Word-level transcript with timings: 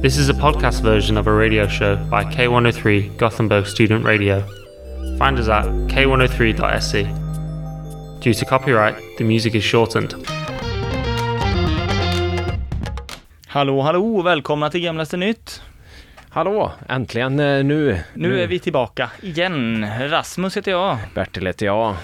This 0.00 0.16
is 0.16 0.28
a 0.28 0.32
podcast 0.32 0.82
version 0.82 1.16
of 1.18 1.26
a 1.26 1.32
radio 1.32 1.66
show 1.66 1.96
by 1.96 2.22
K103 2.22 3.16
Gothenburg 3.16 3.66
Student 3.66 4.04
Radio. 4.04 4.44
Find 5.18 5.36
us 5.40 5.48
at 5.48 5.64
k103.se. 5.64 7.02
Due 8.20 8.32
to 8.34 8.44
copyright, 8.44 8.94
the 9.18 9.24
music 9.24 9.56
is 9.56 9.64
shortened. 9.64 10.14
Hallå, 13.46 13.80
hallå 13.80 14.16
och 14.16 14.26
välkomna 14.26 14.70
till 14.70 14.80
Gamlaste 14.80 15.16
Nytt. 15.16 15.62
Hallå, 16.28 16.72
äntligen 16.88 17.40
eh, 17.40 17.64
nu. 17.64 18.00
Nu 18.14 18.40
är 18.40 18.46
vi 18.46 18.58
tillbaka 18.58 19.10
igen. 19.22 19.86
Rasmus 20.10 20.56
heter 20.56 20.70
jag. 20.70 20.96
Bertil 21.14 21.46
heter 21.46 21.66
jag. 21.66 21.94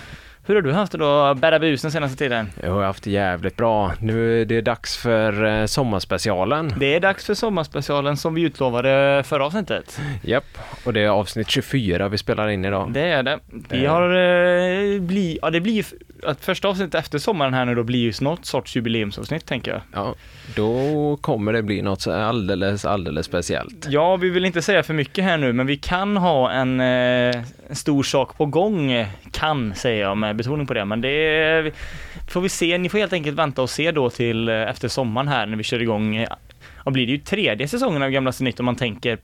Hur 0.46 0.54
har 0.54 0.62
du 0.62 0.72
haft 0.72 0.92
det 0.92 0.98
då, 0.98 1.34
bära 1.34 1.58
bus 1.58 1.82
den 1.82 1.90
senaste 1.92 2.16
tiden? 2.18 2.50
Jag 2.62 2.70
har 2.70 2.82
haft 2.84 3.04
det 3.04 3.10
jävligt 3.10 3.56
bra. 3.56 3.92
Nu 4.00 4.40
är 4.40 4.44
det 4.44 4.60
dags 4.60 4.96
för 4.96 5.44
eh, 5.60 5.66
sommarspecialen. 5.66 6.74
Det 6.78 6.94
är 6.94 7.00
dags 7.00 7.26
för 7.26 7.34
sommarspecialen 7.34 8.16
som 8.16 8.34
vi 8.34 8.42
utlovade 8.42 9.22
förra 9.26 9.46
avsnittet. 9.46 10.00
Japp, 10.22 10.44
och 10.84 10.92
det 10.92 11.00
är 11.00 11.08
avsnitt 11.08 11.50
24 11.50 12.08
vi 12.08 12.18
spelar 12.18 12.48
in 12.48 12.64
idag. 12.64 12.92
Det 12.92 13.00
är 13.00 13.22
det. 13.22 13.38
Vi 13.70 13.84
Eh. 13.84 13.92
har, 13.92 14.02
eh, 14.10 15.00
bli, 15.00 15.38
ja 15.42 15.50
det 15.50 15.60
blir 15.60 15.84
att 16.26 16.44
första 16.44 16.68
avsnittet 16.68 16.94
efter 16.94 17.18
sommaren 17.18 17.54
här 17.54 17.64
nu 17.64 17.74
då 17.74 17.82
blir 17.82 17.98
ju 17.98 18.12
något 18.20 18.46
sorts 18.46 18.76
jubileumsavsnitt 18.76 19.46
tänker 19.46 19.70
jag. 19.70 19.80
Ja, 19.92 20.14
då 20.56 21.18
kommer 21.20 21.52
det 21.52 21.62
bli 21.62 21.82
något 21.82 22.06
alldeles, 22.06 22.84
alldeles 22.84 23.26
speciellt. 23.26 23.86
Ja, 23.88 24.16
vi 24.16 24.30
vill 24.30 24.44
inte 24.44 24.62
säga 24.62 24.82
för 24.82 24.94
mycket 24.94 25.24
här 25.24 25.36
nu, 25.38 25.52
men 25.52 25.66
vi 25.66 25.76
kan 25.76 26.16
ha 26.16 26.50
en, 26.50 26.80
eh, 26.80 26.86
en 27.68 27.76
stor 27.76 28.02
sak 28.02 28.36
på 28.36 28.46
gång. 28.46 29.06
Kan, 29.32 29.74
säger 29.74 30.02
jag 30.02 30.16
med 30.16 30.33
betoning 30.34 30.66
på 30.66 30.74
det, 30.74 30.84
men 30.84 31.00
det 31.00 31.72
får 32.28 32.40
vi 32.40 32.48
se. 32.48 32.78
Ni 32.78 32.88
får 32.88 32.98
helt 32.98 33.12
enkelt 33.12 33.38
vänta 33.38 33.62
och 33.62 33.70
se 33.70 33.90
då 33.90 34.10
till 34.10 34.48
eh, 34.48 34.54
efter 34.54 34.88
sommaren 34.88 35.28
här 35.28 35.46
när 35.46 35.56
vi 35.56 35.62
kör 35.62 35.82
igång. 35.82 36.16
Eh, 36.16 36.28
Ja, 36.84 36.90
blir 36.90 37.06
det 37.06 37.12
ju 37.12 37.18
tredje 37.18 37.68
säsongen 37.68 38.02
av 38.02 38.10
Gamlaste 38.10 38.44
Nytt 38.44 38.60
om 38.60 38.66
man 38.66 38.76
tänker 38.76 39.18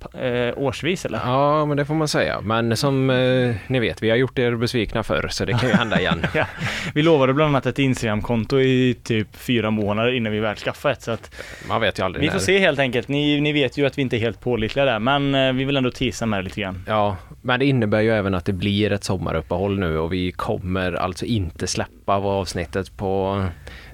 eh, 0.48 0.58
årsvis 0.58 1.04
eller? 1.04 1.18
Ja, 1.24 1.66
men 1.66 1.76
det 1.76 1.84
får 1.84 1.94
man 1.94 2.08
säga. 2.08 2.40
Men 2.40 2.76
som 2.76 3.10
eh, 3.10 3.54
ni 3.66 3.80
vet, 3.80 4.02
vi 4.02 4.10
har 4.10 4.16
gjort 4.16 4.38
er 4.38 4.54
besvikna 4.56 5.02
förr, 5.02 5.28
så 5.30 5.44
det 5.44 5.52
kan 5.52 5.68
ju 5.68 5.74
hända 5.74 6.00
igen. 6.00 6.22
Ja, 6.34 6.46
vi 6.94 7.02
lovade 7.02 7.32
bland 7.34 7.48
annat 7.48 7.66
ett 7.66 7.78
Instagram-konto 7.78 8.60
i 8.60 8.96
typ 9.02 9.36
fyra 9.36 9.70
månader 9.70 10.12
innan 10.12 10.32
vi 10.32 10.40
väl 10.40 10.56
skaffade 10.56 10.92
ett, 10.92 11.02
så 11.02 11.10
att 11.10 11.34
Man 11.68 11.80
vet 11.80 11.98
ju 11.98 12.02
aldrig 12.04 12.20
vi 12.20 12.26
när. 12.26 12.32
får 12.34 12.40
se 12.40 12.58
helt 12.58 12.78
enkelt. 12.78 13.08
Ni, 13.08 13.40
ni 13.40 13.52
vet 13.52 13.78
ju 13.78 13.86
att 13.86 13.98
vi 13.98 14.02
inte 14.02 14.16
är 14.16 14.20
helt 14.20 14.40
pålitliga 14.40 14.84
där, 14.84 14.98
men 14.98 15.34
eh, 15.34 15.52
vi 15.52 15.64
vill 15.64 15.76
ändå 15.76 15.90
tisa 15.90 16.26
med 16.26 16.38
det 16.38 16.42
lite 16.44 16.60
grann. 16.60 16.84
Ja, 16.86 17.16
men 17.42 17.60
det 17.60 17.66
innebär 17.66 18.00
ju 18.00 18.10
även 18.10 18.34
att 18.34 18.44
det 18.44 18.52
blir 18.52 18.92
ett 18.92 19.04
sommaruppehåll 19.04 19.78
nu 19.78 19.98
och 19.98 20.12
vi 20.12 20.32
kommer 20.32 20.92
alltså 20.92 21.24
inte 21.24 21.66
släppa 21.66 22.14
avsnittet 22.14 22.96
på 22.96 23.44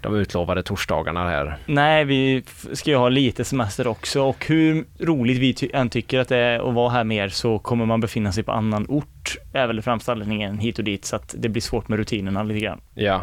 de 0.06 0.14
utlovade 0.16 0.62
torsdagarna 0.62 1.28
här. 1.28 1.56
Nej, 1.66 2.04
vi 2.04 2.42
ska 2.72 2.90
ju 2.90 2.96
ha 2.96 3.08
lite 3.08 3.44
semester 3.44 3.86
också 3.86 4.22
och 4.22 4.46
hur 4.46 4.84
roligt 4.98 5.38
vi 5.38 5.54
ty- 5.54 5.70
än 5.74 5.90
tycker 5.90 6.18
att 6.20 6.28
det 6.28 6.36
är 6.36 6.68
att 6.68 6.74
vara 6.74 6.90
här 6.90 7.04
mer 7.04 7.28
så 7.28 7.58
kommer 7.58 7.86
man 7.86 8.00
befinna 8.00 8.32
sig 8.32 8.42
på 8.44 8.52
annan 8.52 8.86
ort, 8.88 9.36
är 9.52 9.66
väl 9.66 9.82
främst 9.82 10.08
anledningen 10.08 10.58
hit 10.58 10.78
och 10.78 10.84
dit, 10.84 11.04
så 11.04 11.16
att 11.16 11.34
det 11.38 11.48
blir 11.48 11.62
svårt 11.62 11.88
med 11.88 11.98
rutinerna 11.98 12.42
lite 12.42 12.60
grann. 12.60 12.80
Ja, 12.94 13.22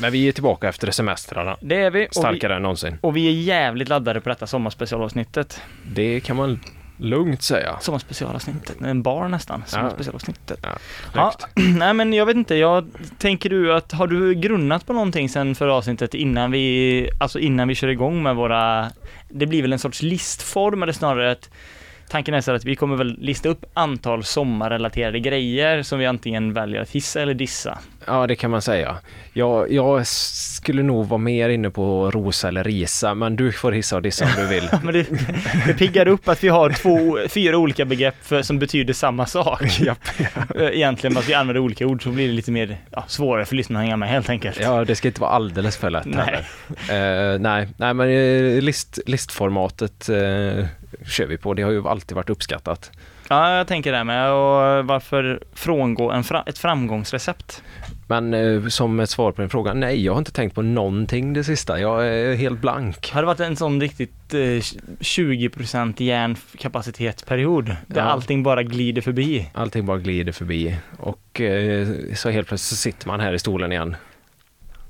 men 0.00 0.12
vi 0.12 0.28
är 0.28 0.32
tillbaka 0.32 0.68
efter 0.68 0.90
semestrarna. 0.90 1.56
Det 1.60 1.76
är 1.76 1.90
vi 1.90 2.04
och, 2.04 2.08
vi 2.10 2.14
Starkare 2.20 2.56
än 2.56 2.62
någonsin. 2.62 2.98
och 3.00 3.16
vi 3.16 3.28
är 3.28 3.32
jävligt 3.32 3.88
laddade 3.88 4.20
på 4.20 4.28
detta 4.28 4.46
sommarspecialavsnittet. 4.46 5.62
Det 5.92 6.20
kan 6.20 6.36
man 6.36 6.60
lugnt 6.98 7.42
säga. 7.42 7.78
Sommarspecialavsnittet, 7.80 8.80
en 8.80 9.02
bar 9.02 9.28
nästan, 9.28 9.62
sommarspecialavsnittet. 9.66 10.58
Ja, 10.62 10.78
Ja, 11.14 11.34
snyggt. 11.38 11.76
nej 11.78 11.94
men 11.94 12.12
jag 12.12 12.26
vet 12.26 12.36
inte, 12.36 12.54
jag 12.54 12.90
tänker 13.18 13.50
du 13.50 13.74
att, 13.74 13.92
har 13.92 14.06
du 14.06 14.34
grunnat 14.34 14.86
på 14.86 14.92
någonting 14.92 15.28
sen 15.28 15.54
förra 15.54 15.74
avsnittet 15.74 16.14
innan 16.14 16.50
vi, 16.50 17.10
alltså 17.20 17.38
innan 17.38 17.68
vi 17.68 17.74
kör 17.74 17.88
igång 17.88 18.22
med 18.22 18.36
våra, 18.36 18.90
det 19.28 19.46
blir 19.46 19.62
väl 19.62 19.72
en 19.72 19.78
sorts 19.78 20.02
listform 20.02 20.82
eller 20.82 20.92
snarare 20.92 21.32
ett 21.32 21.50
Tanken 22.08 22.34
är 22.34 22.40
så 22.40 22.52
att 22.52 22.64
vi 22.64 22.76
kommer 22.76 22.96
väl 22.96 23.16
lista 23.20 23.48
upp 23.48 23.64
antal 23.74 24.24
sommarrelaterade 24.24 25.20
grejer 25.20 25.82
som 25.82 25.98
vi 25.98 26.06
antingen 26.06 26.52
väljer 26.52 26.80
att 26.80 26.90
hissa 26.90 27.22
eller 27.22 27.34
dissa. 27.34 27.78
Ja, 28.06 28.26
det 28.26 28.36
kan 28.36 28.50
man 28.50 28.62
säga. 28.62 28.96
Jag, 29.32 29.72
jag 29.72 30.06
skulle 30.06 30.82
nog 30.82 31.06
vara 31.06 31.18
mer 31.18 31.48
inne 31.48 31.70
på 31.70 32.10
rosa 32.10 32.48
eller 32.48 32.64
risa, 32.64 33.14
men 33.14 33.36
du 33.36 33.52
får 33.52 33.72
hissa 33.72 33.96
och 33.96 34.02
dissa 34.02 34.24
om 34.24 34.30
du 34.36 34.46
vill. 34.46 34.68
Men 34.82 34.94
det, 34.94 35.06
det 35.66 35.74
piggar 35.74 36.08
upp 36.08 36.28
att 36.28 36.44
vi 36.44 36.48
har 36.48 36.70
två, 36.70 37.18
fyra 37.28 37.58
olika 37.58 37.84
begrepp 37.84 38.14
för, 38.22 38.42
som 38.42 38.58
betyder 38.58 38.94
samma 38.94 39.26
sak. 39.26 39.62
Eh, 40.54 40.62
Egentligen, 40.62 41.16
att 41.16 41.28
vi 41.28 41.34
använder 41.34 41.60
olika 41.60 41.86
ord 41.86 42.02
så 42.02 42.10
blir 42.10 42.28
det 42.28 42.32
lite 42.34 42.50
mer 42.50 42.76
ja, 42.90 43.04
svårare 43.08 43.44
för 43.44 43.56
lyssnarna 43.56 43.80
att 43.80 43.84
hänga 43.84 43.96
med 43.96 44.08
helt 44.08 44.30
enkelt. 44.30 44.60
Ja, 44.60 44.84
det 44.84 44.94
ska 44.96 45.08
inte 45.08 45.20
vara 45.20 45.30
alldeles 45.30 45.76
för 45.76 45.90
lätt 45.90 46.06
Nej. 46.06 46.44
heller. 46.88 47.34
Eh, 47.34 47.38
nej, 47.38 47.68
nej, 47.76 47.94
men 47.94 48.08
eh, 48.08 48.62
list, 48.62 48.98
listformatet 49.06 50.08
eh, 50.08 50.66
kör 51.08 51.26
vi 51.26 51.36
på. 51.38 51.54
Det 51.54 51.62
har 51.62 51.70
ju 51.70 51.88
alltid 51.88 52.14
varit 52.16 52.30
uppskattat. 52.30 52.90
Ja, 53.28 53.56
jag 53.56 53.66
tänker 53.66 53.92
det 53.92 54.04
med. 54.04 54.30
Och 54.32 54.84
varför 54.86 55.42
frångå 55.52 56.10
en 56.10 56.24
fra- 56.24 56.42
ett 56.46 56.58
framgångsrecept? 56.58 57.62
Men 58.06 58.34
eh, 58.34 58.66
som 58.66 59.00
ett 59.00 59.10
svar 59.10 59.32
på 59.32 59.42
din 59.42 59.50
fråga, 59.50 59.74
nej, 59.74 60.04
jag 60.04 60.12
har 60.12 60.18
inte 60.18 60.32
tänkt 60.32 60.54
på 60.54 60.62
någonting 60.62 61.32
det 61.32 61.44
sista. 61.44 61.80
Jag 61.80 62.08
är 62.08 62.34
helt 62.34 62.60
blank. 62.60 63.10
Har 63.12 63.22
det 63.22 63.26
varit 63.26 63.40
en 63.40 63.56
sån 63.56 63.80
riktigt 63.80 64.34
eh, 64.34 64.38
20% 64.38 66.02
hjärnkapacitetsperiod 66.02 67.66
där 67.86 68.00
Ja. 68.00 68.02
allting 68.02 68.42
bara 68.42 68.62
glider 68.62 69.02
förbi? 69.02 69.50
Allting 69.54 69.86
bara 69.86 69.98
glider 69.98 70.32
förbi 70.32 70.76
och 70.98 71.40
eh, 71.40 71.88
så 72.14 72.30
helt 72.30 72.48
plötsligt 72.48 72.68
så 72.68 72.76
sitter 72.76 73.06
man 73.08 73.20
här 73.20 73.32
i 73.32 73.38
stolen 73.38 73.72
igen. 73.72 73.96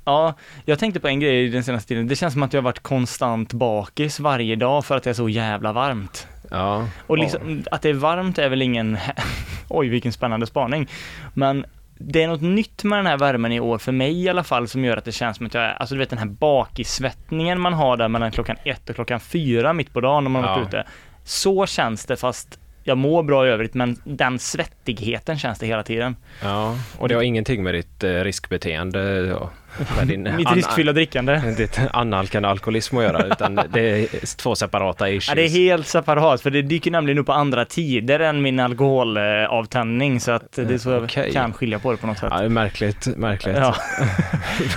Ja, 0.09 0.33
jag 0.65 0.79
tänkte 0.79 0.99
på 0.99 1.07
en 1.07 1.19
grej 1.19 1.49
den 1.49 1.63
senaste 1.63 1.87
tiden. 1.87 2.07
Det 2.07 2.15
känns 2.15 2.33
som 2.33 2.43
att 2.43 2.53
jag 2.53 2.61
har 2.61 2.63
varit 2.63 2.79
konstant 2.79 3.53
bakis 3.53 4.19
varje 4.19 4.55
dag 4.55 4.85
för 4.85 4.97
att 4.97 5.03
det 5.03 5.09
är 5.09 5.13
så 5.13 5.29
jävla 5.29 5.71
varmt. 5.73 6.27
Ja, 6.51 6.87
Och 7.07 7.17
liksom, 7.17 7.63
att 7.71 7.81
det 7.81 7.89
är 7.89 7.93
varmt 7.93 8.37
är 8.37 8.49
väl 8.49 8.61
ingen, 8.61 8.97
oj 9.69 9.87
vilken 9.89 10.11
spännande 10.13 10.47
spaning. 10.47 10.87
Men 11.33 11.65
det 11.97 12.23
är 12.23 12.27
något 12.27 12.41
nytt 12.41 12.83
med 12.83 12.99
den 12.99 13.05
här 13.05 13.17
värmen 13.17 13.51
i 13.51 13.59
år, 13.59 13.77
för 13.77 13.91
mig 13.91 14.23
i 14.23 14.29
alla 14.29 14.43
fall, 14.43 14.67
som 14.67 14.85
gör 14.85 14.97
att 14.97 15.05
det 15.05 15.11
känns 15.11 15.37
som 15.37 15.45
att 15.45 15.53
jag 15.53 15.63
är, 15.63 15.73
alltså 15.73 15.95
du 15.95 15.99
vet 15.99 16.09
den 16.09 16.19
här 16.19 16.25
bakissvettningen 16.25 17.59
man 17.61 17.73
har 17.73 17.97
där 17.97 18.07
mellan 18.07 18.31
klockan 18.31 18.55
ett 18.65 18.89
och 18.89 18.95
klockan 18.95 19.19
fyra 19.19 19.73
mitt 19.73 19.93
på 19.93 20.01
dagen 20.01 20.23
när 20.23 20.31
man 20.31 20.43
har 20.43 20.49
varit 20.59 20.73
Ja. 20.73 20.79
ute. 20.79 20.89
Så 21.23 21.65
känns 21.65 22.05
det 22.05 22.17
fast 22.17 22.59
jag 22.83 22.97
mår 22.97 23.23
bra 23.23 23.47
i 23.47 23.49
övrigt, 23.49 23.73
men 23.73 23.97
den 24.03 24.39
svettigheten 24.39 25.39
känns 25.39 25.59
det 25.59 25.65
hela 25.65 25.83
tiden. 25.83 26.15
ja, 26.43 26.75
och 26.97 27.07
det 27.07 27.15
har 27.15 27.21
ingenting 27.21 27.63
med 27.63 27.73
ditt 27.73 28.03
eh, 28.03 28.09
riskbeteende 28.09 28.99
ja, 28.99 29.49
med 29.97 30.07
din 30.07 30.23
Mitt 30.35 30.51
riskfyllda 30.51 30.93
drickande. 30.93 31.37
ditt 31.57 31.79
annalkande 31.91 32.49
alkoholism 32.49 32.97
att 32.97 33.03
göra, 33.03 33.25
utan 33.25 33.55
det 33.73 33.81
är 33.81 34.37
två 34.37 34.55
separata 34.55 35.09
issues. 35.09 35.27
Ja, 35.27 35.35
det 35.35 35.45
är 35.45 35.49
helt 35.49 35.87
separat, 35.87 36.41
för 36.41 36.49
det 36.49 36.61
dyker 36.61 36.91
nämligen 36.91 37.19
upp 37.19 37.25
på 37.25 37.33
andra 37.33 37.65
tider 37.65 38.19
än 38.19 38.41
min 38.41 38.59
alkoholavtändning, 38.59 40.19
så 40.19 40.31
att 40.31 40.51
det 40.51 40.73
är 40.73 40.77
så 40.77 40.97
Okej. 40.97 41.23
jag 41.23 41.33
kan 41.33 41.53
skilja 41.53 41.79
på 41.79 41.91
det 41.91 41.97
på 41.97 42.07
något 42.07 42.17
sätt. 42.17 42.29
Ja, 42.31 42.39
det 42.39 42.45
är 42.45 42.49
märkligt, 42.49 43.07
märkligt. 43.17 43.57
Ja. 43.57 43.75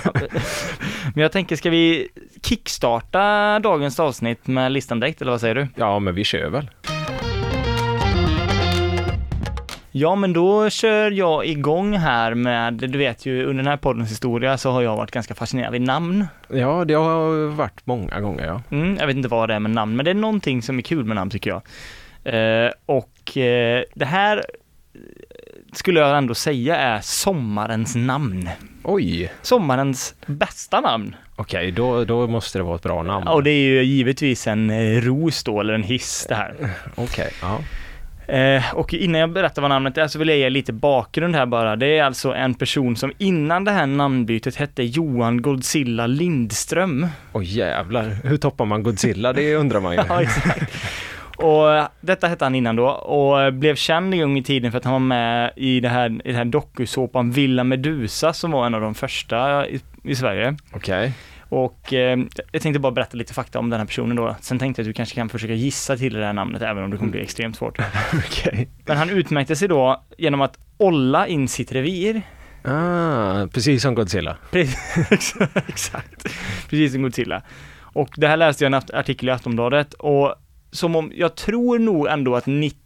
Men 1.13 1.21
jag 1.21 1.31
tänker, 1.31 1.55
ska 1.55 1.69
vi 1.69 2.07
kickstarta 2.43 3.59
dagens 3.59 3.99
avsnitt 3.99 4.47
med 4.47 4.71
listan 4.71 4.99
direkt, 4.99 5.21
eller 5.21 5.31
vad 5.31 5.41
säger 5.41 5.55
du? 5.55 5.67
Ja, 5.75 5.99
men 5.99 6.15
vi 6.15 6.23
kör 6.23 6.49
väl. 6.49 6.69
Ja, 9.95 10.15
men 10.15 10.33
då 10.33 10.69
kör 10.69 11.11
jag 11.11 11.45
igång 11.45 11.97
här 11.97 12.33
med, 12.33 12.73
du 12.73 12.97
vet 12.97 13.25
ju, 13.25 13.43
under 13.43 13.63
den 13.63 13.67
här 13.67 13.77
poddens 13.77 14.11
historia 14.11 14.57
så 14.57 14.71
har 14.71 14.81
jag 14.81 14.95
varit 14.97 15.11
ganska 15.11 15.35
fascinerad 15.35 15.71
vid 15.71 15.81
namn. 15.81 16.27
Ja, 16.47 16.85
det 16.85 16.93
har 16.93 17.47
varit 17.47 17.81
många 17.85 18.19
gånger, 18.19 18.45
ja. 18.45 18.61
Mm, 18.71 18.97
jag 18.99 19.07
vet 19.07 19.15
inte 19.15 19.29
vad 19.29 19.49
det 19.49 19.55
är 19.55 19.59
med 19.59 19.71
namn, 19.71 19.95
men 19.95 20.05
det 20.05 20.11
är 20.11 20.15
någonting 20.15 20.61
som 20.61 20.77
är 20.77 20.81
kul 20.81 21.05
med 21.05 21.15
namn 21.15 21.29
tycker 21.31 21.49
jag. 21.49 21.61
Eh, 22.23 22.71
och 22.85 23.37
eh, 23.37 23.83
det 23.95 24.05
här 24.05 24.37
eh, 24.37 24.99
skulle 25.73 25.99
jag 25.99 26.17
ändå 26.17 26.35
säga 26.35 26.75
är 26.75 26.99
sommarens 27.01 27.95
namn. 27.95 28.49
Oj, 28.83 29.31
Sommarens 29.41 30.15
bästa 30.25 30.81
namn. 30.81 31.15
okej, 31.35 31.71
då, 31.71 32.05
då 32.05 32.27
måste 32.27 32.59
det 32.59 32.63
vara 32.63 32.75
ett 32.75 32.83
bra 32.83 33.03
namn. 33.03 33.23
Ja, 33.27 33.33
och 33.33 33.43
det 33.43 33.51
är 33.51 33.63
ju 33.63 33.83
givetvis 33.83 34.47
en 34.47 34.69
eh, 34.69 35.01
ros 35.01 35.43
då, 35.43 35.59
eller 35.59 35.73
en 35.73 35.83
hiss 35.83 36.25
det 36.29 36.35
här. 36.35 36.55
Okej, 36.95 37.31
ja. 37.41 37.59
Eh, 38.27 38.75
och 38.75 38.93
innan 38.93 39.21
jag 39.21 39.31
berättar 39.31 39.61
vad 39.61 39.69
namnet 39.69 39.97
är 39.97 40.07
så 40.07 40.19
vill 40.19 40.29
jag 40.29 40.37
ge 40.37 40.49
lite 40.49 40.73
bakgrund 40.73 41.35
här 41.35 41.45
bara. 41.45 41.75
Det 41.75 41.97
är 41.97 42.03
alltså 42.03 42.33
en 42.33 42.53
person 42.53 42.95
som 42.95 43.11
innan 43.17 43.63
det 43.63 43.71
här 43.71 43.85
namnbytet 43.85 44.55
hette 44.55 44.83
Johan 44.83 45.41
Godzilla 45.41 46.07
Lindström. 46.07 47.07
Oj 47.33 47.57
jävlar, 47.57 48.17
hur 48.23 48.37
toppar 48.37 48.65
man 48.65 48.83
Godzilla? 48.83 49.33
Det 49.33 49.55
undrar 49.55 49.79
man 49.79 49.93
ju. 49.93 49.99
Ja, 50.09 50.21
exakt. 50.21 50.73
Och 51.37 51.87
detta 52.01 52.27
hette 52.27 52.45
han 52.45 52.55
innan 52.55 52.75
då 52.75 52.87
och 52.87 53.53
blev 53.53 53.75
känd 53.75 54.13
en 54.13 54.19
gång 54.19 54.37
i 54.37 54.43
tiden 54.43 54.71
för 54.71 54.77
att 54.77 54.83
han 54.83 54.93
var 54.93 54.99
med 54.99 55.51
i 55.55 55.79
det 55.79 55.89
här, 55.89 56.21
i 56.27 56.31
det 56.31 56.37
här 56.37 56.45
dokusåpan 56.45 57.31
Villa 57.31 57.63
Medusa 57.63 58.33
som 58.33 58.51
var 58.51 58.65
en 58.65 58.73
av 58.75 58.81
de 58.81 58.95
första 58.95 59.67
i, 59.67 59.81
i 60.03 60.15
Sverige. 60.15 60.55
Okej. 60.71 61.13
Och 61.53 61.93
eh, 61.93 62.19
jag 62.51 62.61
tänkte 62.61 62.79
bara 62.79 62.91
berätta 62.91 63.17
lite 63.17 63.33
fakta 63.33 63.59
om 63.59 63.69
den 63.69 63.79
här 63.79 63.87
personen 63.87 64.15
då. 64.15 64.35
Sen 64.41 64.59
tänkte 64.59 64.81
jag 64.81 64.83
att 64.83 64.89
du 64.89 64.93
kanske 64.93 65.15
kan 65.15 65.29
försöka 65.29 65.53
gissa 65.53 65.97
till 65.97 66.13
det 66.13 66.25
här 66.25 66.33
namnet 66.33 66.61
även 66.61 66.83
om 66.83 66.91
det 66.91 66.97
kommer 66.97 67.11
bli 67.11 67.21
extremt 67.21 67.57
svårt. 67.57 67.77
Okej. 68.13 68.69
Men 68.85 68.97
han 68.97 69.09
utmärkte 69.09 69.55
sig 69.55 69.67
då 69.67 70.03
genom 70.17 70.41
att 70.41 70.57
olla 70.77 71.27
in 71.27 71.47
sitt 71.47 71.71
revir. 71.71 72.21
Ah, 72.63 73.47
precis 73.47 73.81
som 73.81 73.95
Godzilla. 73.95 74.37
Precis, 74.51 75.35
Exakt, 75.67 76.23
precis 76.69 76.91
som 76.91 77.01
Godzilla. 77.01 77.41
Och 77.81 78.09
det 78.17 78.27
här 78.27 78.37
läste 78.37 78.63
jag 78.63 78.71
i 78.71 78.75
en 78.75 78.81
artikel 78.93 79.29
i 79.29 79.31
Aftonbladet 79.31 79.93
och 79.93 80.35
som 80.71 80.95
om, 80.95 81.11
jag 81.15 81.35
tror 81.35 81.79
nog 81.79 82.07
ändå 82.07 82.35
att 82.35 82.45
90, 82.45 82.79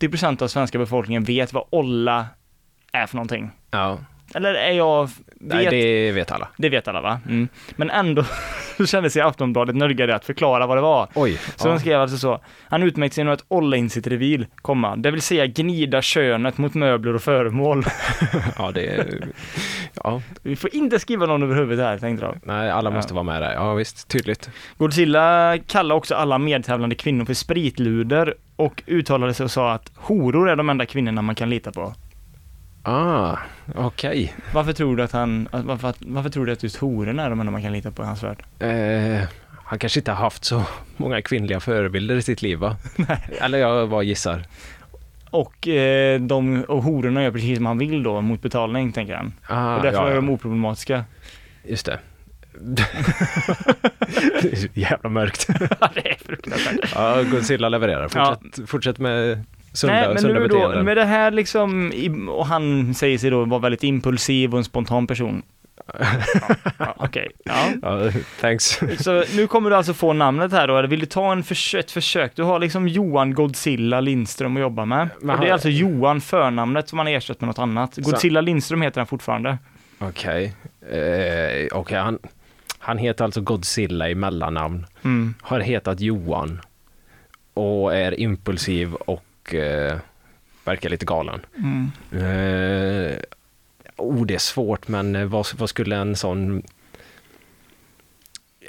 80% 0.00 0.42
av 0.42 0.48
svenska 0.48 0.78
befolkningen 0.78 1.24
vet 1.24 1.52
vad 1.52 1.64
olla 1.70 2.26
är 2.92 3.06
för 3.06 3.16
någonting. 3.16 3.50
Ja, 3.70 3.98
Eller 4.34 4.54
är 4.54 4.70
jag, 4.72 5.04
vet, 5.06 5.12
nej, 5.38 5.64
det... 5.70 6.06
det 6.06 6.12
vet 6.12 6.32
alla. 6.32 6.48
vet 6.56 6.88
alla 6.88 7.00
va? 7.00 7.20
Mm. 7.26 7.48
Men 7.76 7.90
ändå 7.90 8.24
så 8.76 8.86
kände 8.86 9.10
sig 9.10 9.22
Aftonbladet 9.22 9.76
nödgade 9.76 10.14
att 10.14 10.24
förklara 10.24 10.66
vad 10.66 10.76
det 10.76 10.80
var. 10.80 11.08
Oj. 11.14 11.38
Så 11.56 11.68
de 11.68 11.78
skrev 11.80 12.00
alltså 12.00 12.16
så, 12.18 12.40
han 12.68 12.82
utmärkte 12.82 13.14
sig 13.14 13.20
genom 13.22 13.34
att 13.34 13.44
olla 13.48 13.76
in 13.76 13.90
sitt 13.90 14.06
revir, 14.06 14.48
komma, 14.56 14.96
det 14.96 15.10
vill 15.10 15.22
säga 15.22 15.46
gnida 15.46 16.02
könet 16.02 16.58
mot 16.58 16.74
möbler 16.74 17.14
och 17.14 17.22
föremål. 17.22 17.84
ja, 18.58 18.70
det 18.70 18.86
är... 18.86 19.24
Ja, 20.04 20.22
Vi 20.42 20.56
får 20.56 20.74
inte 20.74 20.98
skriva 20.98 21.26
någon 21.26 21.42
över 21.42 21.54
huvudet 21.54 21.84
här, 21.84 21.98
tänkte 21.98 22.26
de. 22.26 22.40
nej, 22.44 22.70
alla 22.70 22.90
måste 22.90 23.12
Ja. 23.12 23.14
vara 23.14 23.24
med 23.24 23.42
där. 23.42 23.52
Ja, 23.52 23.74
visst, 23.74 24.08
tydligt. 24.08 24.50
Godzilla 24.78 25.58
kallade 25.66 25.98
också 25.98 26.14
alla 26.14 26.38
medtävlande 26.38 26.94
kvinnor 26.94 27.24
för 27.24 27.34
spritluder 27.34 28.34
och 28.56 28.82
uttalade 28.86 29.34
sig 29.34 29.44
och 29.44 29.50
sa 29.50 29.72
att 29.72 29.92
horor 29.96 30.50
är 30.50 30.56
de 30.56 30.70
enda 30.70 30.86
kvinnorna 30.86 31.22
man 31.22 31.34
kan 31.34 31.50
lita 31.50 31.72
på. 31.72 31.94
Ah, 32.82 33.38
okej. 33.74 34.34
Varför 34.54 34.72
tror 34.72 34.96
du 34.96 35.02
att 35.02 35.12
han, 35.12 35.48
varför, 35.52 35.94
varför 35.98 36.30
tror 36.30 36.46
du 36.46 36.52
att 36.52 36.62
just 36.62 36.76
hororna 36.76 37.24
är 37.24 37.30
de 37.30 37.40
enda 37.40 37.52
man 37.52 37.62
kan 37.62 37.72
lita 37.72 37.90
på 37.90 38.02
i 38.02 38.06
hans 38.06 38.22
värld? 38.22 38.44
Eh, 38.58 39.28
han 39.64 39.78
kanske 39.78 40.00
inte 40.00 40.10
har 40.10 40.18
haft 40.18 40.44
så 40.44 40.62
många 40.96 41.22
kvinnliga 41.22 41.60
förebilder 41.60 42.16
i 42.16 42.22
sitt 42.22 42.42
liv, 42.42 42.58
va? 42.58 42.76
Eller 43.40 43.58
jag 43.58 43.88
bara 43.90 44.02
gissar. 44.02 44.44
Och, 45.30 45.68
eh, 45.68 46.20
de, 46.20 46.64
och 46.64 46.82
hororna 46.82 47.22
gör 47.22 47.30
precis 47.30 47.56
som 47.56 47.66
han 47.66 47.78
vill 47.78 48.02
då, 48.02 48.20
mot 48.20 48.42
betalning, 48.42 48.92
tänker 48.92 49.14
han. 49.14 49.32
Ah, 49.46 49.76
och 49.76 49.82
därför 49.82 49.98
ja, 49.98 50.06
är 50.06 50.10
ja. 50.10 50.16
de 50.16 50.30
oproblematiska. 50.30 51.04
Just 51.64 51.86
det. 51.86 51.98
det 54.42 54.52
är 54.52 54.68
jävla 54.78 55.10
mörkt. 55.10 55.46
det 55.94 56.10
är 56.10 56.26
fruktansvärt. 56.26 56.92
Ja, 56.94 57.22
Godzilla 57.22 57.68
levererar. 57.68 58.08
Fortsätt, 58.08 58.68
fortsätt 58.70 58.98
med 58.98 59.44
sunda, 59.78 59.94
Nej, 59.94 60.08
men 60.08 60.18
sunda 60.18 60.40
nu 60.40 60.48
då, 60.48 60.82
med 60.82 60.96
det 60.96 61.04
här 61.04 61.30
liksom, 61.30 61.92
och 62.28 62.46
han 62.46 62.94
säger 62.94 63.18
sig 63.18 63.30
då 63.30 63.44
vara 63.44 63.60
väldigt 63.60 63.82
impulsiv 63.82 64.52
och 64.52 64.58
en 64.58 64.64
spontan 64.64 65.06
person. 65.06 65.42
Ja, 66.78 66.94
Okej, 66.96 67.30
ja. 67.44 67.72
Ja, 67.82 68.10
thanks. 68.40 68.80
Så 68.98 69.24
nu 69.36 69.46
kommer 69.46 69.70
du 69.70 69.76
alltså 69.76 69.94
få 69.94 70.12
namnet 70.12 70.52
här 70.52 70.68
då, 70.68 70.86
vill 70.86 71.00
du 71.00 71.06
ta 71.06 71.32
en 71.32 71.42
förs 71.42 71.74
ett 71.74 71.90
försök? 71.90 72.32
Du 72.34 72.42
har 72.42 72.58
liksom 72.58 72.88
Johan 72.88 73.34
Godzilla 73.34 74.00
Lindström 74.00 74.56
att 74.56 74.60
jobba 74.60 74.84
med. 74.84 75.08
Men 75.20 75.34
och 75.36 75.40
det 75.40 75.48
är 75.48 75.52
alltså 75.52 75.68
Johan 75.68 76.20
förnamnet 76.20 76.88
som 76.88 76.98
han 76.98 77.06
har 77.06 77.14
ersatt 77.14 77.40
med 77.40 77.48
något 77.48 77.58
annat. 77.58 77.96
Godzilla 77.96 78.40
Lindström 78.40 78.82
heter 78.82 79.00
han 79.00 79.06
fortfarande. 79.06 79.58
Okej. 79.98 80.54
Eh, 80.90 81.78
Okej, 81.78 81.98
han, 81.98 82.18
han 82.78 82.98
heter 82.98 83.24
alltså 83.24 83.40
Godzilla 83.40 84.08
i 84.08 84.14
mellannamn. 84.14 84.86
Mm. 85.04 85.34
Har 85.42 85.60
hetat 85.60 86.00
Johan. 86.00 86.60
Och 87.54 87.94
är 87.94 88.20
impulsiv 88.20 88.94
och 88.94 89.24
eh, 89.54 89.96
verkar 90.64 90.88
lite 90.88 91.06
galen. 91.06 91.40
Mm. 91.56 91.90
Eh, 92.12 93.18
oh, 93.96 94.26
det 94.26 94.34
är 94.34 94.38
svårt, 94.38 94.88
men 94.88 95.16
eh, 95.16 95.24
vad, 95.24 95.46
vad 95.56 95.68
skulle 95.68 95.96
en 95.96 96.16
sån... 96.16 96.62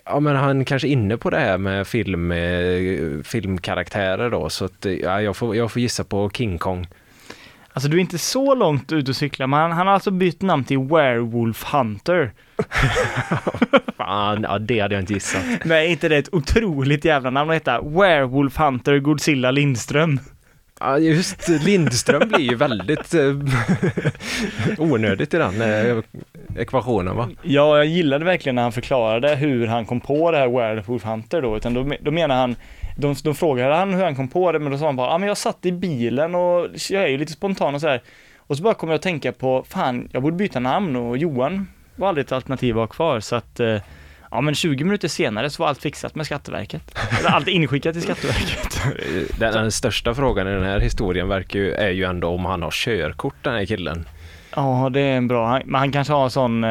Ja, 0.05 0.19
men 0.19 0.35
han 0.35 0.65
kanske 0.65 0.87
är 0.87 0.91
inne 0.91 1.17
på 1.17 1.29
det 1.29 1.39
här 1.39 1.57
med 1.57 1.87
film, 1.87 2.31
eh, 2.31 3.23
filmkaraktärer 3.23 4.29
då, 4.29 4.49
så 4.49 4.65
att, 4.65 4.85
eh, 4.85 4.93
ja, 4.93 5.21
jag, 5.21 5.37
får, 5.37 5.55
jag 5.55 5.71
får 5.71 5.81
gissa 5.81 6.03
på 6.03 6.29
King 6.29 6.57
Kong. 6.57 6.87
Alltså 7.73 7.89
du 7.89 7.97
är 7.97 8.01
inte 8.01 8.17
så 8.17 8.55
långt 8.55 8.91
ute 8.91 9.11
och 9.11 9.15
cyklar, 9.15 9.47
men 9.47 9.59
han, 9.59 9.71
han 9.71 9.87
har 9.87 9.93
alltså 9.93 10.11
bytt 10.11 10.41
namn 10.41 10.63
till 10.63 10.79
Werewolf 10.79 11.63
Hunter. 11.63 12.31
Fan, 13.97 14.43
ja, 14.43 14.59
det 14.59 14.79
hade 14.79 14.95
jag 14.95 15.01
inte 15.01 15.13
gissat. 15.13 15.43
Nej, 15.65 15.91
inte 15.91 16.09
det 16.09 16.17
ett 16.17 16.33
otroligt 16.33 17.05
jävla 17.05 17.29
namn 17.29 17.49
att 17.49 17.55
heta? 17.55 17.81
Werewolf 17.81 18.57
Hunter 18.57 18.99
Godzilla 18.99 19.51
Lindström. 19.51 20.19
Ja, 20.79 20.97
just 20.97 21.49
Lindström 21.49 22.29
blir 22.29 22.39
ju 22.39 22.55
väldigt 22.55 23.13
eh, 23.13 23.35
onödigt 24.77 25.33
i 25.33 25.37
den 25.37 25.61
eh, 25.61 25.97
ekvationen 26.57 27.15
va? 27.15 27.29
Ja, 27.41 27.77
jag 27.77 27.85
gillade 27.85 28.25
verkligen 28.25 28.55
när 28.55 28.63
han 28.63 28.71
förklarade 28.71 29.35
hur 29.35 29.67
han 29.67 29.85
kom 29.85 30.01
på 30.01 30.31
det 30.31 30.37
här 30.37 30.47
Werewolf 30.47 31.03
Hunter 31.03 31.41
då, 31.41 31.57
utan 31.57 31.73
då, 31.73 31.91
då 32.01 32.11
menar 32.11 32.35
han 32.35 32.55
de, 32.97 33.15
de 33.23 33.35
frågade 33.35 33.75
han 33.75 33.93
hur 33.93 34.03
han 34.03 34.15
kom 34.15 34.27
på 34.27 34.51
det, 34.51 34.59
men 34.59 34.71
då 34.71 34.77
sa 34.77 34.85
han 34.85 34.95
bara, 34.95 35.07
ja 35.07 35.13
ah, 35.13 35.17
men 35.17 35.27
jag 35.27 35.37
satt 35.37 35.65
i 35.65 35.71
bilen 35.71 36.35
och 36.35 36.67
jag 36.89 37.03
är 37.03 37.07
ju 37.07 37.17
lite 37.17 37.31
spontan 37.31 37.75
och 37.75 37.81
så 37.81 37.87
här. 37.87 38.01
Och 38.37 38.57
så 38.57 38.63
bara 38.63 38.73
kom 38.73 38.89
jag 38.89 38.95
att 38.95 39.01
tänka 39.01 39.31
på, 39.31 39.63
fan, 39.67 40.09
jag 40.11 40.23
borde 40.23 40.35
byta 40.35 40.59
namn 40.59 40.95
och 40.95 41.17
Johan 41.17 41.67
var 41.95 42.07
aldrig 42.07 42.25
ett 42.25 42.31
alternativ 42.31 42.77
att 42.77 42.81
ha 42.81 42.87
kvar, 42.87 43.19
så 43.19 43.35
att 43.35 43.59
eh, 43.59 43.77
Ja 44.31 44.41
men 44.41 44.55
20 44.55 44.83
minuter 44.83 45.07
senare 45.07 45.49
så 45.49 45.63
var 45.63 45.69
allt 45.69 45.81
fixat 45.81 46.15
med 46.15 46.25
Skatteverket. 46.25 46.99
Eller 47.19 47.29
allt 47.29 47.47
inskickat 47.47 47.93
till 47.93 48.03
Skatteverket. 48.03 48.81
Den, 49.39 49.53
den 49.53 49.71
största 49.71 50.15
frågan 50.15 50.47
i 50.47 50.51
den 50.51 50.63
här 50.63 50.79
historien 50.79 51.27
verkar 51.27 51.59
ju, 51.59 51.73
är 51.73 51.89
ju 51.89 52.03
ändå 52.03 52.27
om 52.27 52.45
han 52.45 52.61
har 52.61 52.71
körkort 52.71 53.35
den 53.41 53.53
här 53.53 53.65
killen. 53.65 54.05
Ja, 54.55 54.89
det 54.93 54.99
är 55.01 55.17
en 55.17 55.27
bra. 55.27 55.47
Han- 55.47 55.61
Men 55.65 55.79
han 55.79 55.91
kanske 55.91 56.13
har 56.13 56.29
sån, 56.29 56.63
eh, 56.63 56.69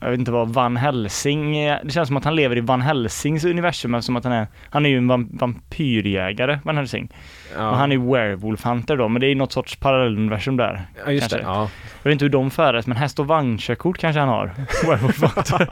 jag 0.00 0.10
vet 0.10 0.18
inte 0.18 0.30
vad, 0.30 0.48
Van 0.48 0.76
Helsing. 0.76 1.56
eh, 1.58 1.78
Det 1.84 1.90
känns 1.90 2.06
som 2.08 2.16
att 2.16 2.24
han 2.24 2.36
lever 2.36 2.56
i 2.56 2.60
Van 2.60 2.80
Helsings 2.82 3.44
universum 3.44 3.94
eftersom 3.94 4.16
att 4.16 4.24
han 4.24 4.32
är, 4.32 4.46
han 4.70 4.86
är 4.86 4.90
ju 4.90 4.98
en 4.98 5.10
vam- 5.12 5.38
vampyrjägare, 5.40 6.58
Van 6.64 6.76
Helsing. 6.76 7.08
Ja, 7.56 7.70
Och 7.70 7.76
han 7.76 7.92
är 7.92 8.12
Werewolf 8.12 8.64
Hunter 8.64 8.96
då, 8.96 9.08
men 9.08 9.20
det 9.20 9.26
är 9.26 9.34
något 9.34 9.52
sorts 9.52 9.76
parallelluniversum 9.76 10.56
där. 10.56 10.82
ja 11.04 11.12
just 11.12 11.30
det. 11.30 11.40
Ja. 11.42 11.68
Jag 12.02 12.10
vet 12.10 12.12
inte 12.12 12.24
hur 12.24 12.30
de 12.32 12.50
färdas, 12.50 12.86
men 12.86 12.96
häst 12.96 13.18
och 13.18 13.26
vagnkörkort 13.26 13.98
kanske 13.98 14.20
han 14.20 14.28
har. 14.28 14.50
Werewolf 14.86 15.20
Hunter. 15.34 15.68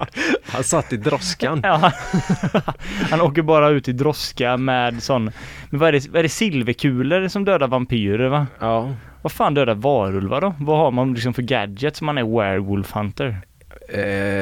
Han 0.52 0.64
satt 0.64 0.92
i 0.92 0.96
droskan. 0.96 1.60
ja, 1.64 1.74
han, 1.76 1.92
han 3.10 3.20
åker 3.20 3.42
bara 3.42 3.68
ut 3.68 3.88
i 3.88 3.92
droska 3.92 4.56
med 4.56 5.02
sån, 5.02 5.30
men 5.70 5.80
vad 5.80 5.88
är 5.88 5.92
det, 5.92 6.08
vad 6.08 6.18
är 6.18 6.22
det 6.22 6.28
silverkulor 6.28 7.28
som 7.28 7.44
dödar 7.44 7.68
vampyrer 7.68 8.28
va? 8.28 8.46
Ja. 8.60 8.90
Vad 9.26 9.32
fan 9.32 9.54
dödar 9.54 9.74
varulvar 9.74 10.40
då? 10.40 10.54
Vad 10.60 10.78
har 10.78 10.90
man 10.90 11.14
liksom 11.14 11.34
för 11.34 11.42
gadget 11.42 11.96
som 11.96 12.06
man 12.06 12.18
är 12.18 12.38
Werewolf 12.38 12.92
Hunter? 12.92 13.40
Eh, 13.88 14.00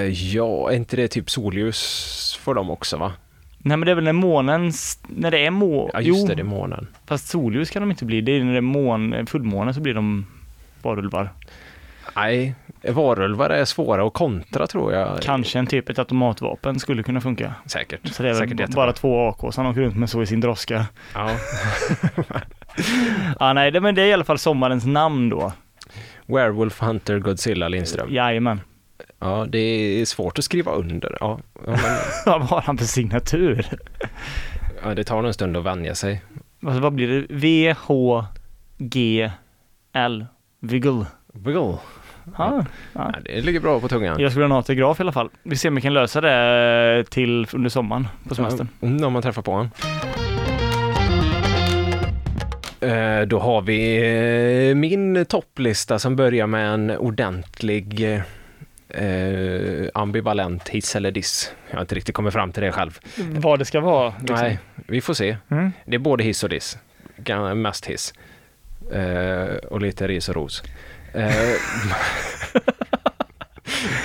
ja, 0.09 0.71
är 0.71 0.77
inte 0.77 0.97
det 0.97 1.09
typ 1.09 1.31
solljus 1.31 2.39
för 2.43 2.55
dem 2.55 2.71
också 2.71 2.97
va? 2.97 3.13
Nej 3.59 3.77
men 3.77 3.87
det 3.87 3.91
är 3.91 3.95
väl 3.95 4.05
när 4.05 4.13
månen, 4.13 4.73
när 5.09 5.31
det 5.31 5.47
är 5.47 5.51
må... 5.51 5.91
Ja 5.93 6.01
just 6.01 6.29
det, 6.29 6.35
det 6.35 6.43
är 6.43 6.45
månen. 6.45 6.87
fast 7.07 7.29
solljus 7.29 7.71
kan 7.71 7.83
de 7.83 7.91
inte 7.91 8.05
bli. 8.05 8.21
Det 8.21 8.33
är 8.33 8.45
när 8.45 8.53
det 8.53 8.59
är 8.59 8.61
mån, 8.61 9.27
fullmåne 9.27 9.75
så 9.75 9.81
blir 9.81 9.95
de 9.95 10.27
varulvar. 10.83 11.29
Nej, 12.17 12.55
varulvar 12.89 13.51
är 13.51 13.65
svåra 13.65 14.07
att 14.07 14.13
kontra 14.13 14.67
tror 14.67 14.93
jag. 14.93 15.23
Kanske 15.23 15.59
en 15.59 15.67
typ 15.67 15.89
ett 15.89 15.99
automatvapen 15.99 16.81
skulle 16.81 17.03
kunna 17.03 17.21
funka. 17.21 17.55
Säkert. 17.67 18.09
Så 18.09 18.23
det 18.23 18.31
är 18.31 18.35
Säkert 18.35 18.51
väl 18.51 18.61
jättebra. 18.61 18.83
bara 18.85 18.93
två 18.93 19.29
AK 19.29 19.57
han 19.57 19.67
åker 19.67 19.81
runt 19.81 19.97
med 19.97 20.11
så 20.11 20.23
i 20.23 20.27
sin 20.27 20.41
droska. 20.41 20.87
Ja. 21.15 21.31
Ja 23.41 23.53
nej, 23.53 23.71
det, 23.71 23.81
men 23.81 23.95
det 23.95 24.03
är 24.03 24.07
i 24.07 24.13
alla 24.13 24.25
fall 24.25 24.39
sommarens 24.39 24.87
namn 24.87 25.29
då. 25.29 25.53
Werewolf 26.27 26.81
Hunter 26.81 27.19
Godzilla 27.19 27.69
Lindström. 27.69 28.15
Jajamän. 28.15 28.61
Ja, 29.21 29.47
det 29.49 29.59
är 29.59 30.05
svårt 30.05 30.39
att 30.39 30.45
skriva 30.45 30.73
under. 30.73 31.17
Ja, 31.21 31.39
ja, 31.55 31.71
men, 31.71 31.79
Vad 32.27 32.43
har 32.43 32.61
han 32.61 32.79
för 32.79 32.85
signatur? 32.85 33.67
ja, 34.85 34.95
det 34.95 35.05
tar 35.05 35.17
nog 35.17 35.25
en 35.27 35.35
stund 35.35 35.57
att 35.57 35.65
vänja 35.65 35.95
sig. 35.95 36.23
Alltså, 36.67 36.81
vad 36.81 36.93
blir 36.93 37.09
det? 37.09 37.27
V, 37.31 37.75
H, 37.79 38.25
G, 38.79 39.31
L. 39.93 40.27
Wiggle. 40.61 41.07
Wiggle. 41.33 41.77
Ja, 42.39 42.65
Ja, 42.93 43.15
det 43.25 43.41
ligger 43.41 43.61
bra 43.61 43.81
på 43.81 43.89
tungan. 43.89 44.21
jag 44.21 44.31
skulle 44.31 44.45
ha 44.45 44.51
en 44.51 44.57
autograf 44.57 45.01
i 45.01 45.03
alla 45.03 45.13
fall. 45.13 45.31
Vi 45.43 45.57
ser 45.57 45.69
om 45.69 45.75
vi 45.75 45.81
kan 45.81 45.95
lösa 45.95 46.21
det 46.21 47.05
till 47.11 47.47
under 47.53 47.71
sommaren 47.71 48.09
på 48.29 48.35
semestern. 48.35 48.69
Mm, 48.81 49.05
om 49.05 49.13
man 49.13 49.23
träffar 49.23 49.43
på 49.43 49.51
honom. 49.53 49.71
Eh, 52.85 53.27
Då 53.27 53.39
har 53.39 53.63
vi 53.63 53.97
eh, 54.71 54.75
min 54.75 55.25
topplista 55.25 55.99
som 55.99 56.17
börjar 56.17 56.47
med 56.47 56.75
en 56.75 56.91
ordentlig 56.91 58.21
eh, 58.89 59.89
ambivalent 59.95 60.69
hiss 60.69 60.97
eller 60.97 61.11
diss. 61.11 61.53
Jag 61.71 61.77
har 61.77 61.81
inte 61.81 61.95
riktigt 61.95 62.15
kommit 62.15 62.33
fram 62.33 62.53
till 62.53 62.63
det 62.63 62.73
själv. 62.73 62.99
Vad 63.17 63.59
det 63.59 63.65
ska 63.65 63.81
vara. 63.81 64.15
Liksom. 64.19 64.37
Nej, 64.37 64.59
vi 64.75 65.01
får 65.01 65.15
se. 65.15 65.37
Mm. 65.51 65.73
Det 65.85 65.95
är 65.95 65.99
både 65.99 66.25
hiss 66.25 66.43
och 66.45 66.49
diss. 66.51 66.79
Mest 67.55 67.87
hiss. 67.87 68.15
Eh, 68.93 69.55
och 69.71 69.81
lite 69.81 70.09
ris 70.09 70.29
och 70.29 70.35
ros. 70.35 70.63
Eh, 71.15 71.31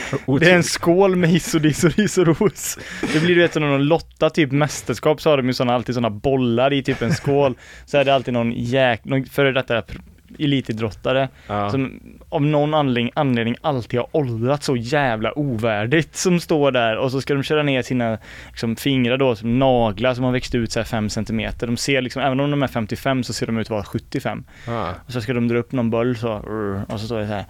Det 0.40 0.52
är 0.52 0.56
en 0.56 0.64
skål 0.64 1.16
med 1.16 1.30
hiss 1.30 1.56
och 1.56 1.62
diss 1.62 1.84
och 1.84 1.92
ris 1.98 2.18
och 2.18 2.28
ros. 2.28 2.78
Det 3.14 3.20
blir 3.20 3.36
du 3.36 3.42
vet, 3.42 3.56
när 3.56 3.62
någon 3.62 3.86
lotta 3.86 4.30
typ 4.30 4.52
mästerskap 4.52 5.22
så 5.22 5.30
har 5.30 5.38
de 5.38 5.48
ju 5.48 5.54
såna, 5.54 5.74
alltid 5.74 5.96
sådana 5.96 6.10
bollar 6.10 6.74
i 6.74 6.84
typ 6.84 7.02
en 7.02 7.14
skål. 7.14 7.56
Så 7.86 7.98
är 7.98 8.06
det 8.06 8.16
alltid 8.16 8.34
någon 8.34 8.52
jäk, 8.52 9.06
någon 9.06 9.26
före 9.26 9.52
detta 9.52 9.84
elitidrottare 10.40 11.30
ja. 11.48 11.70
som 11.70 12.00
av 12.30 12.42
någon 12.42 12.74
anledning, 12.74 13.12
anledning 13.16 13.56
alltid 13.62 14.00
har 14.00 14.08
åldrats 14.12 14.66
så 14.66 14.76
jävla 14.76 15.40
ovärdigt 15.40 16.16
som 16.16 16.40
står 16.40 16.72
där 16.72 16.98
och 16.98 17.12
så 17.12 17.22
ska 17.22 17.34
de 17.34 17.44
köra 17.44 17.64
ner 17.64 17.82
sina 17.82 18.18
liksom, 18.50 18.76
fingrar 18.76 19.18
då 19.18 19.36
som 19.36 19.60
naglar 19.60 20.14
som 20.14 20.24
har 20.24 20.32
växt 20.32 20.56
ut 20.56 20.72
så 20.72 20.80
här 20.80 20.86
5 20.86 21.10
centimeter. 21.10 21.68
De 21.68 21.78
ser 21.78 22.02
liksom, 22.02 22.22
även 22.22 22.40
om 22.40 22.52
de 22.52 22.64
är 22.64 22.68
55 22.68 23.24
så 23.24 23.34
ser 23.34 23.46
de 23.46 23.58
ut 23.58 23.68
att 23.68 23.72
vara 23.72 23.84
75. 23.84 24.44
Ja. 24.68 24.94
Och 25.06 25.12
så 25.12 25.22
ska 25.22 25.34
de 25.34 25.48
dra 25.48 25.58
upp 25.58 25.72
någon 25.72 25.90
boll 25.90 26.18
så, 26.18 26.32
och 26.88 27.00
så 27.00 27.06
står 27.06 27.20
det 27.20 27.28
så 27.28 27.34
här 27.34 27.46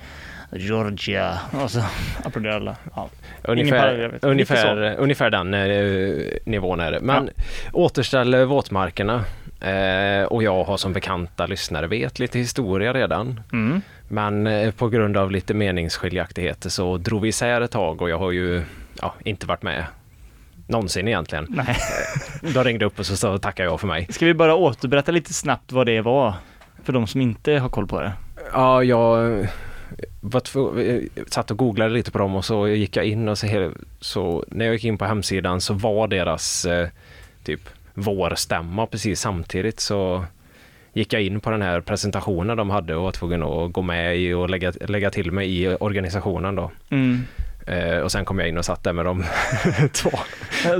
Georgia 0.51 1.39
och 1.63 1.71
så 1.71 1.81
applåderar 2.23 2.55
alla. 2.55 2.75
Ja. 2.95 3.09
Ungefär, 3.43 4.19
ungefär, 4.21 4.95
ungefär 4.97 5.29
den 5.29 5.53
eh, 5.53 6.37
nivån 6.45 6.79
är 6.79 6.91
det. 6.91 6.99
Men 7.01 7.29
återställ 7.73 8.45
våtmarkerna. 8.45 9.25
Eh, 9.61 10.23
och 10.23 10.43
jag 10.43 10.63
har 10.63 10.77
som 10.77 10.93
bekanta 10.93 11.45
lyssnare 11.45 11.87
vet 11.87 12.19
lite 12.19 12.39
historia 12.39 12.93
redan. 12.93 13.39
Mm. 13.51 13.81
Men 14.07 14.47
eh, 14.47 14.71
på 14.71 14.89
grund 14.89 15.17
av 15.17 15.31
lite 15.31 15.53
meningsskiljaktigheter 15.53 16.69
så 16.69 16.97
drog 16.97 17.21
vi 17.21 17.27
isär 17.27 17.61
ett 17.61 17.71
tag 17.71 18.01
och 18.01 18.09
jag 18.09 18.19
har 18.19 18.31
ju 18.31 18.63
ja, 19.01 19.13
inte 19.23 19.45
varit 19.45 19.63
med 19.63 19.85
någonsin 20.67 21.07
egentligen. 21.07 21.45
Nej. 21.49 21.77
De 22.53 22.63
ringde 22.63 22.85
upp 22.85 22.99
och 22.99 23.05
så, 23.05 23.17
så 23.17 23.37
tackade 23.37 23.69
jag 23.69 23.79
för 23.79 23.87
mig. 23.87 24.07
Ska 24.09 24.25
vi 24.25 24.33
bara 24.33 24.55
återberätta 24.55 25.11
lite 25.11 25.33
snabbt 25.33 25.71
vad 25.71 25.85
det 25.85 26.01
var? 26.01 26.33
För 26.83 26.93
de 26.93 27.07
som 27.07 27.21
inte 27.21 27.53
har 27.53 27.69
koll 27.69 27.87
på 27.87 28.01
det. 28.01 28.11
Ja, 28.53 28.83
jag 28.83 29.47
var 30.21 30.39
tvungen, 30.39 31.09
eh, 31.15 31.23
satt 31.27 31.51
och 31.51 31.57
googlade 31.57 31.93
lite 31.93 32.11
på 32.11 32.17
dem 32.17 32.35
och 32.35 32.45
så 32.45 32.67
gick 32.67 32.95
jag 32.95 33.05
in 33.05 33.27
och 33.27 33.37
så, 33.37 33.71
så 33.99 34.45
när 34.47 34.65
jag 34.65 34.73
gick 34.73 34.85
in 34.85 34.97
på 34.97 35.05
hemsidan 35.05 35.61
så 35.61 35.73
var 35.73 36.07
deras 36.07 36.65
eh, 36.65 36.87
typ 37.43 37.61
vårstämma 37.93 38.85
precis 38.85 39.19
samtidigt 39.19 39.79
så 39.79 40.25
gick 40.93 41.13
jag 41.13 41.21
in 41.21 41.39
på 41.39 41.49
den 41.51 41.61
här 41.61 41.81
presentationen 41.81 42.57
de 42.57 42.69
hade 42.69 42.95
och 42.95 43.03
var 43.03 43.11
tvungen 43.11 43.43
att 43.43 43.73
gå 43.73 43.81
med 43.81 44.17
i 44.17 44.33
och 44.33 44.49
lägga, 44.49 44.73
lägga 44.87 45.09
till 45.09 45.31
mig 45.31 45.61
i 45.61 45.67
organisationen 45.67 46.55
då. 46.55 46.71
Mm. 46.89 47.19
Eh, 47.69 47.99
och 47.99 48.11
sen 48.11 48.25
kom 48.25 48.39
jag 48.39 48.49
in 48.49 48.57
och 48.57 48.65
satt 48.65 48.83
där 48.83 48.93
med 48.93 49.05
de 49.05 49.25
två. 49.93 50.11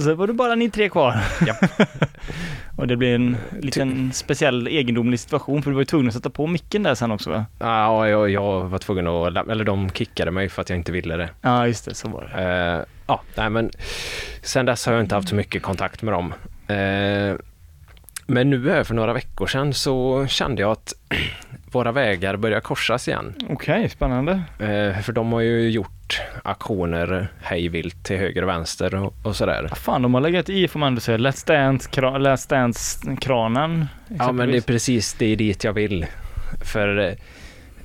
Så 0.02 0.16
var 0.16 0.28
det 0.28 0.34
bara 0.34 0.56
ni 0.56 0.70
tre 0.70 0.90
kvar. 0.90 1.18
Japp. 1.48 1.72
och 2.78 2.88
det 2.88 2.98
blev 2.98 3.16
en 3.16 3.38
liten 3.60 4.14
speciell 4.14 4.68
egendomlig 4.68 5.20
situation 5.20 5.64
för 5.64 5.72
du 5.72 5.76
var 5.76 5.82
ju 5.82 5.86
tvungen 5.86 6.08
att 6.08 6.14
sätta 6.14 6.30
på 6.30 6.48
micken 6.48 6.84
där 6.84 6.96
sen 6.96 7.12
också 7.12 7.30
va? 7.30 7.46
Ja, 7.60 8.08
jag, 8.08 8.30
jag 8.30 8.64
var 8.64 8.78
tvungen 8.78 9.08
att, 9.08 9.50
eller 9.50 9.64
de 9.64 9.90
kickade 9.90 10.32
mig 10.32 10.50
för 10.50 10.62
att 10.62 10.70
jag 10.70 10.78
inte 10.80 10.92
ville 10.92 11.18
det. 11.18 11.30
Ja 11.42 11.68
just 11.68 11.86
det, 11.86 11.96
så 11.96 12.10
var 12.10 12.22
det. 12.36 12.44
Eh, 12.44 12.86
ja, 13.08 13.22
nej 13.36 13.50
men 13.50 13.72
sen 14.42 14.66
dess 14.66 14.86
har 14.86 14.94
jag 14.94 15.04
inte 15.04 15.16
haft 15.16 15.30
så 15.30 15.36
mycket 15.36 15.64
kontakt 15.64 16.02
med 16.02 16.14
dem. 16.14 16.34
Eh, 16.68 17.36
men 18.28 18.50
nu 18.50 18.70
här 18.70 18.84
för 18.84 18.94
några 18.94 19.14
veckor 19.14 19.48
sedan 19.48 19.74
så 19.74 20.28
kände 20.28 20.62
jag 20.62 20.72
att 20.72 20.94
våra 21.76 21.92
vägar 21.92 22.36
börjar 22.36 22.60
korsas 22.60 23.08
igen. 23.08 23.34
Okej, 23.50 23.90
spännande. 23.90 24.32
Eh, 24.60 25.02
för 25.02 25.12
de 25.12 25.32
har 25.34 25.42
ju 25.42 25.70
gjort 25.70 26.22
aktioner 26.44 27.28
hejvilt 27.42 28.06
till 28.06 28.18
höger 28.18 28.42
och 28.42 28.50
vänster 28.50 28.96
och, 28.96 29.14
och 29.24 29.36
sådär. 29.36 29.68
Vad 29.70 29.78
fan, 29.78 30.02
de 30.02 30.14
har 30.14 30.22
legat 30.22 30.50
i 30.50 30.68
får 30.68 30.80
man 30.80 30.88
ändå 30.88 31.02
säga. 31.02 31.18
Let's 31.18 31.48
Dance, 31.48 31.90
kra, 31.90 32.18
Let's 32.18 32.50
Dance-kranen. 32.50 33.88
Ja 34.20 34.32
men 34.32 34.52
det 34.52 34.58
är 34.58 34.62
precis 34.62 35.14
det 35.14 35.26
är 35.26 35.36
dit 35.36 35.64
jag 35.64 35.74
vill. 35.74 36.06
För 36.62 36.98
eh, 36.98 37.14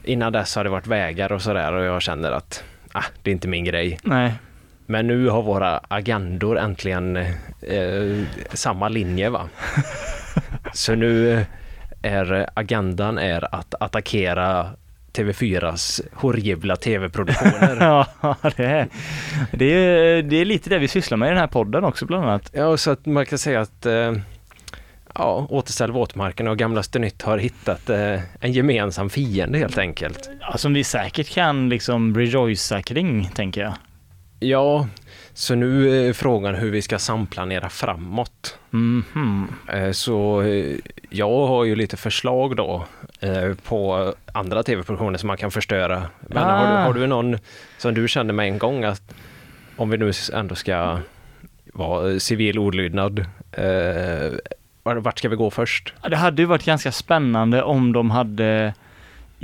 innan 0.05 0.33
dess 0.33 0.57
har 0.57 0.65
det 0.65 0.71
varit 0.71 0.87
vägar 0.87 1.33
och 1.33 1.43
sådär 1.43 1.73
och 1.73 1.85
jag 1.85 2.03
känner 2.03 2.33
att 2.33 2.65
ah, 2.93 3.05
det 3.23 3.31
är 3.31 3.33
inte 3.33 3.49
min 3.49 3.65
grej. 3.65 3.99
Nej, 4.03 4.33
Men 4.87 5.07
nu 5.07 5.29
har 5.29 5.43
våra 5.43 5.81
agendor 5.89 6.59
äntligen 6.59 7.17
eh, 7.17 8.25
samma 8.53 8.89
linje 8.89 9.31
va. 9.31 9.49
Så 10.73 10.95
nu 10.95 11.33
eh, 11.33 11.43
är 12.05 12.51
agendan 12.55 13.19
är 13.19 13.55
att 13.55 13.75
attackera 13.81 14.71
TV4s 15.13 16.01
horribla 16.13 16.77
tv-produktioner. 16.77 17.77
ja 17.81 18.07
det 18.57 18.65
är, 18.65 18.89
det 19.53 19.65
är, 19.65 20.23
det 20.23 20.37
är 20.37 20.45
lite 20.45 20.71
det 20.71 20.79
vi 20.79 20.89
sysslar 20.89 21.19
med 21.19 21.27
i 21.27 21.31
den 21.31 21.39
här 21.39 21.47
podden 21.47 21.85
också 21.85 22.07
bland 22.07 22.25
annat. 22.25 22.51
ja, 22.53 22.77
så 22.77 22.91
att 22.91 23.07
man 23.07 23.27
kan 23.27 23.39
säga 23.39 23.61
att 23.61 23.87
eh, 23.87 24.13
ja, 25.15 25.47
Återställ 25.51 25.93
våtmarken 25.93 26.49
och 26.49 26.59
Gamlaste 26.59 26.99
Nytt 26.99 27.23
har 27.23 27.39
hittat 27.39 27.91
eh, 27.91 28.21
en 28.41 28.53
gemensam 28.53 29.11
fiende 29.11 29.59
helt 29.59 29.79
enkelt. 29.79 30.31
Ja, 30.41 30.57
som 30.57 30.75
vi 30.75 30.85
säkert 30.85 31.31
kan 31.31 31.69
liksom 31.69 32.15
rejoica 32.15 32.83
kring, 32.83 33.31
tänker 33.35 33.61
jag. 33.61 33.75
Ja, 34.41 34.89
så 35.35 35.55
nu 35.55 36.07
är 36.09 36.13
frågan 36.13 36.55
hur 36.55 36.71
vi 36.71 36.83
ska 36.83 36.99
samplanera 36.99 37.69
framåt. 37.69 38.59
Mhm. 38.71 39.49
Eh, 39.73 39.91
Så 39.91 40.43
eh, 40.43 40.77
jag 41.11 41.47
har 41.47 41.65
ju 41.65 41.77
lite 41.77 41.97
förslag 41.97 42.57
då 42.57 42.85
eh, 43.21 43.55
på 43.69 44.13
andra 44.33 44.63
tv-produktioner 44.63 45.19
som 45.19 45.27
man 45.27 45.37
kan 45.37 45.51
förstöra. 45.51 46.03
Men 46.21 46.43
har, 46.43 46.67
du, 46.67 46.73
Ah. 46.73 46.83
har 46.85 46.95
du 46.95 47.07
någon 47.07 47.39
som 47.79 47.95
du 47.95 48.09
känner 48.09 48.35
med 48.35 48.47
en 48.47 48.59
gång 48.59 48.85
att 48.85 49.03
om 49.77 49.91
vi 49.91 49.97
nu 49.99 50.13
ändå 50.33 50.55
ska 50.55 50.99
vara 51.73 52.19
civil 52.21 52.59
olydnad, 52.59 53.25
var- 54.83 54.97
vart 54.97 55.19
ska 55.19 55.29
vi 55.29 55.37
gå 55.37 55.51
först? 55.51 55.95
Det 56.11 56.17
hade 56.17 56.43
ju 56.43 56.47
varit 56.47 56.65
ganska 56.65 56.93
spännande 56.93 57.63
om 57.63 57.93
de 57.93 58.11
hade 58.11 58.75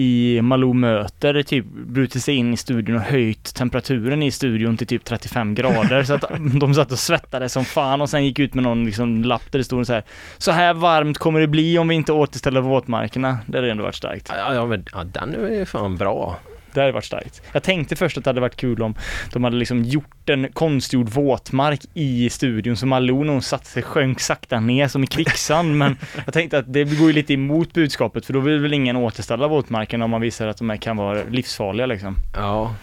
i 0.01 0.43
Malou 0.43 0.73
möter 0.73 1.43
typ 1.43 1.65
brutit 1.65 2.23
sig 2.23 2.35
in 2.35 2.55
i 2.55 2.57
studion 2.57 2.97
och 2.97 3.03
höjt 3.03 3.55
temperaturen 3.55 4.23
i 4.23 4.31
studion 4.31 4.77
till 4.77 4.87
typ 4.87 5.05
35 5.05 5.55
grader 5.55 6.05
så 6.05 6.15
att 6.15 6.25
de 6.61 6.75
satt 6.75 6.93
och 6.93 6.99
svettades 6.99 7.53
som 7.53 7.65
fan 7.65 8.01
och 8.01 8.11
sen 8.11 8.25
gick 8.25 8.39
ut 8.39 8.55
med 8.55 8.65
någon 8.65 8.85
liksom 8.85 9.25
lapp 9.25 9.43
där 9.51 9.59
det 9.59 9.65
stod 9.65 9.87
så 9.87 9.93
här 9.93 10.03
Så 10.39 10.53
här 10.53 10.75
varmt 10.75 11.19
kommer 11.19 11.41
det 11.41 11.47
bli 11.47 11.79
om 11.79 11.89
vi 11.89 11.95
inte 11.95 12.13
återställer 12.13 12.61
våtmarkerna. 12.61 13.39
Det 13.47 13.59
hade 13.59 13.71
ändå 13.71 13.85
varit 13.85 13.95
starkt. 13.95 14.33
Ja, 14.37 14.55
ja, 14.55 14.67
men, 14.67 14.85
ja 14.93 15.05
den 15.05 15.35
är 15.35 15.65
fan 15.65 15.97
bra. 15.97 16.39
Det 16.75 16.81
hade 16.81 16.93
varit 16.93 17.05
starkt. 17.05 17.43
Jag 17.53 17.63
tänkte 17.63 17.97
först 17.97 18.19
att 18.19 18.25
det 18.25 18.31
hade 18.31 18.41
varit 18.41 18.57
kul 18.57 18.83
om 18.83 18.95
de 19.33 19.45
hade 19.45 19.57
liksom 19.57 19.85
gjort 19.85 20.29
en 20.29 20.53
konstgjord 20.53 21.09
våtmark 21.09 21.81
i 21.95 22.31
studion 22.31 22.77
så 22.77 22.87
Malou 22.87 23.25
när 23.25 23.33
hon 23.33 23.43
satte 23.43 23.67
sig 23.67 23.83
sjönk 23.83 24.21
sakta 24.21 24.61
ner 24.61 24.89
som 24.89 25.05
i 25.05 25.07
kvicksand 25.07 25.77
men 25.77 25.97
jag 26.25 26.35
tänkte 26.35 26.59
att 26.59 26.73
det 26.73 26.85
går 26.85 27.07
ju 27.07 27.13
lite 27.13 27.35
emot 27.35 27.73
budskapet 27.73 28.27
för 28.27 28.33
då 28.33 28.41
vill 28.41 28.59
väl 28.59 28.75
ingen 28.75 28.97
återställa 28.97 29.49
våtmarken 29.49 30.03
om 30.03 30.11
man 30.11 30.21
visar 30.21 30.47
att 30.47 30.59
de 30.59 30.71
här 30.71 30.77
kan 30.77 30.97
vara 30.97 31.25
livsfarliga 31.25 31.87
liksom. 31.87 32.17
Ja. 32.35 32.75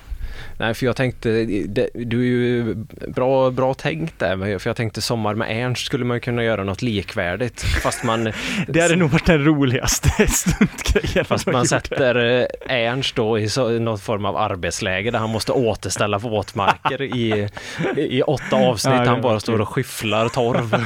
Nej, 0.60 0.74
för 0.74 0.86
jag 0.86 0.96
tänkte, 0.96 1.30
det, 1.46 1.90
du 1.94 2.22
är 2.22 2.26
ju 2.26 2.76
bra, 3.08 3.52
bra 3.52 3.74
tänkt 3.74 4.20
där, 4.20 4.60
för 4.60 4.70
jag 4.70 4.78
tänkte 4.78 5.02
Sommar 5.02 5.36
med 5.36 5.66
Ernst 5.66 5.86
skulle 5.86 6.06
man 6.06 6.20
kunna 6.20 6.44
göra 6.44 6.64
något 6.64 6.82
likvärdigt, 6.82 7.62
fast 7.62 8.04
man, 8.04 8.24
Det 8.68 8.82
hade 8.82 8.96
nog 8.96 9.10
varit 9.10 9.26
den 9.26 9.46
roligaste 9.46 10.28
stuntgrejen. 10.28 11.26
fast 11.26 11.48
man 11.48 11.66
sätter 11.66 12.40
eh, 12.70 12.76
Ernst 12.76 13.16
då 13.16 13.40
i, 13.40 13.50
så, 13.50 13.70
någon 13.70 14.00
form 14.00 14.26
av 14.26 14.38
arbetsläge 14.38 15.12
där 15.12 15.20
han 15.20 15.30
måste 15.30 15.52
återställa 15.52 16.18
våtmarker 16.18 17.02
i, 17.02 17.50
i 17.98 18.22
åtta 18.22 18.56
avsnitt, 18.68 18.96
Ja, 18.96 19.06
han 19.06 19.22
bara 19.22 19.40
står 19.40 19.62
och 19.62 19.70
skyfflar 19.70 20.30
torv. 20.30 20.86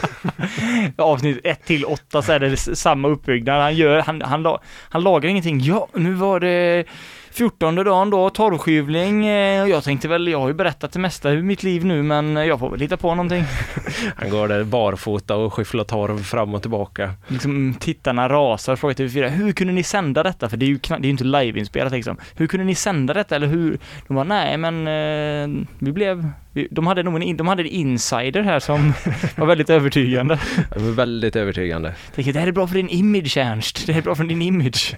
Avsnitt 0.98 1.40
1 1.44 1.66
till 1.66 1.86
8 1.86 2.22
så 2.22 2.32
är 2.32 2.40
det 2.40 2.58
samma 2.58 3.08
uppbyggnad. 3.08 3.62
Han 3.62 3.76
gör, 3.76 4.00
han, 4.02 4.22
han, 4.22 4.58
han 4.90 5.04
lagar 5.04 5.30
ingenting. 5.30 5.60
Ja, 5.60 5.88
nu 5.94 6.14
var 6.14 6.40
det 6.40 6.86
14 7.34 7.76
dagen 7.76 8.10
då, 8.10 8.30
torvskyvling. 8.30 9.26
eh, 9.28 9.68
Jag 9.70 9.84
tänkte 9.84 10.08
väl, 10.08 10.28
jag 10.28 10.40
har 10.40 10.48
ju 10.48 10.54
berättat 10.54 10.92
det 10.94 11.00
mesta 11.00 11.34
i 11.34 11.42
mitt 11.42 11.64
liv 11.64 11.86
nu 11.86 12.04
men 12.04 12.36
jag 12.36 12.60
får 12.60 12.70
väl 12.70 12.80
hitta 12.80 12.98
på 12.98 13.16
någonting. 13.16 13.44
Han 14.16 14.30
går 14.30 14.48
där 14.48 14.64
barfota 14.64 15.36
och 15.36 15.54
skyfflar 15.54 15.84
torv 15.84 16.24
fram 16.24 16.54
och 16.56 16.62
tillbaka. 16.62 17.14
Liksom 17.28 17.76
tittarna 17.80 18.30
rasar 18.30 18.74
och 18.74 18.80
frågar 18.80 18.96
TV4, 18.96 19.28
hur 19.30 19.52
kunde 19.52 19.74
ni 19.74 19.84
sända 19.84 20.24
detta? 20.24 20.50
För 20.50 20.58
det 20.58 20.66
är 20.66 20.68
ju, 20.68 20.80
det 20.88 20.94
är 20.94 21.04
ju 21.04 21.10
inte 21.10 21.24
liveinspelat 21.24 21.92
liksom. 21.94 22.18
Hur 22.36 22.48
kunde 22.48 22.66
ni 22.66 22.76
sända 22.76 23.14
detta 23.14 23.36
eller 23.36 23.48
hur? 23.48 23.78
De 24.08 24.14
bara, 24.14 24.24
nej 24.24 24.58
men 24.58 24.88
eh, 24.88 25.66
vi 25.80 25.92
blev, 25.92 26.30
vi, 26.54 26.68
de 26.72 26.88
hade 26.88 27.04
nog 27.04 27.24
en, 27.24 27.38
de 27.38 27.48
hade 27.48 27.64
en 27.64 27.68
insider 27.68 28.42
här 28.42 28.60
som 28.60 28.94
var 29.38 29.46
väldigt 29.48 29.70
övertygande. 29.70 30.40
Det 30.74 30.80
var 30.80 30.92
väldigt 30.92 31.36
övertygande. 31.36 31.94
Tänker, 32.16 32.34
det 32.34 32.40
här 32.40 32.48
är 32.48 32.52
bra 32.52 32.68
för 32.68 32.76
din 32.76 32.90
image 32.90 33.38
Ernst, 33.38 33.88
det 33.88 33.94
här 33.94 34.00
är 34.02 34.04
bra 34.04 34.16
för 34.16 34.24
din 34.24 34.42
image. 34.42 34.96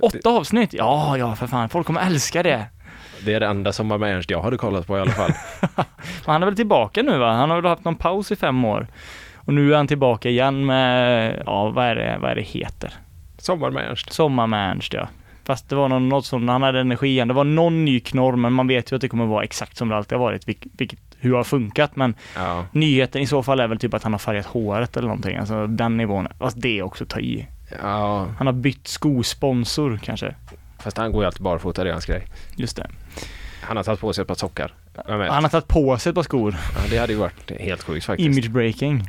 Åtta 0.00 0.30
avsnitt, 0.30 0.72
ja, 0.72 1.16
ja 1.18 1.34
för 1.36 1.46
fan, 1.46 1.68
folk 1.68 1.86
kommer 1.86 2.00
älska 2.00 2.42
det. 2.42 2.66
Det 3.24 3.34
är 3.34 3.40
det 3.40 3.46
enda 3.46 3.72
Sommar 3.72 3.98
med 3.98 4.16
Ernst 4.16 4.30
jag 4.30 4.42
hade 4.42 4.56
kollat 4.56 4.86
på 4.86 4.98
i 4.98 5.00
alla 5.00 5.10
fall. 5.10 5.32
Han 6.26 6.42
är 6.42 6.46
väl 6.46 6.56
tillbaka 6.56 7.02
nu 7.02 7.18
va? 7.18 7.32
Han 7.32 7.50
har 7.50 7.60
väl 7.60 7.70
haft 7.70 7.84
någon 7.84 7.96
paus 7.96 8.32
i 8.32 8.36
fem 8.36 8.64
år. 8.64 8.86
Och 9.34 9.54
nu 9.54 9.72
är 9.72 9.76
han 9.76 9.86
tillbaka 9.86 10.28
igen 10.28 10.66
med, 10.66 11.42
ja 11.46 11.68
vad 11.70 11.84
är 11.86 11.94
det, 11.94 12.18
vad 12.20 12.30
är 12.30 12.34
det 12.34 12.42
heter? 12.42 12.92
Sommar 13.38 13.70
med 13.70 13.84
Ernst. 13.90 14.12
Sommar 14.12 14.46
med 14.46 14.70
Ernst 14.70 14.92
ja. 14.92 15.08
Fast 15.44 15.68
det 15.68 15.76
var 15.76 15.88
någon, 15.88 16.08
något 16.08 16.26
som, 16.26 16.48
han 16.48 16.62
hade 16.62 16.80
energi 16.80 17.06
igen. 17.08 17.28
Det 17.28 17.34
var 17.34 17.44
någon 17.44 17.84
ny 17.84 18.00
knorr 18.00 18.36
men 18.36 18.52
man 18.52 18.68
vet 18.68 18.92
ju 18.92 18.96
att 18.96 19.00
det 19.00 19.08
kommer 19.08 19.26
vara 19.26 19.44
exakt 19.44 19.76
som 19.76 19.88
det 19.88 19.96
alltid 19.96 20.18
har 20.18 20.24
varit, 20.24 20.48
vilket, 20.48 20.72
vilket 20.78 20.98
hur 21.20 21.30
det 21.30 21.36
har 21.36 21.44
funkat 21.44 21.96
men 21.96 22.14
Ja. 22.36 22.64
nyheten 22.72 23.22
i 23.22 23.26
så 23.26 23.42
fall 23.42 23.60
är 23.60 23.66
väl 23.68 23.78
typ 23.78 23.94
att 23.94 24.02
han 24.02 24.12
har 24.12 24.18
färgat 24.18 24.46
håret 24.46 24.96
eller 24.96 25.08
någonting, 25.08 25.36
alltså 25.36 25.66
den 25.66 25.96
nivån. 25.96 26.28
Fast 26.38 26.60
det 26.60 26.78
är 26.78 26.82
också 26.82 27.06
ta 27.06 27.20
i. 27.20 27.46
ja, 27.82 28.28
Han 28.38 28.46
har 28.46 28.54
bytt 28.54 28.88
skosponsor 28.88 30.00
kanske. 30.02 30.34
fast 30.78 30.96
han 30.96 31.12
går 31.12 31.22
ju 31.22 31.26
alltid 31.26 31.42
barfota, 31.42 31.84
det 31.84 31.90
är 31.90 31.92
hans 31.92 32.06
grej. 32.06 32.26
Just 32.56 32.76
det. 32.76 32.86
Han 33.60 33.76
har 33.76 33.84
tagit 33.84 34.00
på 34.00 34.12
sig 34.12 34.22
ett 34.22 34.28
par 34.28 34.34
sockar. 34.34 34.74
Han 35.06 35.20
har 35.44 35.48
tagit 35.48 35.68
på 35.68 35.98
sig 35.98 36.10
ett 36.10 36.16
par 36.16 36.22
skor. 36.22 36.56
Ja, 36.74 36.80
det 36.90 36.98
hade 36.98 37.12
ju 37.12 37.18
varit 37.18 37.50
helt 37.60 37.82
sjukt 37.82 38.06
faktiskt. 38.06 38.26
Image 38.38 38.50
breaking. 38.50 39.08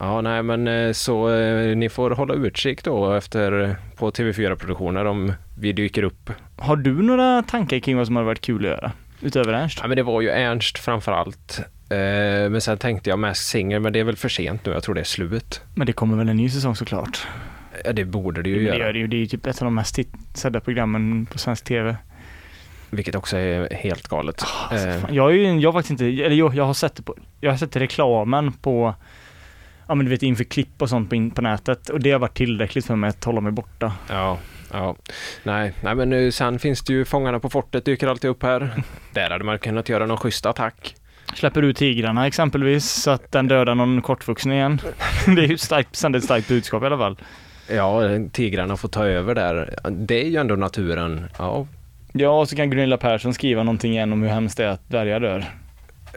Ja, 0.00 0.20
nej 0.20 0.42
men 0.42 0.68
eh, 0.68 0.92
så 0.92 1.30
eh, 1.34 1.76
ni 1.76 1.88
får 1.88 2.10
hålla 2.10 2.34
utkik 2.34 2.84
då 2.84 3.12
efter 3.12 3.62
eh, 3.62 3.70
på 3.96 4.10
TV4-produktioner 4.10 5.04
om 5.04 5.32
vi 5.58 5.72
dyker 5.72 6.02
upp. 6.02 6.30
Har 6.56 6.76
du 6.76 7.02
några 7.02 7.42
tankar 7.42 7.78
kring 7.78 7.96
vad 7.96 8.06
som 8.06 8.16
hade 8.16 8.26
varit 8.26 8.40
kul 8.40 8.64
att 8.64 8.70
göra? 8.70 8.92
Utöver 9.20 9.52
Ernst? 9.52 9.78
Ja, 9.82 9.88
men 9.88 9.96
det 9.96 10.02
var 10.02 10.20
ju 10.20 10.28
Ernst 10.30 10.78
framför 10.78 11.12
allt. 11.12 11.60
Eh, 11.90 12.50
men 12.50 12.60
sen 12.60 12.78
tänkte 12.78 13.10
jag 13.10 13.18
Mask 13.18 13.42
Singer, 13.42 13.78
men 13.78 13.92
det 13.92 14.00
är 14.00 14.04
väl 14.04 14.16
för 14.16 14.28
sent 14.28 14.66
nu. 14.66 14.72
Jag 14.72 14.82
tror 14.82 14.94
det 14.94 15.00
är 15.00 15.04
slut. 15.04 15.60
Men 15.74 15.86
det 15.86 15.92
kommer 15.92 16.16
väl 16.16 16.28
en 16.28 16.36
ny 16.36 16.50
säsong 16.50 16.76
såklart? 16.76 17.26
Ja, 17.84 17.92
det 17.92 18.04
borde 18.04 18.42
det 18.42 18.50
ju 18.50 18.58
det 18.58 18.62
göra. 18.62 18.78
gör 18.78 18.92
det 18.92 18.98
ju. 18.98 19.06
Det 19.06 19.16
är 19.16 19.18
ju 19.18 19.26
typ 19.26 19.46
ett 19.46 19.62
av 19.62 19.64
de 19.64 19.74
mest 19.74 19.98
sedda 20.34 20.60
programmen 20.60 21.26
på 21.26 21.38
svensk 21.38 21.64
TV. 21.64 21.96
Vilket 22.90 23.14
också 23.14 23.36
är 23.36 23.74
helt 23.74 24.08
galet. 24.08 24.44
Alltså, 24.70 24.88
Eh, 24.88 25.04
jag, 25.10 25.30
är 25.30 25.34
ju, 25.34 25.60
jag 25.60 25.72
har 25.72 25.78
faktiskt 25.78 25.90
inte, 25.90 26.04
eller 26.04 26.36
jo, 26.36 26.52
jag 26.54 26.64
har 26.64 26.74
sett 26.74 26.96
det 26.96 27.02
på, 27.02 27.14
jag 27.40 27.50
har 27.50 27.56
sett 27.56 27.76
reklamen 27.76 28.52
på, 28.52 28.94
ja 29.86 29.94
men 29.94 30.06
du 30.06 30.10
vet 30.10 30.22
inför 30.22 30.44
klipp 30.44 30.82
och 30.82 30.88
sånt 30.88 31.08
på, 31.08 31.14
in, 31.14 31.30
på 31.30 31.42
nätet 31.42 31.88
och 31.88 32.00
det 32.00 32.10
har 32.10 32.18
varit 32.18 32.36
tillräckligt 32.36 32.86
för 32.86 32.96
mig 32.96 33.10
att 33.10 33.24
hålla 33.24 33.40
mig 33.40 33.52
borta. 33.52 33.92
Ja, 34.08 34.38
ja. 34.72 34.96
Nej, 35.42 35.72
nej 35.80 35.94
men 35.94 36.10
nu, 36.10 36.32
sen 36.32 36.58
finns 36.58 36.82
det 36.82 36.92
ju 36.92 37.04
Fångarna 37.04 37.40
på 37.40 37.50
fortet 37.50 37.84
dyker 37.84 38.06
alltid 38.08 38.30
upp 38.30 38.42
här. 38.42 38.82
Där 39.12 39.30
hade 39.30 39.44
man 39.44 39.58
kunnat 39.58 39.88
göra 39.88 40.06
någon 40.06 40.16
schysst 40.18 40.46
attack. 40.46 40.94
Släpper 41.34 41.62
ut 41.62 41.76
tigrarna 41.76 42.26
exempelvis 42.26 42.84
så 42.90 43.10
att 43.10 43.32
den 43.32 43.48
dödar 43.48 43.74
någon 43.74 44.02
kortvuxen 44.02 44.52
igen. 44.52 44.80
det 45.26 45.44
är 45.44 45.48
ju 45.48 45.58
starkt, 45.58 45.96
sänder 45.96 46.18
ett 46.18 46.24
starkt 46.24 46.48
budskap 46.48 46.82
i 46.82 46.86
alla 46.86 46.98
fall. 46.98 47.18
Ja, 47.70 48.02
tigrarna 48.32 48.76
får 48.76 48.88
ta 48.88 49.04
över 49.06 49.34
där. 49.34 49.74
Det 49.90 50.20
är 50.24 50.28
ju 50.28 50.36
ändå 50.36 50.56
naturen. 50.56 51.24
Ja, 51.38 51.66
Ja, 52.12 52.30
och 52.40 52.48
så 52.48 52.56
kan 52.56 52.70
Gunilla 52.70 52.96
Persson 52.96 53.34
skriva 53.34 53.62
någonting 53.62 53.92
igen 53.92 54.12
om 54.12 54.22
hur 54.22 54.28
hemskt 54.28 54.56
det 54.56 54.64
är 54.64 54.68
att 54.68 54.88
dvärgar 54.88 55.20
dör. 55.20 55.44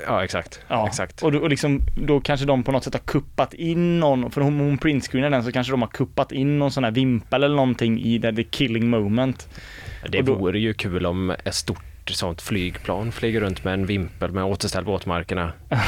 ja 0.07 0.23
exakt. 0.23 0.59
Ja, 0.67 0.87
exakt. 0.87 1.23
Och, 1.23 1.31
då, 1.31 1.39
och 1.39 1.49
liksom, 1.49 1.79
då 1.97 2.19
kanske 2.21 2.45
de 2.45 2.63
på 2.63 2.71
något 2.71 2.83
sätt 2.83 2.93
har 2.93 2.99
kuppat 3.01 3.53
in 3.53 3.99
någon, 3.99 4.31
för 4.31 4.41
om 4.41 4.59
hon 4.59 4.77
printscreenar 4.77 5.29
den 5.29 5.43
så 5.43 5.51
kanske 5.51 5.73
de 5.73 5.81
har 5.81 5.89
kuppat 5.89 6.31
in 6.31 6.59
någon 6.59 6.71
sån 6.71 6.83
här 6.83 6.91
vimpel 6.91 7.43
eller 7.43 7.55
någonting 7.55 7.99
i 8.01 8.17
det, 8.17 8.33
the 8.35 8.43
killing 8.43 8.89
moment. 8.89 9.49
Det 10.09 10.21
då- 10.21 10.33
vore 10.35 10.59
ju 10.59 10.73
kul 10.73 11.05
om 11.05 11.29
ett 11.43 11.55
stort 11.55 11.83
sånt 12.11 12.41
flygplan 12.41 13.11
flyger 13.11 13.41
runt 13.41 13.63
med 13.63 13.73
en 13.73 13.85
vimpel 13.85 14.31
med 14.31 14.43
återställ 14.43 14.83
våtmarkerna. 14.83 15.51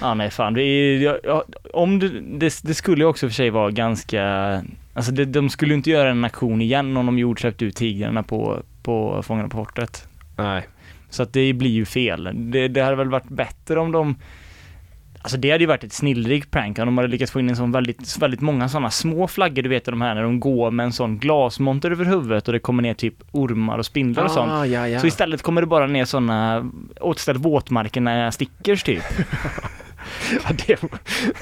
Ja 0.00 0.14
nej 0.14 0.30
fan, 0.30 0.54
det 0.54 0.62
är, 0.62 0.98
ja, 0.98 1.18
ja, 1.24 1.44
om 1.72 1.98
det, 1.98 2.08
det, 2.20 2.60
det 2.62 2.74
skulle 2.74 3.02
ju 3.02 3.08
också 3.08 3.28
för 3.28 3.34
sig 3.34 3.50
vara 3.50 3.70
ganska, 3.70 4.22
alltså 4.94 5.12
det, 5.12 5.24
de 5.24 5.50
skulle 5.50 5.74
inte 5.74 5.90
göra 5.90 6.10
en 6.10 6.24
aktion 6.24 6.60
igen 6.62 6.96
om 6.96 7.06
de 7.06 7.18
gjorde 7.18 7.40
släppte 7.40 7.64
ut 7.64 7.76
tigrarna 7.76 8.22
på, 8.22 8.62
på 8.82 9.22
Fångarna 9.22 9.48
på 9.48 9.56
fortet. 9.56 10.08
Nej, 10.36 10.66
Så 11.10 11.22
att 11.22 11.32
det 11.32 11.52
blir 11.52 11.70
ju 11.70 11.84
fel. 11.84 12.30
Det, 12.34 12.68
det 12.68 12.80
hade 12.80 12.96
väl 12.96 13.10
varit 13.10 13.28
bättre 13.28 13.80
om 13.80 13.92
de 13.92 14.16
Alltså 15.26 15.36
det 15.36 15.50
hade 15.50 15.62
ju 15.62 15.68
varit 15.68 15.84
ett 15.84 15.92
snillrikt 15.92 16.50
prank 16.50 16.78
om 16.78 16.86
de 16.86 16.98
hade 16.98 17.08
lyckats 17.08 17.32
få 17.32 17.40
in 17.40 17.48
en 17.50 17.56
sån 17.56 17.72
väldigt, 17.72 18.18
väldigt 18.18 18.40
många 18.40 18.68
sådana 18.68 18.90
små 18.90 19.28
flaggor, 19.28 19.62
du 19.62 19.68
vet 19.68 19.84
de 19.84 20.00
här 20.00 20.14
när 20.14 20.22
de 20.22 20.40
går 20.40 20.70
med 20.70 20.84
en 20.84 20.92
sån 20.92 21.18
glasmonter 21.18 21.90
över 21.90 22.04
huvudet 22.04 22.46
och 22.48 22.52
det 22.52 22.58
kommer 22.58 22.82
ner 22.82 22.94
typ 22.94 23.14
ormar 23.32 23.78
och 23.78 23.86
spindlar 23.86 24.24
och 24.24 24.30
sånt. 24.30 24.52
Ah, 24.52 24.66
ja, 24.66 24.88
ja. 24.88 25.00
Så 25.00 25.06
istället 25.06 25.42
kommer 25.42 25.60
det 25.60 25.66
bara 25.66 25.86
ner 25.86 26.04
sådana 26.04 26.70
återställ 27.00 27.36
våtmarkerna 27.38 28.32
stickers 28.32 28.82
typ. 28.82 29.02
ja, 30.44 30.50
det, 30.66 30.76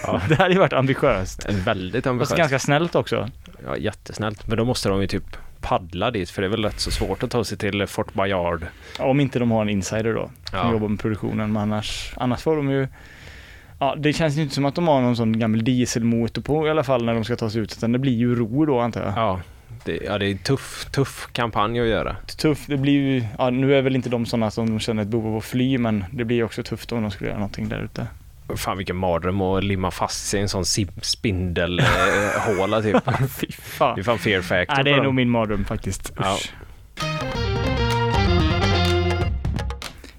ja, 0.02 0.20
Det 0.28 0.34
hade 0.34 0.52
ju 0.54 0.58
varit 0.60 0.72
ambitiöst. 0.72 1.46
väldigt 1.50 2.06
Och 2.06 2.10
ambitiöst. 2.10 2.30
så 2.30 2.36
ganska 2.36 2.58
snällt 2.58 2.94
också. 2.94 3.28
Ja, 3.66 3.76
jättesnällt. 3.76 4.46
Men 4.48 4.58
då 4.58 4.64
måste 4.64 4.88
de 4.88 5.00
ju 5.00 5.06
typ 5.06 5.36
paddla 5.60 6.10
dit 6.10 6.30
för 6.30 6.42
det 6.42 6.48
är 6.48 6.50
väl 6.50 6.64
rätt 6.64 6.80
så 6.80 6.90
svårt 6.90 7.22
att 7.22 7.30
ta 7.30 7.44
sig 7.44 7.58
till 7.58 7.86
Fort 7.86 8.14
Bayard. 8.14 8.66
Om 8.98 9.20
inte 9.20 9.38
de 9.38 9.50
har 9.50 9.62
en 9.62 9.68
insider 9.68 10.14
då, 10.14 10.30
som 10.50 10.58
Ja. 10.58 10.72
jobbar 10.72 10.88
med 10.88 11.00
produktionen. 11.00 11.52
Men 11.52 11.62
annars, 11.62 12.12
annars 12.16 12.42
får 12.42 12.56
de 12.56 12.70
ju 12.70 12.88
Ja, 13.84 13.94
det 13.98 14.12
känns 14.12 14.36
ju 14.36 14.42
inte 14.42 14.54
som 14.54 14.64
att 14.64 14.74
de 14.74 14.88
har 14.88 15.00
någon 15.00 15.16
sån 15.16 15.38
gammal 15.38 15.64
dieselmotor 15.64 16.42
på 16.42 16.66
i 16.66 16.70
alla 16.70 16.84
fall 16.84 17.04
när 17.04 17.14
de 17.14 17.24
ska 17.24 17.36
ta 17.36 17.50
sig 17.50 17.60
ut. 17.60 17.72
Utan 17.72 17.92
det 17.92 17.98
blir 17.98 18.12
ju 18.12 18.34
ro 18.34 18.66
då 18.66 18.80
antar 18.80 19.02
jag. 19.02 19.12
Ja, 19.16 19.40
det, 19.84 19.98
ja, 20.04 20.18
det 20.18 20.26
är 20.26 20.30
en 20.30 20.38
tuff, 20.38 20.86
tuff 20.90 21.28
kampanj 21.32 21.80
att 21.80 21.86
göra. 21.86 22.16
Tufft, 22.38 22.68
det 22.68 22.76
blir 22.76 22.92
ju, 22.92 23.24
ja 23.38 23.50
nu 23.50 23.74
är 23.74 23.82
väl 23.82 23.96
inte 23.96 24.08
de 24.08 24.26
sådana 24.26 24.50
som 24.50 24.80
känner 24.80 25.02
ett 25.02 25.08
behov 25.08 25.26
av 25.26 25.36
att 25.36 25.44
fly 25.44 25.78
men 25.78 26.04
det 26.10 26.24
blir 26.24 26.36
ju 26.36 26.44
också 26.44 26.62
tufft 26.62 26.92
om 26.92 27.02
de 27.02 27.10
skulle 27.10 27.30
göra 27.30 27.38
någonting 27.38 27.68
där 27.68 27.84
ute. 27.84 28.06
Fan 28.56 28.76
vilken 28.76 28.96
mardröm 28.96 29.40
att 29.40 29.64
limma 29.64 29.90
fast 29.90 30.28
sig 30.28 30.40
i 30.40 30.42
en 30.42 30.48
sån 30.48 30.64
spindelhåla 31.02 32.82
typ. 32.82 32.96
Fy 33.40 33.52
fan. 33.52 33.94
Det 33.94 34.00
är 34.00 34.04
fan 34.04 34.18
fear 34.18 34.42
factor 34.42 34.74
Nej, 34.74 34.84
det 34.84 34.90
är 34.90 35.02
nog 35.02 35.14
min 35.14 35.30
mardröm 35.30 35.64
faktiskt. 35.64 36.12
Ja. 36.16 36.38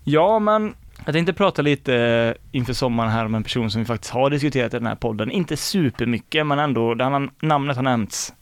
Ja, 0.03 0.39
men 0.39 0.73
jag 1.05 1.13
tänkte 1.13 1.33
prata 1.33 1.61
lite 1.61 1.95
eh, 1.95 2.57
inför 2.59 2.73
sommaren 2.73 3.11
här 3.11 3.25
om 3.25 3.35
en 3.35 3.43
person 3.43 3.71
som 3.71 3.81
vi 3.81 3.85
faktiskt 3.85 4.13
har 4.13 4.29
diskuterat 4.29 4.73
i 4.73 4.77
den 4.77 4.87
här 4.87 4.95
podden. 4.95 5.31
Inte 5.31 5.57
supermycket, 5.57 6.47
men 6.47 6.59
ändå, 6.59 6.95
han, 6.99 7.29
namnet 7.39 7.75
har 7.75 7.83
nämnts. 7.83 8.33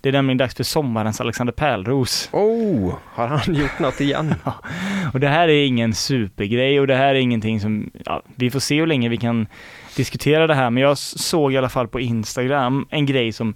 Det 0.00 0.08
är 0.08 0.12
nämligen 0.12 0.38
dags 0.38 0.54
för 0.54 0.64
sommarens 0.64 1.20
Alexander 1.20 1.52
Pärlros. 1.52 2.28
Oh, 2.32 2.94
har 3.04 3.26
han 3.26 3.54
gjort 3.54 3.78
något 3.78 4.00
igen? 4.00 4.34
Och 5.12 5.20
det 5.20 5.28
här 5.28 5.48
är 5.48 5.66
ingen 5.66 5.94
supergrej 5.94 6.80
och 6.80 6.86
det 6.86 6.96
här 6.96 7.14
är 7.14 7.18
ingenting 7.18 7.60
som, 7.60 7.90
ja, 8.04 8.22
vi 8.34 8.50
får 8.50 8.60
se 8.60 8.80
hur 8.80 8.86
länge 8.86 9.08
vi 9.08 9.16
kan 9.16 9.46
diskutera 9.96 10.46
det 10.46 10.54
här, 10.54 10.70
men 10.70 10.82
jag 10.82 10.98
såg 10.98 11.52
i 11.52 11.58
alla 11.58 11.68
fall 11.68 11.88
på 11.88 12.00
Instagram 12.00 12.86
en 12.90 13.06
grej 13.06 13.32
som 13.32 13.54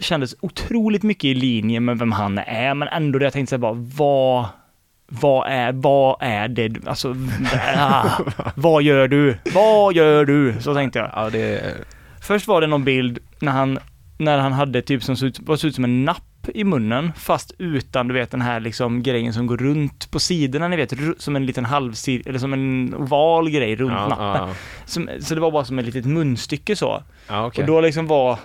kändes 0.00 0.34
otroligt 0.40 1.02
mycket 1.02 1.24
i 1.24 1.34
linje 1.34 1.80
med 1.80 1.98
vem 1.98 2.12
han 2.12 2.38
är, 2.38 2.74
men 2.74 2.88
ändå 2.88 3.18
det 3.18 3.24
jag 3.26 3.32
tänkte 3.32 3.50
säga 3.50 3.58
bara, 3.58 3.72
vad, 3.72 4.46
vad 5.10 5.48
är, 5.48 5.72
vad 5.72 6.16
är 6.20 6.48
det, 6.48 6.86
alltså, 6.86 7.16
ah, 7.76 8.04
vad 8.54 8.82
gör 8.82 9.08
du? 9.08 9.38
Vad 9.54 9.94
gör 9.94 10.24
du? 10.24 10.54
Så 10.60 10.74
tänkte 10.74 10.98
jag. 10.98 11.10
Ja, 11.14 11.30
det... 11.30 11.74
Först 12.22 12.46
var 12.46 12.60
det 12.60 12.66
någon 12.66 12.84
bild 12.84 13.18
när 13.40 13.52
han, 13.52 13.78
när 14.18 14.38
han 14.38 14.52
hade 14.52 14.82
typ 14.82 15.02
som 15.02 15.16
såg 15.16 15.28
ut, 15.28 15.36
såg 15.36 15.64
ut 15.64 15.74
som 15.74 15.84
en 15.84 16.04
napp 16.04 16.29
i 16.54 16.64
munnen, 16.64 17.12
fast 17.16 17.52
utan 17.58 18.08
du 18.08 18.14
vet 18.14 18.30
den 18.30 18.40
här 18.40 18.60
liksom 18.60 19.02
grejen 19.02 19.32
som 19.32 19.46
går 19.46 19.56
runt 19.56 20.10
på 20.10 20.20
sidorna, 20.20 20.68
ni 20.68 20.76
vet, 20.76 20.92
som 21.18 21.36
en 21.36 21.46
liten 21.46 21.64
halvsid, 21.64 22.26
eller 22.26 22.38
som 22.38 22.52
en 22.52 22.94
oval 22.94 23.50
grej 23.50 23.76
runt 23.76 23.92
Ja, 23.92 24.08
nappen. 24.08 24.48
ja, 24.48 24.54
Som, 24.86 25.08
så 25.20 25.34
det 25.34 25.40
var 25.40 25.50
bara 25.50 25.64
som 25.64 25.78
ett 25.78 25.84
litet 25.86 26.04
munstycke 26.04 26.76
så. 26.76 27.02
ja 27.28 27.46
okej. 27.46 27.62
Och 27.62 27.66
då 27.66 27.80
liksom 27.80 28.06
var, 28.06 28.38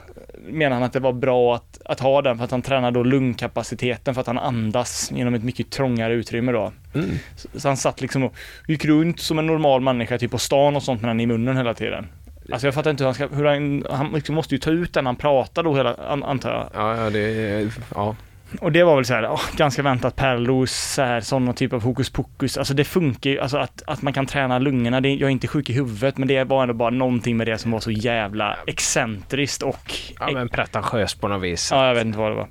menar 0.49 0.73
han 0.75 0.84
att 0.84 0.93
det 0.93 0.99
var 0.99 1.13
bra 1.13 1.55
att, 1.55 1.81
att 1.86 1.99
ha 1.99 2.21
den 2.21 2.38
för 2.38 2.43
att 2.45 2.51
han 2.51 2.62
tränar 2.62 2.91
då 2.91 3.03
lungkapaciteten 3.03 4.13
för 4.13 4.21
att 4.21 4.27
han 4.27 4.38
andas 4.39 5.12
genom 5.15 5.34
ett 5.34 5.43
mycket 5.43 5.69
trångare 5.69 6.13
utrymme 6.13 6.51
då. 6.51 6.71
Mm. 6.93 7.10
Så, 7.36 7.47
så 7.60 7.67
han 7.67 7.77
satt 7.77 8.01
liksom 8.01 8.23
och 8.23 8.36
gick 8.67 8.86
runt 8.86 9.19
som 9.19 9.39
en 9.39 9.45
normal 9.47 9.81
människa, 9.81 10.17
typ 10.17 10.31
på 10.31 10.38
stan 10.38 10.75
och 10.75 10.84
sånt 10.84 11.01
med 11.01 11.10
den 11.10 11.19
i 11.19 11.25
munnen 11.25 11.58
hela 11.58 11.73
tiden. 11.73 12.08
Alltså 12.51 12.67
jag 12.67 12.73
fattar 12.73 12.91
inte 12.91 13.03
hur 13.03 13.08
han 13.08 13.15
ska, 13.15 13.27
hur 13.27 13.45
han, 13.45 13.86
han 13.89 14.12
liksom 14.13 14.36
måste 14.36 14.55
ju 14.55 14.60
ta 14.60 14.71
ut 14.71 14.93
den 14.93 15.05
han 15.05 15.15
pratar 15.15 15.63
då 15.63 15.75
hela, 15.75 15.93
an, 15.93 16.23
antar 16.23 16.49
jag. 16.49 16.69
Ja, 16.73 16.97
ja, 16.97 17.10
det... 17.10 17.71
Ja. 17.95 18.15
Och 18.62 18.71
det 18.71 18.84
var 18.84 18.95
väl 18.95 19.05
så 19.05 19.13
här, 19.13 19.31
åh, 19.31 19.41
ganska 19.55 19.81
väntat 19.81 20.15
pärlros, 20.15 20.71
så 20.71 21.01
här, 21.01 21.21
sådana 21.21 21.53
typ 21.53 21.73
av 21.73 21.84
hokus 21.84 22.10
pokus. 22.10 22.58
Alltså 22.58 22.73
det 22.73 22.84
funkar 22.84 23.29
ju, 23.29 23.39
alltså 23.39 23.58
att, 23.58 23.84
att 23.88 24.01
man 24.01 24.13
kan 24.13 24.25
träna 24.25 24.60
lungorna, 24.60 25.01
det, 25.01 25.10
jag 25.10 25.27
är 25.27 25.31
inte 25.31 25.47
sjuk 25.47 25.69
i 25.69 25.73
huvudet, 25.73 26.17
men 26.17 26.27
det 26.27 26.43
var 26.43 26.62
ändå 26.62 26.73
bara 26.73 26.89
någonting 26.89 27.38
med 27.38 27.47
det 27.47 27.58
som 27.58 27.71
var 27.71 27.79
så 27.79 27.91
jävla 27.91 28.58
excentriskt 28.67 29.63
och 29.63 29.93
ja, 30.19 30.31
men 30.31 30.49
pretentiös 30.49 31.15
på 31.15 31.27
något 31.27 31.43
vis. 31.43 31.69
Ja, 31.71 31.88
jag 31.88 31.95
vet 31.95 32.05
inte 32.05 32.17
vad 32.17 32.31
det 32.31 32.36
var. 32.36 32.49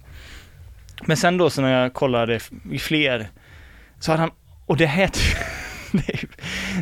Men 1.04 1.16
sen 1.16 1.38
då 1.38 1.50
så 1.50 1.62
när 1.62 1.82
jag 1.82 1.94
kollade 1.94 2.40
i 2.72 2.78
fler, 2.78 3.28
så 4.00 4.10
hade 4.12 4.22
han, 4.22 4.30
och 4.66 4.76
det 4.76 4.86
här 4.86 5.10
det 5.92 6.26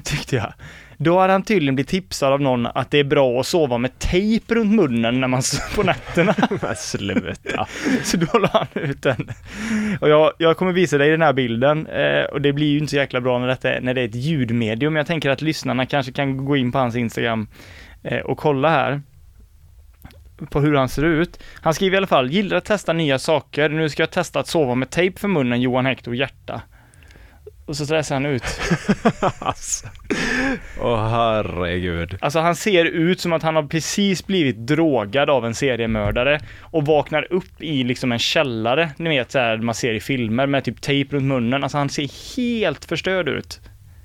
tyckte 0.04 0.36
jag, 0.36 0.52
då 0.96 1.18
hade 1.18 1.32
han 1.32 1.42
tydligen 1.42 1.74
blivit 1.74 1.88
tipsad 1.90 2.32
av 2.32 2.40
någon 2.40 2.66
att 2.66 2.90
det 2.90 2.98
är 2.98 3.04
bra 3.04 3.40
att 3.40 3.46
sova 3.46 3.78
med 3.78 3.98
tejp 3.98 4.54
runt 4.54 4.72
munnen 4.74 5.20
när 5.20 5.28
man 5.28 5.40
s- 5.40 5.72
på 5.74 5.82
nätterna. 5.82 6.34
Men 6.62 6.76
sluta. 6.76 7.66
Så 8.04 8.16
då 8.16 8.38
la 8.38 8.48
han 8.52 8.82
ut 8.84 9.02
den. 9.02 9.30
Och 10.00 10.08
jag, 10.08 10.32
jag 10.38 10.56
kommer 10.56 10.72
visa 10.72 10.98
dig 10.98 11.10
den 11.10 11.22
här 11.22 11.32
bilden 11.32 11.86
eh, 11.86 12.24
och 12.24 12.40
det 12.40 12.52
blir 12.52 12.66
ju 12.66 12.78
inte 12.78 12.90
så 12.90 12.96
jäkla 12.96 13.20
bra 13.20 13.38
när, 13.38 13.46
detta, 13.46 13.72
är- 13.72 13.80
när 13.80 13.94
det 13.94 14.00
är 14.00 14.04
ett 14.08 14.14
ljudmedium. 14.14 14.96
Jag 14.96 15.06
tänker 15.06 15.30
att 15.30 15.42
lyssnarna 15.42 15.86
kanske 15.86 16.12
kan 16.12 16.44
gå 16.44 16.56
in 16.56 16.72
på 16.72 16.78
hans 16.78 16.96
Instagram 16.96 17.46
eh, 18.02 18.18
och 18.20 18.38
kolla 18.38 18.68
här 18.70 19.02
på 20.50 20.60
hur 20.60 20.74
han 20.74 20.88
ser 20.88 21.04
ut. 21.04 21.42
Han 21.62 21.74
skriver 21.74 21.94
i 21.94 21.96
alla 21.96 22.06
fall, 22.06 22.30
gillar 22.30 22.56
att 22.56 22.64
testa 22.64 22.92
nya 22.92 23.18
saker. 23.18 23.68
Nu 23.68 23.88
ska 23.88 24.02
jag 24.02 24.10
testa 24.10 24.40
att 24.40 24.46
sova 24.48 24.74
med 24.74 24.90
tejp 24.90 25.20
för 25.20 25.28
munnen, 25.28 25.60
Johan 25.60 25.86
Hector 25.86 26.14
Hjärta. 26.16 26.62
Och 27.66 27.76
så 27.76 27.94
läser 27.94 28.14
han 28.14 28.26
ut. 28.26 28.42
alltså. 29.38 29.86
Åh 30.80 31.08
herregud. 31.08 32.16
Alltså 32.20 32.40
han 32.40 32.56
ser 32.56 32.84
ut 32.84 33.20
som 33.20 33.32
att 33.32 33.42
han 33.42 33.56
har 33.56 33.62
precis 33.62 34.26
blivit 34.26 34.66
drogad 34.66 35.30
av 35.30 35.46
en 35.46 35.54
seriemördare 35.54 36.40
och 36.60 36.86
vaknar 36.86 37.32
upp 37.32 37.62
i 37.62 37.84
liksom 37.84 38.12
en 38.12 38.18
källare, 38.18 38.90
ni 38.96 39.08
vet 39.08 39.30
så 39.32 39.38
här 39.38 39.56
man 39.58 39.74
ser 39.74 39.94
i 39.94 40.00
filmer 40.00 40.46
med 40.46 40.64
typ 40.64 40.80
tejp 40.80 41.16
runt 41.16 41.26
munnen. 41.26 41.62
Alltså 41.62 41.78
han 41.78 41.88
ser 41.88 42.36
helt 42.36 42.84
förstörd 42.84 43.28
ut. 43.28 43.60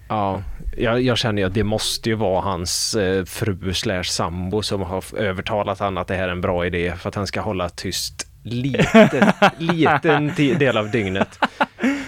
Ja, 0.10 0.44
jag, 0.78 1.02
jag 1.02 1.18
känner 1.18 1.42
ju 1.42 1.48
att 1.48 1.54
det 1.54 1.64
måste 1.64 2.10
ju 2.10 2.16
vara 2.16 2.42
hans 2.42 2.96
eh, 2.96 3.26
fru 3.26 3.74
slash 3.74 4.04
sambo 4.04 4.62
som 4.62 4.82
har 4.82 5.04
övertalat 5.18 5.80
han 5.80 5.98
att 5.98 6.08
det 6.08 6.16
här 6.16 6.28
är 6.28 6.32
en 6.32 6.42
bra 6.42 6.66
idé 6.66 6.94
för 7.00 7.10
att 7.10 7.16
han 7.16 7.28
ska 7.28 7.42
hålla 7.42 7.70
tyst 7.70 8.28
lite, 8.44 9.34
liten 9.58 10.32
ti- 10.32 10.58
del 10.58 10.78
av 10.78 10.92
dygnet. 10.92 11.40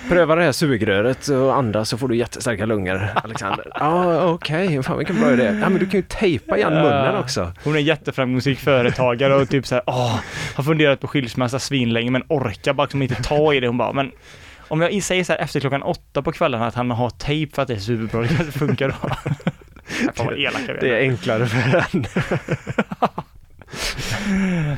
Pröva 0.09 0.35
det 0.35 0.43
här 0.43 0.51
sugröret 0.51 1.27
och 1.27 1.55
andas 1.55 1.89
så 1.89 1.97
får 1.97 2.07
du 2.07 2.15
jättestarka 2.15 2.65
lungor, 2.65 3.07
Alexander. 3.23 3.65
Ja, 3.75 4.23
okej, 4.31 4.83
fan 4.83 4.97
vilken 4.97 5.19
bra 5.21 5.33
idé. 5.33 5.43
Ja, 5.43 5.69
men 5.69 5.73
du 5.79 5.85
kan 5.85 5.99
ju 5.99 6.01
tejpa 6.01 6.57
igen 6.57 6.73
munnen 6.73 7.15
också. 7.15 7.51
Hon 7.63 7.75
är 7.75 7.79
jätteframgångsrik 7.79 8.59
företagare 8.59 9.35
och 9.35 9.49
typ 9.49 9.67
så 9.67 9.75
här, 9.75 9.83
åh, 9.87 10.19
har 10.55 10.63
funderat 10.63 10.99
på 10.99 11.07
skilsmässa 11.07 11.59
svinlänge 11.59 12.11
men 12.11 12.23
orkar 12.29 12.73
bara 12.73 12.83
liksom 12.83 13.01
inte 13.01 13.23
ta 13.23 13.53
i 13.53 13.59
det. 13.59 13.67
Hon 13.67 13.77
bara, 13.77 13.93
men 13.93 14.11
om 14.67 14.81
jag 14.81 15.03
säger 15.03 15.23
så 15.23 15.33
här 15.33 15.39
efter 15.39 15.59
klockan 15.59 15.83
åtta 15.83 16.21
på 16.21 16.31
kvällen 16.31 16.61
att 16.61 16.75
han 16.75 16.91
har 16.91 17.09
tejp 17.09 17.55
för 17.55 17.61
att 17.61 17.67
det 17.67 17.73
är 17.73 17.77
superbra, 17.79 18.21
det 18.21 18.27
kanske 18.27 18.59
funkar 18.59 18.89
då. 18.89 18.95
Vi 20.35 20.47
Det 20.81 20.89
är. 20.97 21.01
enklare 21.01 21.45
för 21.45 21.57
henne. 21.57 22.07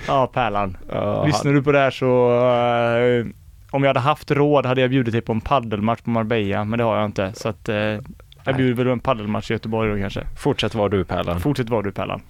Ja, 0.07 0.27
Pärlan. 0.27 0.77
Ja, 0.91 1.25
Lyssnar 1.25 1.53
du 1.53 1.63
på 1.63 1.71
det 1.71 1.79
här 1.79 1.91
så, 1.91 2.31
eh, 2.31 3.25
om 3.71 3.83
jag 3.83 3.89
hade 3.89 3.99
haft 3.99 4.31
råd 4.31 4.65
hade 4.65 4.81
jag 4.81 4.89
bjudit 4.89 5.11
dig 5.11 5.21
på 5.21 5.31
en 5.31 5.41
paddelmatch 5.41 6.01
på 6.01 6.09
Marbella, 6.09 6.65
men 6.65 6.77
det 6.79 6.83
har 6.83 6.97
jag 6.97 7.05
inte. 7.05 7.33
Så 7.33 7.49
att 7.49 7.69
eh, 7.69 7.75
jag 8.43 8.55
bjuder 8.57 8.73
väl 8.73 8.85
på 8.85 8.91
en 8.91 8.99
paddelmatch 8.99 9.51
i 9.51 9.53
Göteborg 9.53 9.91
då 9.91 9.97
kanske. 9.97 10.27
Fortsätt 10.37 10.75
vara 10.75 10.89
du 10.89 11.03
Pärlan. 11.03 11.39
Fortsätt 11.39 11.69
vara 11.69 11.81
du 11.81 11.91
Pärlan. 11.91 12.21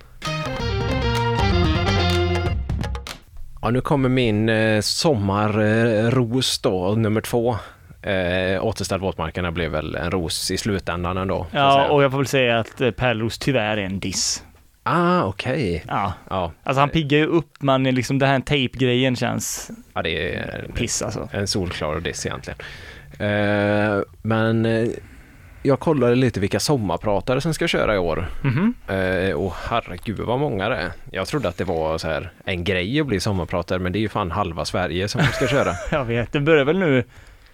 Ja, 3.61 3.69
nu 3.69 3.81
kommer 3.81 4.09
min 4.09 4.49
eh, 4.49 4.81
sommarros 4.81 6.59
då, 6.59 6.95
nummer 6.95 7.21
två. 7.21 7.55
Eh, 8.01 8.65
återställ 8.65 8.99
våtmarkerna 8.99 9.51
blev 9.51 9.71
väl 9.71 9.95
en 9.95 10.11
ros 10.11 10.51
i 10.51 10.57
slutändan 10.57 11.17
ändå. 11.17 11.47
Ja, 11.51 11.87
och 11.89 12.03
jag 12.03 12.11
får 12.11 12.17
väl 12.17 12.27
säga 12.27 12.59
att 12.59 12.81
eh, 12.81 12.91
Pärlros 12.91 13.39
tyvärr 13.39 13.77
är 13.77 13.81
en 13.81 13.99
diss. 13.99 14.43
Ah, 14.83 15.23
okej. 15.23 15.83
Ja, 15.87 16.13
Ja, 16.29 16.51
alltså 16.63 16.79
han 16.79 16.89
piggar 16.89 17.17
ju 17.17 17.25
upp, 17.25 17.51
men 17.59 17.83
liksom 17.83 18.19
det 18.19 18.25
här 18.25 18.39
tejpgrejen 18.39 19.15
känns 19.15 19.71
ja, 19.93 20.01
det 20.01 20.35
är 20.35 20.65
piss 20.75 21.01
alltså. 21.01 21.29
en 21.31 21.47
solklar 21.47 21.99
diss 21.99 22.25
egentligen. 22.25 22.59
Eh, 23.19 24.01
men 24.21 24.65
eh, 24.65 24.87
jag 25.63 25.79
kollade 25.79 26.15
lite 26.15 26.39
vilka 26.39 26.59
sommarpratare 26.59 27.41
som 27.41 27.53
ska 27.53 27.67
köra 27.67 27.95
i 27.95 27.97
år. 27.97 28.29
Mhm. 28.43 28.73
Eh, 28.87 29.33
och 29.33 29.53
herregud 29.69 30.19
vad 30.19 30.39
många 30.39 30.69
det 30.69 30.75
är. 30.75 30.91
Jag 31.11 31.27
trodde 31.27 31.49
att 31.49 31.57
det 31.57 31.63
var 31.63 31.97
så 31.97 32.07
här 32.07 32.31
en 32.45 32.63
grej 32.63 32.99
att 32.99 33.07
bli 33.07 33.19
sommarpratare, 33.19 33.79
men 33.79 33.91
det 33.91 33.99
är 33.99 34.01
ju 34.01 34.09
fan 34.09 34.31
halva 34.31 34.65
Sverige 34.65 35.07
som 35.07 35.21
ska 35.23 35.47
köra. 35.47 35.71
Jag 35.91 36.05
vet, 36.05 36.31
det 36.31 36.39
börjar 36.39 36.65
väl 36.65 36.79
nu, 36.79 37.03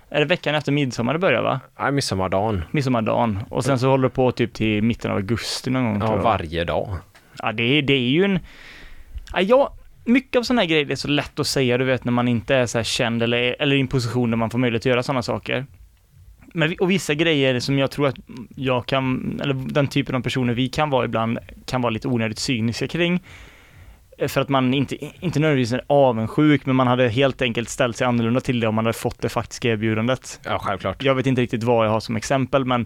är 0.09 0.19
det 0.19 0.25
veckan 0.25 0.55
efter 0.55 0.71
midsommar 0.71 1.13
det 1.13 1.19
börjar 1.19 1.41
va? 1.41 1.59
Nej, 1.79 1.91
midsommardagen. 1.91 2.63
Midsommardagen. 2.71 3.39
Och 3.49 3.65
sen 3.65 3.79
så 3.79 3.89
håller 3.89 4.03
det 4.03 4.15
på 4.15 4.31
typ 4.31 4.53
till 4.53 4.83
mitten 4.83 5.11
av 5.11 5.17
augusti 5.17 5.69
någon 5.69 5.99
gång. 5.99 6.09
Ja, 6.09 6.15
varje 6.15 6.63
dag. 6.63 6.95
Ja, 7.43 7.52
det, 7.52 7.63
är- 7.63 7.82
det 7.82 7.93
är 7.93 8.10
ju 8.10 8.23
en... 8.23 8.39
Ja, 9.34 9.41
jag, 9.41 9.71
mycket 10.06 10.39
av 10.39 10.43
sådana 10.43 10.62
här 10.62 10.69
grejer 10.69 10.91
är 10.91 10.95
så 10.95 11.08
lätt 11.08 11.39
att 11.39 11.47
säga, 11.47 11.78
du 11.78 11.86
vet, 11.86 12.04
när 12.06 12.12
man 12.12 12.28
inte 12.28 12.56
är 12.56 12.65
så 12.65 12.78
här 12.78 12.84
känd 12.84 13.23
eller, 13.23 13.56
eller 13.62 13.76
i 13.76 13.80
en 13.80 13.88
position 13.88 14.32
där 14.32 14.38
man 14.38 14.50
får 14.50 14.60
möjlighet 14.60 14.82
att 14.82 14.86
göra 14.86 15.04
sådana 15.04 15.21
saker. 15.21 15.65
Men, 16.54 16.76
och 16.80 16.91
vissa 16.91 17.13
grejer 17.13 17.60
som 17.60 17.80
jag 17.80 17.91
tror 17.91 18.08
att 18.08 18.15
jag 18.56 18.86
kan, 18.86 19.39
eller 19.43 19.54
den 19.54 19.88
typen 19.88 20.15
av 20.15 20.21
personer 20.21 20.54
vi 20.54 20.69
kan 20.69 20.89
vara 20.89 21.06
ibland, 21.06 21.38
kan 21.65 21.82
vara 21.82 21.89
lite 21.89 22.08
onödigt 22.08 22.39
cyniska 22.39 22.88
kring. 22.88 23.19
Eh, 24.17 24.28
För 24.28 24.41
att 24.41 24.50
man 24.50 24.73
inte, 24.73 24.97
inte 25.19 25.39
nödvändigtvis 25.39 25.73
är 25.73 25.82
avundsjuk, 25.88 26.65
men 26.65 26.76
man 26.76 26.88
hade 26.88 27.10
helt 27.10 27.41
enkelt 27.41 27.69
ställt 27.69 27.97
sig 27.97 28.08
annorlunda 28.08 28.39
till 28.39 28.60
det 28.60 28.67
om 28.67 28.76
man 28.76 28.86
hade 28.86 28.97
fått 28.97 29.21
det 29.21 29.30
faktiska 29.30 29.69
erbjudandet. 29.69 30.39
Ja, 30.43 30.60
självklart. 30.62 31.04
Jag 31.04 31.15
vet 31.15 31.26
inte 31.26 31.41
riktigt 31.41 31.63
vad 31.63 31.86
jag 31.86 31.91
har 31.91 32.00
som 32.00 32.15
exempel, 32.15 32.65
men 32.65 32.86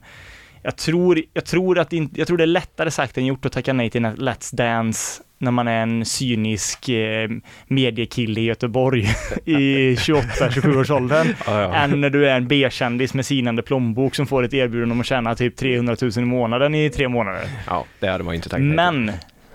jag 0.64 0.78
tror, 0.78 1.22
jag 1.34 1.46
tror 1.46 1.80
att 1.80 1.90
det 1.90 2.08
jag 2.16 2.28
tror 2.28 2.38
det 2.38 2.44
är 2.44 2.48
lättare 2.48 2.92
sagt 2.92 3.18
än 3.18 3.26
gjort 3.26 3.46
att 3.46 3.52
tacka 3.52 3.74
nej 3.74 3.90
till 3.90 4.06
Let's 4.06 4.56
Dance 4.56 5.24
när 5.38 5.52
man 5.52 5.68
är 5.68 5.82
en 5.84 6.06
cynisk 6.06 6.90
eh, 6.90 7.30
mediekille 7.68 8.42
i 8.42 8.44
Göteborg 8.44 9.10
i 9.46 9.96
28-27-årsåldern 9.96 11.28
Ja, 11.46 11.62
ja. 11.62 11.74
än 11.74 12.02
när 12.02 12.10
du 12.10 12.30
är 12.30 12.36
en 12.36 12.48
B-kändis 12.48 13.14
med 13.14 13.26
sinande 13.26 13.62
plånbok 13.62 14.16
som 14.16 14.28
får 14.28 14.44
ett 14.44 14.54
erbjudande 14.54 14.94
om 14.94 15.00
att 15.00 15.06
tjäna 15.06 15.36
typ 15.36 15.58
300 15.58 15.96
000 16.02 16.12
i 16.18 16.20
månaden 16.20 16.76
i 16.76 16.90
tre 16.90 17.08
månader. 17.08 17.44
ja, 17.68 17.86
det 18.00 18.08
hade 18.08 18.24
man 18.24 18.34
ju 18.34 18.36
inte 18.36 18.50
tackat 18.50 18.66
nej 18.66 18.70
till. 18.70 18.76
Men 18.76 19.12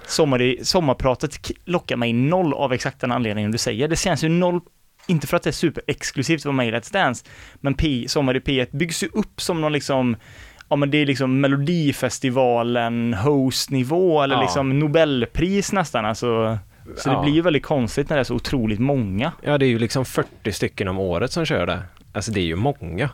sommar 0.06 0.42
i, 0.42 0.58
sommarpratet 0.62 1.50
lockar 1.64 1.96
mig 1.96 2.12
noll 2.12 2.54
av 2.54 2.72
exakt 2.72 3.00
den 3.00 3.12
anledningen 3.12 3.50
du 3.50 3.58
säger. 3.58 3.88
Det 3.88 3.96
känns 3.96 4.24
ju 4.24 4.28
noll, 4.28 4.60
inte 5.06 5.26
för 5.26 5.36
att 5.36 5.42
det 5.42 5.50
är 5.50 5.52
superexklusivt 5.52 6.40
att 6.40 6.44
vara 6.44 6.56
med 6.56 6.68
i 6.68 6.72
Let's 6.72 6.92
Dance, 6.92 7.24
men 7.54 7.74
P, 7.74 8.04
Sommar 8.08 8.36
i 8.36 8.40
P1 8.40 8.76
byggs 8.76 9.02
ju 9.02 9.08
upp 9.12 9.40
som 9.40 9.60
någon 9.60 9.72
liksom 9.72 10.16
Ja 10.68 10.76
men 10.76 10.90
det 10.90 10.98
är 10.98 11.06
liksom 11.06 11.40
Melodifestivalen 11.40 13.14
hostnivå 13.14 14.22
eller 14.22 14.34
Ja. 14.34 14.40
liksom 14.40 14.78
Nobelpris 14.78 15.72
nästan 15.72 16.04
alltså. 16.04 16.58
Så 16.96 17.08
det 17.08 17.14
Ja. 17.14 17.22
blir 17.22 17.32
ju 17.34 17.40
väldigt 17.40 17.62
konstigt 17.62 18.08
när 18.08 18.16
det 18.16 18.20
är 18.20 18.24
så 18.24 18.34
otroligt 18.34 18.78
många. 18.80 19.32
Ja, 19.42 19.58
det 19.58 19.66
är 19.66 19.68
ju 19.68 19.78
liksom 19.78 20.04
40 20.04 20.52
stycken 20.52 20.88
om 20.88 20.98
året 20.98 21.32
som 21.32 21.44
kör 21.44 21.66
det. 21.66 21.82
Alltså 22.12 22.32
det 22.32 22.40
är 22.40 22.44
ju 22.44 22.56
många. 22.56 23.10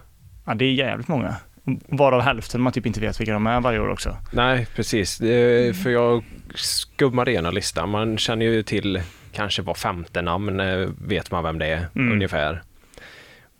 Ja 0.47 0.55
det 0.55 0.65
är 0.65 0.73
jävligt 0.73 1.09
många. 1.09 1.37
Varav 1.89 2.21
hälften 2.21 2.61
man 2.61 2.73
typ 2.73 2.87
inte 2.87 3.01
vet 3.01 3.21
vilka 3.21 3.33
de 3.33 3.47
är 3.47 3.61
varje 3.61 3.79
år 3.81 3.89
också. 3.89 4.17
Nej, 4.33 4.67
precis. 4.77 5.19
Det, 5.19 5.77
för 5.77 5.91
jag 5.91 6.25
skummade 6.55 7.31
igenom 7.31 7.55
listan. 7.55 7.89
Man 7.89 8.19
känner 8.19 8.47
ju 8.47 8.63
till 8.63 9.03
kanske 9.33 9.63
var 9.63 9.75
femte 9.75 10.23
namn, 10.23 10.61
eh, 10.61 10.89
vet 11.07 11.31
man 11.31 11.45
vem 11.45 11.59
det 11.59 11.67
är 11.67 11.87
Mm. 11.97 12.13
ungefär. 12.13 12.63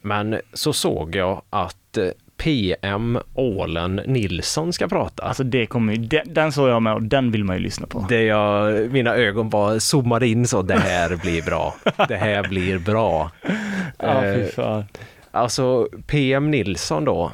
Men 0.03 0.41
så 0.53 0.73
såg 0.73 1.17
jag 1.17 1.43
att 1.51 1.97
eh, 1.99 2.09
PM 2.43 3.19
Ålen 3.35 4.01
Nilsson 4.07 4.73
ska 4.73 4.89
prata. 4.89 5.23
Alltså 5.23 5.45
det 5.45 5.67
kommer 5.67 5.93
ju, 5.93 5.99
den, 5.99 6.35
den 6.35 6.53
såg 6.53 6.69
jag 6.69 6.83
med 6.83 6.95
och 6.95 7.03
den 7.03 7.31
vill 7.31 7.45
man 7.45 7.57
ju 7.57 7.63
lyssna 7.63 7.87
på. 7.87 8.07
det 8.09 8.23
jag, 8.23 8.93
mina 8.93 9.15
ögon 9.15 9.51
bara 9.51 9.81
zoomade 9.81 10.27
in 10.27 10.47
så, 10.47 10.63
det 10.63 10.79
här 10.79 11.17
blir 11.17 11.43
bra. 11.43 11.75
Det 12.09 12.17
här 12.17 12.49
blir 12.49 12.79
bra. 12.79 13.31
Ja 13.99 14.21
fy 14.23 14.41
Eh, 14.41 14.47
fan. 14.47 14.85
Alltså 15.31 15.89
PM 16.07 16.51
Nilsson 16.51 17.05
då, 17.05 17.33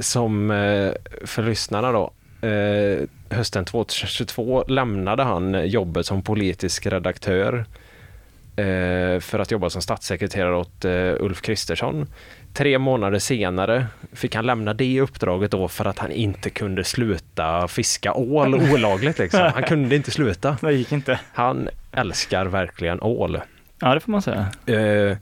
som 0.00 0.50
eh, 0.50 0.92
för 1.24 1.42
lyssnarna 1.42 1.92
då, 1.92 2.12
eh, 2.48 2.98
hösten 3.30 3.64
2022 3.64 4.64
lämnade 4.68 5.22
han 5.22 5.68
jobbet 5.68 6.06
som 6.06 6.22
politisk 6.22 6.86
redaktör 6.86 7.64
för 9.20 9.38
att 9.38 9.50
jobba 9.50 9.70
som 9.70 9.82
statssekreterare 9.82 10.56
åt 10.56 10.84
Ulf 11.20 11.42
Kristersson. 11.42 12.06
Tre 12.54 12.78
månader 12.78 13.18
senare 13.18 13.86
fick 14.12 14.34
han 14.34 14.46
lämna 14.46 14.74
det 14.74 15.00
uppdraget 15.00 15.50
då 15.50 15.68
för 15.68 15.84
att 15.84 15.98
han 15.98 16.10
inte 16.12 16.50
kunde 16.50 16.84
sluta 16.84 17.68
fiska 17.68 18.14
ål 18.14 18.54
olagligt 18.72 19.18
liksom. 19.18 19.50
Han 19.54 19.62
kunde 19.62 19.96
inte 19.96 20.10
sluta. 20.10 20.56
Det 20.60 20.72
gick 20.72 20.92
inte. 20.92 21.20
Han 21.32 21.68
älskar 21.92 22.46
verkligen 22.46 23.00
ål. 23.02 23.40
Ja, 23.80 23.94
det 23.94 24.00
får 24.00 24.12
man 24.12 24.22
säga. 24.22 24.46
Eh, 24.66 25.16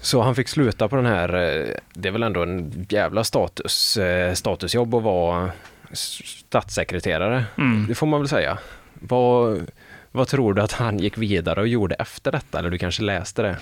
Så 0.00 0.22
han 0.22 0.34
fick 0.34 0.48
sluta 0.48 0.88
på 0.88 0.96
den 0.96 1.06
här, 1.06 1.28
eh, 1.34 1.66
det 1.94 2.08
är 2.08 2.12
väl 2.12 2.22
ändå 2.22 2.42
en 2.42 2.86
jävla 2.88 3.24
status, 3.24 3.96
eh, 3.96 4.32
statusjobb 4.34 4.94
att 4.94 5.02
vara 5.02 5.50
statssekreterare. 5.92 7.44
Mm. 7.58 7.86
Det 7.88 7.94
får 7.94 8.06
man 8.06 8.20
väl 8.20 8.28
säga. 8.28 8.58
Vad, 8.94 9.66
vad 10.12 10.28
tror 10.28 10.54
du 10.54 10.62
att 10.62 10.72
han 10.72 10.98
gick 10.98 11.18
vidare 11.18 11.60
och 11.60 11.68
gjorde 11.68 11.94
efter 11.94 12.32
detta? 12.32 12.58
Eller 12.58 12.70
du 12.70 12.78
kanske 12.78 13.02
läste 13.02 13.42
det? 13.42 13.56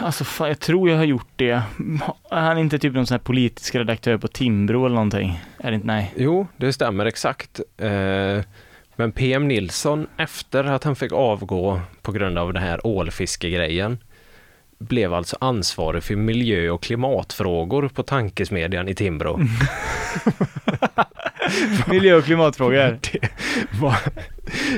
Alltså, 0.00 0.24
fan, 0.24 0.48
jag 0.48 0.58
tror 0.60 0.90
jag 0.90 0.96
har 0.96 1.04
gjort 1.04 1.28
det. 1.36 1.62
Är 2.30 2.40
han 2.40 2.58
inte 2.58 2.78
typ 2.78 2.94
någon 2.94 3.06
sån 3.06 3.14
här 3.14 3.18
politisk 3.24 3.74
redaktör 3.74 4.16
på 4.16 4.28
Timbro 4.28 4.86
eller 4.86 4.94
någonting? 4.94 5.40
Är 5.58 5.70
det 5.70 5.74
inte? 5.74 5.86
Nej. 5.86 6.12
Jo, 6.16 6.46
det 6.56 6.72
stämmer 6.72 7.06
exakt. 7.06 7.60
Eh, 7.78 8.40
Men 8.96 9.12
PM 9.12 9.48
Nilsson, 9.48 10.06
efter 10.16 10.64
att 10.64 10.84
han 10.84 10.96
fick 10.96 11.12
avgå 11.12 11.80
på 12.02 12.12
grund 12.12 12.38
av 12.38 12.52
den 12.52 12.62
här 12.62 12.86
ålfiskegrejen, 12.86 13.98
blev 14.78 15.14
alltså 15.14 15.36
ansvarig 15.40 16.02
för 16.02 16.16
miljö 16.16 16.70
och 16.70 16.82
klimatfrågor 16.82 17.88
på 17.88 18.02
tankesmedjan 18.02 18.88
i 18.88 18.94
Timbro. 18.94 19.40
Miljö 21.86 22.14
och 22.16 22.24
klimatfrågor. 22.24 22.98
Var- 23.80 23.96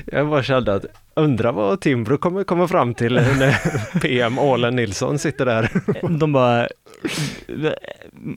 Jag 0.07 0.29
bara 0.29 0.43
kände 0.43 0.75
att 0.75 0.85
Undrar 1.15 1.53
vad 1.53 1.81
Timbro 1.81 2.19
kommer 2.19 2.45
komma 2.45 2.69
fram 2.69 2.95
till 2.95 3.15
när 3.15 3.99
PM 4.01 4.39
Ålen 4.39 4.77
Nilsson 4.77 5.19
sitter 5.19 5.47
där. 5.47 5.71
De 6.19 6.33
bara, 6.33 6.69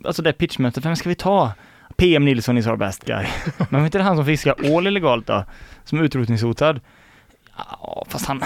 alltså 0.03 0.21
det 0.21 0.33
pitchmötet, 0.33 0.85
vem 0.85 0.95
ska 0.95 1.09
vi 1.09 1.15
ta? 1.15 1.51
PM 1.95 2.25
Nilsson 2.25 2.57
is 2.57 2.67
our 2.67 2.75
best 2.75 3.05
guy. 3.05 3.25
Men 3.69 3.81
var 3.81 3.85
inte 3.85 3.97
det 3.97 4.03
han 4.03 4.15
som 4.15 4.25
fiskar 4.25 4.71
ål 4.71 4.87
illegalt 4.87 5.27
då? 5.27 5.45
Som 5.83 5.99
är 5.99 6.03
utrotningshotad? 6.03 6.79
Ja, 7.57 8.05
fast 8.09 8.25
han, 8.25 8.43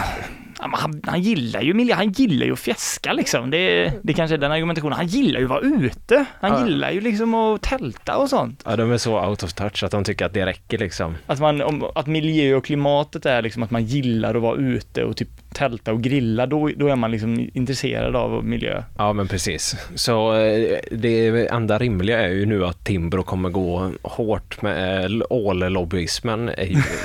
han, 0.60 1.02
han 1.06 1.22
gillar 1.22 1.62
ju 1.62 1.74
miljö, 1.74 1.96
han 1.96 2.12
gillar 2.12 2.46
ju 2.46 2.54
att 2.54 2.60
fjäska 2.60 3.14
liksom. 3.14 3.50
Det, 3.50 3.92
det 4.04 4.14
kanske 4.14 4.36
är 4.36 4.38
den 4.38 4.52
argumentationen. 4.52 4.98
Han 4.98 5.08
gillar 5.08 5.40
ju 5.40 5.46
att 5.46 5.50
vara 5.50 5.62
ute. 5.62 6.26
Han 6.42 6.52
Ja. 6.52 6.66
gillar 6.68 6.92
ju 6.92 7.02
liksom 7.02 7.34
att 7.36 7.62
tälta 7.62 8.18
och 8.18 8.30
sånt. 8.30 8.64
Ja, 8.66 8.76
de 8.76 8.92
är 8.92 8.98
så 8.98 9.26
out 9.28 9.44
of 9.44 9.54
touch 9.54 9.84
att 9.84 9.92
de 9.92 10.04
tycker 10.04 10.26
att 10.26 10.34
det 10.34 10.46
räcker 10.46 10.78
liksom. 10.78 11.16
Att, 11.26 11.40
man, 11.40 11.62
om, 11.62 11.84
att 11.96 12.08
miljö 12.08 12.56
och 12.56 12.66
klimatet 12.66 13.26
är 13.26 13.42
liksom 13.42 13.64
att 13.64 13.72
man 13.72 13.86
gillar 13.86 14.36
att 14.36 14.42
vara 14.42 14.56
ute 14.58 15.04
och 15.04 15.18
typ 15.18 15.30
tälta 15.54 15.94
och 15.94 16.02
grilla, 16.02 16.46
då, 16.46 16.70
då 16.76 16.88
är 16.88 16.96
man 16.96 17.12
liksom 17.12 17.50
intresserad 17.54 18.16
av 18.16 18.46
miljö. 18.46 18.84
Ja, 18.98 19.14
men 19.14 19.28
precis. 19.28 19.76
Så 19.96 20.36
eh, 20.36 20.78
det 20.92 21.48
enda 21.48 21.78
rimliga 21.80 22.20
är 22.22 22.30
ju 22.30 22.46
nu 22.46 22.66
att 22.66 22.84
Timbro 22.86 23.24
kommer 23.24 23.50
gå 23.50 23.92
hårt 24.02 24.62
med 24.62 25.06
eh, 25.06 25.22
ållobbyismen, 25.30 26.52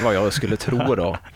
vad 0.04 0.14
jag 0.14 0.32
skulle 0.32 0.56
tro 0.56 0.94
då. 0.94 1.16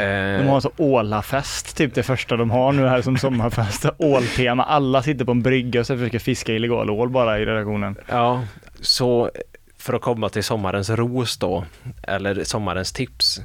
De 0.00 0.44
Eh, 0.44 0.52
har 0.52 0.60
så 0.60 0.70
ålafest, 0.76 1.76
typ 1.76 1.94
det 1.94 2.02
första 2.02 2.36
de 2.36 2.50
har 2.50 2.72
nu 2.72 2.86
här 2.86 3.02
som 3.02 3.16
sommarfest. 3.18 3.86
Åltema, 3.98 4.64
alla 4.64 5.02
sitter 5.02 5.24
på 5.24 5.30
en 5.30 5.42
brygga 5.42 5.80
och 5.80 5.86
så 5.86 5.96
försöker 5.96 6.18
fiska 6.18 6.52
illegal 6.52 6.90
ål 6.90 7.08
bara 7.08 7.38
i 7.38 7.46
redaktionen. 7.46 7.96
Ja, 8.08 8.42
så 8.80 9.30
för 9.78 9.94
att 9.94 10.02
komma 10.02 10.28
till 10.28 10.44
sommarens 10.44 10.90
ros 10.90 11.36
då, 11.36 11.64
eller 12.02 12.44
sommarens 12.44 12.92
tips, 12.92 13.40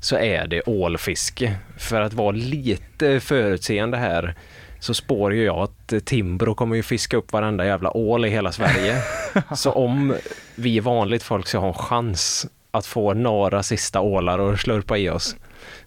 så 0.00 0.16
är 0.16 0.46
det 0.46 0.62
ålfiske. 0.66 1.54
För 1.76 2.00
att 2.00 2.12
vara 2.12 2.30
lite 2.30 3.20
förutseende 3.20 3.96
här 3.96 4.34
så 4.80 4.94
spår 4.94 5.34
ju 5.34 5.44
jag 5.44 5.58
att 5.58 6.04
Timbro 6.04 6.54
kommer 6.54 6.76
ju 6.76 6.82
fiska 6.82 7.16
upp 7.16 7.32
varenda 7.32 7.66
jävla 7.66 7.96
ål 7.96 8.24
i 8.24 8.30
hela 8.30 8.52
Sverige. 8.52 9.02
Så 9.56 9.72
om 9.72 10.14
vi 10.54 10.80
vanligt 10.80 11.22
folk 11.22 11.46
ska 11.46 11.58
ha 11.58 11.68
en 11.68 11.74
chans 11.74 12.46
att 12.70 12.86
få 12.86 13.14
några 13.14 13.62
sista 13.62 14.00
ålar 14.00 14.38
och 14.38 14.60
slurpa 14.60 14.98
i 14.98 15.10
oss, 15.10 15.36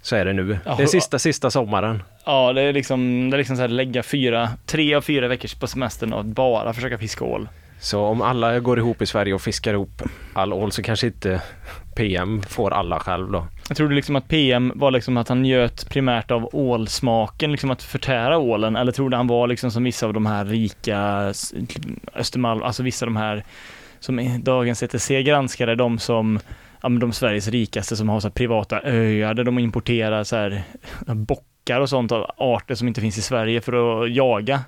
så 0.01 0.15
är 0.15 0.25
det 0.25 0.33
nu. 0.33 0.59
Ja, 0.65 0.75
Det 0.75 0.83
är 0.83 0.87
sista, 0.87 1.19
sista 1.19 1.51
sommaren. 1.51 2.03
Ja, 2.25 2.53
det 2.53 2.61
är 2.61 2.73
liksom, 2.73 3.29
det 3.29 3.35
är 3.35 3.37
liksom 3.37 3.55
så 3.55 3.61
här 3.61 3.69
lägga 3.69 4.03
fyra, 4.03 4.49
tre 4.65 4.95
av 4.95 5.01
fyra 5.01 5.27
veckor 5.27 5.59
på 5.59 5.67
semestern 5.67 6.13
och 6.13 6.25
bara 6.25 6.73
försöka 6.73 6.97
fiska 6.97 7.25
ål. 7.25 7.49
Så 7.79 8.01
om 8.01 8.21
alla 8.21 8.59
går 8.59 8.77
ihop 8.79 9.01
i 9.01 9.05
Sverige 9.05 9.33
och 9.33 9.41
fiskar 9.41 9.73
ihop 9.73 10.01
all 10.33 10.53
ål 10.53 10.71
så 10.71 10.83
kanske 10.83 11.07
inte 11.07 11.41
PM 11.95 12.41
får 12.41 12.73
alla 12.73 12.99
själv 12.99 13.31
då. 13.31 13.47
Jag 13.67 13.77
trodde 13.77 13.95
liksom 13.95 14.15
att 14.15 14.27
PM 14.27 14.71
var 14.75 14.91
liksom 14.91 15.17
att 15.17 15.29
han 15.29 15.41
njöt 15.41 15.89
primärt 15.89 16.31
av 16.31 16.49
ålsmaken, 16.53 17.51
liksom 17.51 17.71
att 17.71 17.83
förtära 17.83 18.37
ålen, 18.37 18.75
eller 18.75 18.91
trodde 18.91 19.17
han 19.17 19.27
var 19.27 19.47
liksom 19.47 19.71
som 19.71 19.83
vissa 19.83 20.05
av 20.05 20.13
de 20.13 20.25
här 20.25 20.45
rika 20.45 21.27
s- 21.29 21.53
Östermalm, 22.15 22.63
alltså 22.63 22.83
vissa 22.83 23.05
av 23.05 23.07
de 23.13 23.15
här 23.17 23.43
som 23.99 24.39
dagens 24.43 24.83
ETC 24.83 25.09
granskade, 25.23 25.75
de 25.75 25.99
som 25.99 26.39
ja, 26.81 26.89
men 26.89 26.99
de 26.99 27.13
Sveriges 27.13 27.47
rikaste 27.47 27.95
som 27.95 28.09
har 28.09 28.19
så 28.19 28.27
här 28.27 28.33
privata 28.33 28.81
öar 28.83 29.33
där 29.33 29.43
de 29.43 29.59
importerar 29.59 30.23
så 30.23 30.35
här 30.35 30.63
bockar 31.05 31.81
och 31.81 31.89
sånt 31.89 32.11
av 32.11 32.31
arter 32.37 32.75
som 32.75 32.87
inte 32.87 33.01
finns 33.01 33.17
i 33.17 33.21
Sverige 33.21 33.61
för 33.61 34.03
att 34.03 34.11
jaga. 34.11 34.61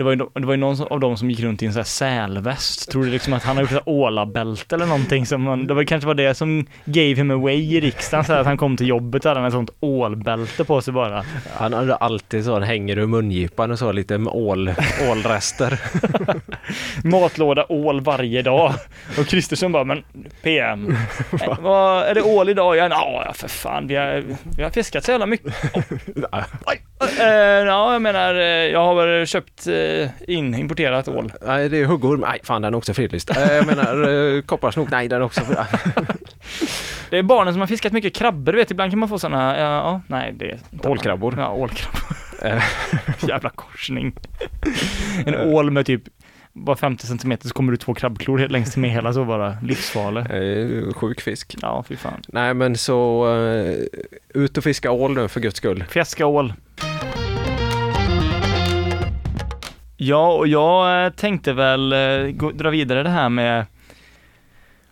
Det 0.00 0.04
var 0.04 0.12
ju, 0.12 0.16
det 0.16 0.46
var 0.46 0.52
ju 0.52 0.56
någon 0.56 0.82
av 0.82 1.00
dem 1.00 1.16
som 1.16 1.30
gick 1.30 1.40
runt 1.40 1.62
i 1.62 1.66
en 1.66 1.72
sån 1.72 1.80
här 1.80 1.84
sälväst. 1.84 2.90
Tror 2.90 3.04
du 3.04 3.10
liksom 3.10 3.32
att 3.32 3.42
han 3.42 3.56
har 3.56 3.62
gjort 3.62 3.72
ett 3.72 3.82
ålabälte 3.86 4.74
eller 4.74 4.86
någonting 4.86 5.26
som 5.26 5.42
man, 5.42 5.66
det 5.66 5.74
var 5.74 5.84
kanske 5.84 6.06
var 6.06 6.14
det 6.14 6.34
som 6.34 6.66
gave 6.84 7.14
him 7.14 7.30
away 7.30 7.76
i 7.76 7.80
riksdagen 7.80 8.24
så 8.24 8.32
att 8.32 8.46
han 8.46 8.56
kom 8.56 8.76
till 8.76 8.88
jobbet 8.88 9.24
och 9.24 9.34
hade 9.34 9.46
ett 9.46 9.52
sånt 9.52 9.70
ålbälte 9.80 10.64
på 10.64 10.80
sig 10.80 10.92
bara. 10.92 11.24
Han 11.54 11.72
hade 11.72 11.94
alltid 11.94 12.44
så, 12.44 12.52
han 12.52 12.62
hänger 12.62 12.98
ur 12.98 13.06
mungipan 13.06 13.70
och 13.70 13.78
så 13.78 13.92
lite 13.92 14.18
med 14.18 14.32
ål, 14.32 14.72
ålrester. 15.10 15.80
Matlåda 17.04 17.66
ål 17.68 18.00
varje 18.00 18.42
dag. 18.42 18.74
Och 19.18 19.26
Kristersson 19.26 19.72
bara, 19.72 19.84
men 19.84 20.04
PM, 20.42 20.96
vad, 21.60 22.02
är 22.02 22.14
det 22.14 22.22
ål 22.22 22.48
idag? 22.48 22.76
Ja, 22.76 23.22
ja 23.26 23.32
för 23.32 23.48
fan, 23.48 23.86
vi 23.86 23.96
har, 23.96 24.24
vi 24.56 24.62
har 24.62 24.70
fiskat 24.70 25.04
så 25.04 25.10
jävla 25.10 25.26
mycket. 25.26 25.54
Oj, 26.66 26.82
eh, 27.20 27.26
ja, 27.26 27.92
jag 27.92 28.02
menar, 28.02 28.34
eh, 28.34 28.40
jag 28.42 28.84
har 28.84 28.94
väl 28.94 29.26
köpt 29.26 29.66
eh, 29.66 29.74
in 30.28 30.54
importerat 30.54 31.08
ål. 31.08 31.32
Nej, 31.46 31.68
det 31.68 31.78
är 31.78 31.84
huggorm. 31.86 32.20
Nej, 32.20 32.40
fan 32.42 32.62
den 32.62 32.74
är 32.74 32.78
också 32.78 32.94
fridlyst. 32.94 33.36
Eh, 33.36 33.52
Jag 33.52 33.66
menar 33.66 34.08
eh, 34.36 34.42
kopparsnok. 34.42 34.90
Nej, 34.90 35.08
den 35.08 35.20
är 35.20 35.24
också... 35.24 35.40
Det 37.10 37.18
är 37.18 37.22
barnen 37.22 37.54
som 37.54 37.60
har 37.60 37.66
fiskat 37.66 37.92
mycket 37.92 38.14
krabbor, 38.14 38.52
du 38.52 38.58
vet, 38.58 38.70
ibland 38.70 38.92
kan 38.92 38.98
man 38.98 39.08
få 39.08 39.18
sådana, 39.18 39.58
ja, 39.58 39.64
ja 39.70 40.00
nej 40.06 40.32
det 40.36 40.50
är... 40.50 40.58
Ålkrabbor. 40.88 41.34
Ja, 41.38 41.50
ålkrabbor. 41.52 42.00
Eh. 42.42 42.62
Jävla 43.28 43.50
korsning. 43.50 44.12
En 45.26 45.34
ål 45.34 45.70
med 45.70 45.86
typ 45.86 46.02
bara 46.52 46.76
50 46.76 47.06
centimeter 47.06 47.48
så 47.48 47.54
kommer 47.54 47.72
du 47.72 47.76
två 47.76 47.94
krabbklor 47.94 48.38
längs 48.48 48.76
med 48.76 48.90
hela 48.90 49.12
så 49.12 49.24
bara 49.24 49.56
livsfarlig. 49.62 50.20
Eh, 50.20 50.92
Sjuk 50.94 51.20
fisk. 51.20 51.56
Ja, 51.62 51.84
fy 51.88 51.96
fan. 51.96 52.22
Nej, 52.28 52.54
men 52.54 52.76
så 52.76 53.26
eh, 53.36 53.74
ut 54.34 54.58
och 54.58 54.64
fiska 54.64 54.90
ål 54.90 55.14
nu 55.14 55.28
för 55.28 55.40
guds 55.40 55.56
skull. 55.56 55.84
Fiska 55.88 56.26
ål. 56.26 56.52
Ja, 60.02 60.32
och 60.32 60.48
jag 60.48 61.04
eh, 61.04 61.12
tänkte 61.12 61.52
väl 61.52 61.92
eh, 61.92 62.30
gå, 62.30 62.50
dra 62.50 62.70
vidare 62.70 63.02
det 63.02 63.10
här 63.10 63.28
med 63.28 63.66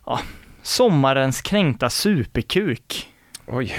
ja, 0.06 0.20
sommarens 0.62 1.40
kränkta 1.40 1.90
superkuk. 1.90 3.08
Oj. 3.46 3.74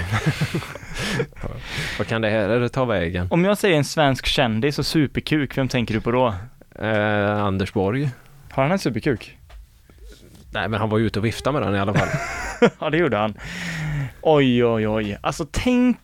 Vad 1.98 2.06
kan 2.06 2.22
det 2.22 2.30
här 2.30 2.68
ta 2.68 2.84
vägen? 2.84 3.28
Om 3.30 3.44
jag 3.44 3.58
säger 3.58 3.76
en 3.76 3.84
svensk 3.84 4.26
kändis 4.26 4.78
och 4.78 4.86
superkuk, 4.86 5.58
vem 5.58 5.68
tänker 5.68 5.94
du 5.94 6.00
på 6.00 6.10
då? 6.10 6.34
Eh, 6.84 7.42
Anders 7.42 7.72
Borg. 7.72 8.10
Har 8.50 8.62
han 8.62 8.72
en 8.72 8.78
superkuk? 8.78 9.38
Nej, 10.52 10.68
men 10.68 10.80
han 10.80 10.88
var 10.88 10.98
ju 10.98 11.06
ute 11.06 11.18
och 11.18 11.24
viftade 11.24 11.58
med 11.58 11.68
den 11.68 11.76
i 11.76 11.78
alla 11.78 11.94
fall. 11.94 12.08
ja, 12.80 12.90
det 12.90 12.98
gjorde 12.98 13.16
han. 13.16 13.34
Oj, 14.22 14.64
oj, 14.64 14.88
oj. 14.88 15.18
Alltså 15.20 15.46
tänk 15.50 15.98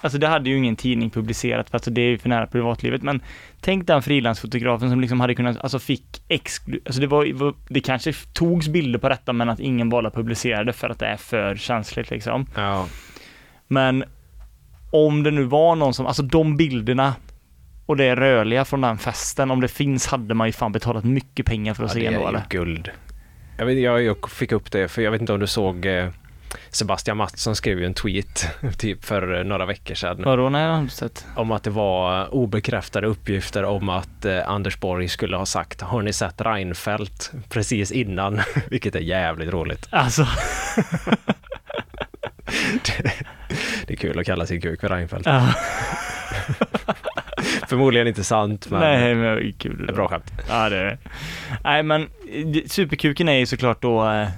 Alltså 0.00 0.18
det 0.18 0.26
hade 0.26 0.50
ju 0.50 0.56
ingen 0.56 0.76
tidning 0.76 1.10
publicerat 1.10 1.70
för 1.70 1.76
alltså 1.76 1.90
det 1.90 2.00
är 2.00 2.08
ju 2.08 2.18
för 2.18 2.28
nära 2.28 2.46
privatlivet 2.46 3.02
men 3.02 3.22
tänk 3.60 3.86
den 3.86 4.02
frilansfotografen 4.02 4.90
som 4.90 5.00
liksom 5.00 5.20
hade 5.20 5.34
kunnat, 5.34 5.58
alltså 5.60 5.78
fick 5.78 6.22
exklu, 6.28 6.80
alltså 6.86 7.00
det 7.00 7.06
var, 7.06 7.54
det 7.68 7.80
kanske 7.80 8.12
togs 8.32 8.68
bilder 8.68 8.98
på 8.98 9.08
detta 9.08 9.32
men 9.32 9.48
att 9.48 9.60
ingen 9.60 9.88
valde 9.88 10.08
att 10.08 10.14
publicera 10.14 10.64
det 10.64 10.72
för 10.72 10.90
att 10.90 10.98
det 10.98 11.06
är 11.06 11.16
för 11.16 11.56
känsligt 11.56 12.10
liksom. 12.10 12.46
Ja. 12.54 12.86
Men 13.66 14.04
om 14.90 15.22
det 15.22 15.30
nu 15.30 15.44
var 15.44 15.76
någon 15.76 15.94
som, 15.94 16.06
alltså 16.06 16.22
de 16.22 16.56
bilderna 16.56 17.14
och 17.86 17.96
det 17.96 18.16
rörliga 18.16 18.64
från 18.64 18.80
den 18.80 18.98
festen, 18.98 19.50
om 19.50 19.60
det 19.60 19.68
finns 19.68 20.06
hade 20.06 20.34
man 20.34 20.48
ju 20.48 20.52
fan 20.52 20.72
betalat 20.72 21.04
mycket 21.04 21.46
pengar 21.46 21.74
för 21.74 21.84
att 21.84 21.90
ja 21.90 21.94
se 21.94 22.00
det 22.00 22.06
ändå 22.06 22.24
är 22.24 22.28
eller? 22.28 22.38
ju 22.50 22.58
guld. 22.58 22.90
Jag, 23.58 23.66
vet, 23.66 23.78
jag, 23.78 24.02
jag 24.02 24.30
fick 24.30 24.52
upp 24.52 24.72
det, 24.72 24.88
för 24.88 25.02
jag 25.02 25.10
vet 25.10 25.20
inte 25.20 25.32
om 25.32 25.40
du 25.40 25.46
såg 25.46 25.86
eh, 25.86 26.08
Sebastian 26.70 27.16
Mattsson 27.16 27.56
skrev 27.56 27.78
ju 27.78 27.86
en 27.86 27.94
tweet 27.94 28.46
typ 28.78 29.04
för 29.04 29.44
några 29.44 29.66
veckor 29.66 29.94
sedan 29.94 30.22
Vadå, 30.24 30.48
nej 30.48 30.62
jag 30.64 30.72
har 30.72 30.80
inte 30.80 30.94
sett. 30.94 31.26
om 31.36 31.50
att 31.52 31.62
det 31.62 31.70
var 31.70 32.34
obekräftade 32.34 33.06
uppgifter 33.06 33.64
om 33.64 33.88
att 33.88 34.24
eh, 34.24 34.48
Anders 34.48 34.80
Borg 34.80 35.08
skulle 35.08 35.36
ha 35.36 35.46
sagt 35.46 35.80
har 35.80 36.02
ni 36.02 36.12
sett 36.12 36.40
Reinfeldt 36.40 37.32
precis 37.48 37.92
innan, 37.92 38.40
vilket 38.70 38.94
är 38.94 39.00
jävligt 39.00 39.48
roligt. 39.52 39.86
Alltså, 39.90 40.26
Det 43.86 43.92
är 43.94 43.96
kul 43.96 44.18
att 44.18 44.26
kalla 44.26 44.46
sin 44.46 44.60
kuk 44.60 44.80
för 44.80 44.88
Reinfeldt. 44.88 45.26
ja. 45.26 45.48
Förmodligen 47.68 48.06
inte 48.08 48.24
sant, 48.24 48.70
men 48.70 48.80
nej 48.80 49.14
men 49.14 49.24
det 49.36 49.48
är 49.48 49.52
kul. 49.58 49.90
bra 49.94 50.08
skämt. 50.08 50.32
Ja, 50.48 50.68
det 50.68 50.76
är 50.78 50.84
det. 50.84 50.98
Nej, 51.64 51.82
men 51.82 52.02
eh, 52.02 52.08
superkuken 52.66 53.28
är 53.28 53.38
ju 53.38 53.46
såklart 53.46 53.82
då 53.82 54.10
eh, 54.10 54.28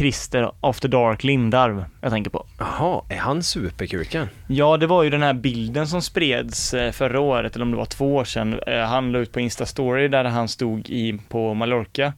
Christer 0.00 0.50
After 0.60 0.88
Dark 0.88 1.24
Lindarw 1.24 1.84
jag 2.00 2.10
tänker 2.10 2.30
på. 2.30 2.46
Jaha, 2.58 3.02
är 3.08 3.16
han 3.16 3.42
superkuken? 3.42 4.28
Ja, 4.46 4.76
det 4.76 4.86
var 4.86 5.02
ju 5.02 5.10
den 5.10 5.22
här 5.22 5.32
bilden 5.34 5.86
som 5.88 6.02
spreds 6.02 6.74
eh, 6.74 6.92
förra 6.92 7.20
året, 7.20 7.54
eller 7.54 7.64
om 7.64 7.70
det 7.70 7.76
var 7.76 7.84
två 7.84 8.14
år 8.16 8.24
sedan. 8.24 8.60
Eh, 8.66 8.80
Han 8.80 9.12
la 9.12 9.18
ut 9.18 9.32
på 9.32 9.40
Insta-story 9.40 10.08
där 10.08 10.24
han 10.24 10.48
stod 10.48 10.90
i, 10.90 11.18
på 11.28 11.54
Mallorca 11.54 12.12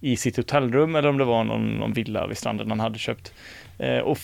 i 0.00 0.16
sitt 0.16 0.36
hotellrum, 0.36 0.96
eller 0.96 1.08
om 1.08 1.18
det 1.18 1.24
var 1.24 1.44
någon, 1.44 1.66
någon 1.68 1.92
villa 1.92 2.26
vid 2.26 2.38
stranden 2.38 2.70
han 2.70 2.80
hade 2.80 2.98
köpt. 2.98 3.32
Eh, 3.78 3.98
Och 3.98 4.18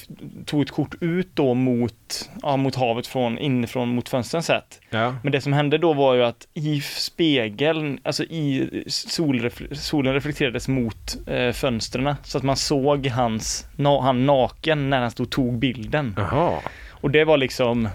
tog 0.46 0.62
ett 0.62 0.70
kort 0.70 0.94
ut 1.00 1.28
då 1.34 1.54
mot, 1.54 2.30
ja, 2.42 2.56
mot 2.56 2.74
havet 2.74 3.06
från 3.06 3.38
inifrån 3.38 3.88
mot 3.88 4.08
fönstren 4.08 4.42
sett. 4.42 4.80
Ja. 4.90 5.14
Men 5.22 5.32
det 5.32 5.40
som 5.40 5.52
hände 5.52 5.78
då 5.78 5.92
var 5.92 6.14
ju 6.14 6.24
att 6.24 6.46
i 6.54 6.80
spegeln, 6.80 7.98
alltså 8.02 8.24
i 8.24 8.68
solref- 8.86 9.74
solen 9.74 10.14
reflekterades 10.14 10.68
mot 10.68 11.16
eh, 11.26 11.52
fönstren 11.52 12.14
så 12.24 12.38
att 12.38 12.44
man 12.44 12.56
såg 12.56 13.06
hans, 13.06 13.66
na, 13.76 14.00
han 14.00 14.26
naken 14.26 14.90
när 14.90 15.00
han 15.00 15.10
stod 15.10 15.26
och 15.26 15.32
tog 15.32 15.58
bilden. 15.58 16.14
Jaha. 16.16 16.58
Och 16.90 17.10
det 17.10 17.24
var 17.24 17.36
liksom 17.38 17.88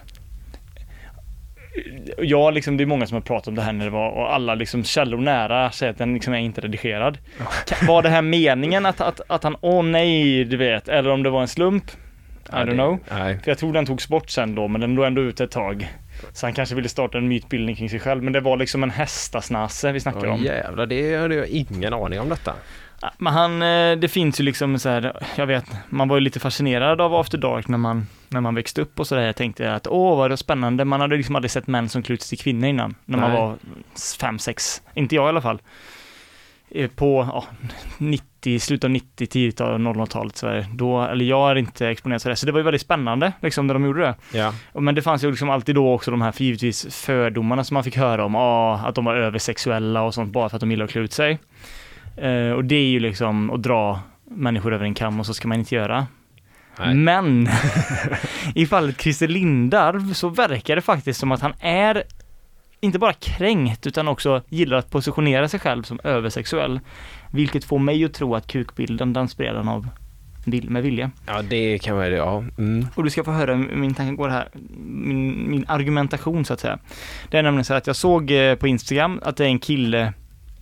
Ja, 2.18 2.50
liksom, 2.50 2.78
det 2.78 2.84
är 2.84 2.86
många 2.86 3.08
som 3.08 3.16
har 3.16 3.22
pratat 3.22 3.48
om 3.48 3.56
det 3.56 3.62
här 3.62 3.74
när 3.74 3.86
det 3.86 3.92
var 3.92 4.10
och 4.10 4.34
alla 4.34 4.56
liksom 4.56 4.84
källor 4.84 5.18
nära 5.18 5.72
säger 5.72 5.92
att 5.92 5.98
den 5.98 6.14
liksom 6.14 6.34
är 6.34 6.38
inte 6.38 6.62
redigerad. 6.62 7.18
Var 7.88 8.02
det 8.02 8.10
här 8.10 8.22
meningen 8.22 8.86
att, 8.86 9.02
att, 9.02 9.22
att 9.28 9.44
han, 9.44 9.56
åh 9.62 9.84
nej, 9.84 10.44
du 10.46 10.58
vet, 10.58 10.88
eller 10.88 11.10
om 11.10 11.24
det 11.24 11.30
var 11.30 11.42
en 11.42 11.48
slump? 11.48 11.84
I 12.50 12.52
don't 12.52 12.74
know. 12.74 13.00
Nej. 13.12 13.40
För 13.44 13.52
jag 13.52 13.58
tror 13.58 13.74
den 13.74 13.86
togs 13.86 14.08
bort 14.08 14.30
sen 14.30 14.56
då, 14.56 14.68
men 14.68 14.82
den 14.82 14.96
låg 14.96 15.06
ändå 15.06 15.22
ute 15.22 15.44
ett 15.44 15.52
tag. 15.52 15.90
Så 16.34 16.46
han 16.46 16.54
kanske 16.54 16.76
ville 16.76 16.90
starta 16.90 17.18
en 17.18 17.28
mytbildning 17.28 17.76
kring 17.76 17.90
sig 17.90 18.00
själv, 18.00 18.24
men 18.24 18.34
det 18.34 18.40
var 18.40 18.58
liksom 18.58 18.84
en 18.84 18.90
hästasnasse 18.92 19.92
vi 19.92 20.00
snackade 20.00 20.28
Åh, 20.28 20.34
om. 20.34 20.44
jävlar, 20.44 20.86
det 20.86 21.18
hade 21.18 21.36
jag 21.36 21.48
ingen 21.48 21.94
aning 21.94 22.20
om 22.20 22.30
detta. 22.30 22.54
Men 23.18 23.34
han, 23.34 23.62
eh, 23.62 23.98
det 23.98 24.08
finns 24.08 24.40
ju 24.40 24.44
liksom 24.44 24.80
så 24.80 24.90
här, 24.90 25.14
jag 25.36 25.46
vet, 25.46 25.66
man 25.90 26.08
var 26.08 26.18
ju 26.18 26.22
lite 26.22 26.40
fascinerad 26.40 27.02
av 27.02 27.16
After 27.16 27.38
Dark 27.38 27.68
när 27.68 27.78
man, 27.78 28.08
när 28.30 28.42
man 28.42 28.56
växte 28.56 28.82
upp 28.82 29.00
och 29.00 29.08
sådär. 29.08 29.22
Jag 29.22 29.36
tänkte 29.36 29.74
att 29.74 29.88
åh 29.88 30.18
vad 30.18 30.40
spännande, 30.40 30.86
man 30.86 31.02
hade 31.02 31.18
liksom 31.18 31.36
aldrig 31.36 31.52
sett 31.52 31.68
män 31.68 31.90
som 31.90 32.04
kluts 32.04 32.30
till 32.30 32.40
kvinnor 32.40 32.70
innan, 32.70 32.96
när 33.06 33.18
man 33.18 33.32
Nej. 33.32 33.42
var 33.42 33.56
fem 34.20 34.40
sex 34.40 34.82
inte 34.94 35.16
jag 35.16 35.26
i 35.26 35.30
alla 35.30 35.42
fall. 35.42 35.62
Eh, 36.72 36.90
På 36.90 37.30
ja, 37.34 37.46
90, 37.98 38.60
slutet 38.60 38.84
av 38.84 38.90
90, 38.92 39.28
tidigt 39.28 39.62
av 39.62 39.80
00-talet 39.80 40.38
så 40.38 40.48
är 40.48 40.66
då, 40.74 41.02
eller 41.02 41.26
jag 41.26 41.52
är 41.52 41.56
inte 41.56 41.88
exponerad 41.88 42.22
för 42.22 42.30
det, 42.30 42.36
så 42.36 42.46
det 42.46 42.52
var 42.52 42.60
ju 42.60 42.64
väldigt 42.64 42.82
spännande 42.82 43.34
liksom 43.42 43.68
när 43.68 43.74
de 43.74 43.86
gjorde 43.86 44.02
det. 44.02 44.16
Ja. 44.38 44.54
Men 44.74 44.96
det 44.96 45.02
fanns 45.02 45.24
ju 45.24 45.30
liksom 45.30 45.50
alltid 45.50 45.76
då 45.76 45.94
också 45.94 46.12
de 46.12 46.22
här 46.22 46.32
för 46.32 46.44
givetvis 46.44 46.96
fördomarna 46.96 47.64
som 47.64 47.74
man 47.74 47.84
fick 47.84 47.98
höra 47.98 48.26
om, 48.26 48.36
ah, 48.36 48.78
att 48.78 48.96
de 48.96 49.06
var 49.06 49.16
översexuella 49.16 50.02
och 50.02 50.14
sånt 50.14 50.34
bara 50.34 50.50
för 50.50 50.58
att 50.58 50.62
de 50.62 50.72
gillar 50.72 50.86
att 50.86 50.92
klä 50.92 51.02
ut 51.02 51.14
sig. 51.14 51.40
Eh, 52.22 52.52
och 52.52 52.66
det 52.66 52.76
är 52.76 52.90
ju 52.90 53.00
liksom 53.00 53.52
att 53.52 53.64
dra 53.64 54.00
människor 54.32 54.74
över 54.74 54.86
en 54.86 54.94
kam 54.94 55.20
och 55.20 55.26
så 55.26 55.34
ska 55.34 55.48
man 55.48 55.60
inte 55.60 55.76
göra. 55.76 56.08
Nej. 56.80 56.96
Men 56.96 57.48
i 58.56 58.66
fallet 58.66 59.02
Christer 59.02 59.28
Lindarw 59.28 60.14
så 60.14 60.30
verkar 60.30 60.76
det 60.76 60.82
faktiskt 60.82 61.20
som 61.20 61.32
att 61.32 61.42
han 61.42 61.54
är 61.60 62.04
inte 62.82 63.00
bara 63.00 63.14
kränkt 63.14 63.88
utan 63.88 64.08
också 64.08 64.42
gillar 64.50 64.78
att 64.78 64.92
positionera 64.92 65.48
sig 65.48 65.60
själv 65.60 65.84
som 65.84 66.00
översexuell. 66.04 66.80
Vilket 67.32 67.64
får 67.64 67.80
mig 67.80 68.06
att 68.06 68.14
tro 68.14 68.36
att 68.36 68.48
kukbilden 68.48 69.14
den 69.14 69.28
spred 69.28 69.56
han 69.56 69.68
av 69.68 69.88
med 70.46 70.84
vilja. 70.84 71.12
ja, 71.28 71.42
det 71.42 71.80
kan 71.80 71.96
vara 71.96 72.10
det. 72.10 72.16
Ja. 72.16 72.44
Mm. 72.58 72.88
Och 72.96 73.04
du 73.04 73.10
ska 73.10 73.24
få 73.24 73.32
höra 73.32 73.56
min 73.56 73.94
tanke 73.94 74.16
går 74.16 74.30
här, 74.30 74.50
min, 74.78 75.50
min 75.50 75.66
argumentation 75.68 76.46
så 76.46 76.54
att 76.54 76.60
säga. 76.60 76.80
Det 77.30 77.38
är 77.38 77.44
nämligen 77.44 77.66
så 77.66 77.74
att 77.74 77.88
jag 77.88 77.96
såg 77.96 78.32
eh, 78.32 78.56
på 78.56 78.68
Instagram 78.68 79.20
att 79.24 79.38
det 79.38 79.44
är 79.44 79.48
en 79.48 79.60
kille, 79.60 80.14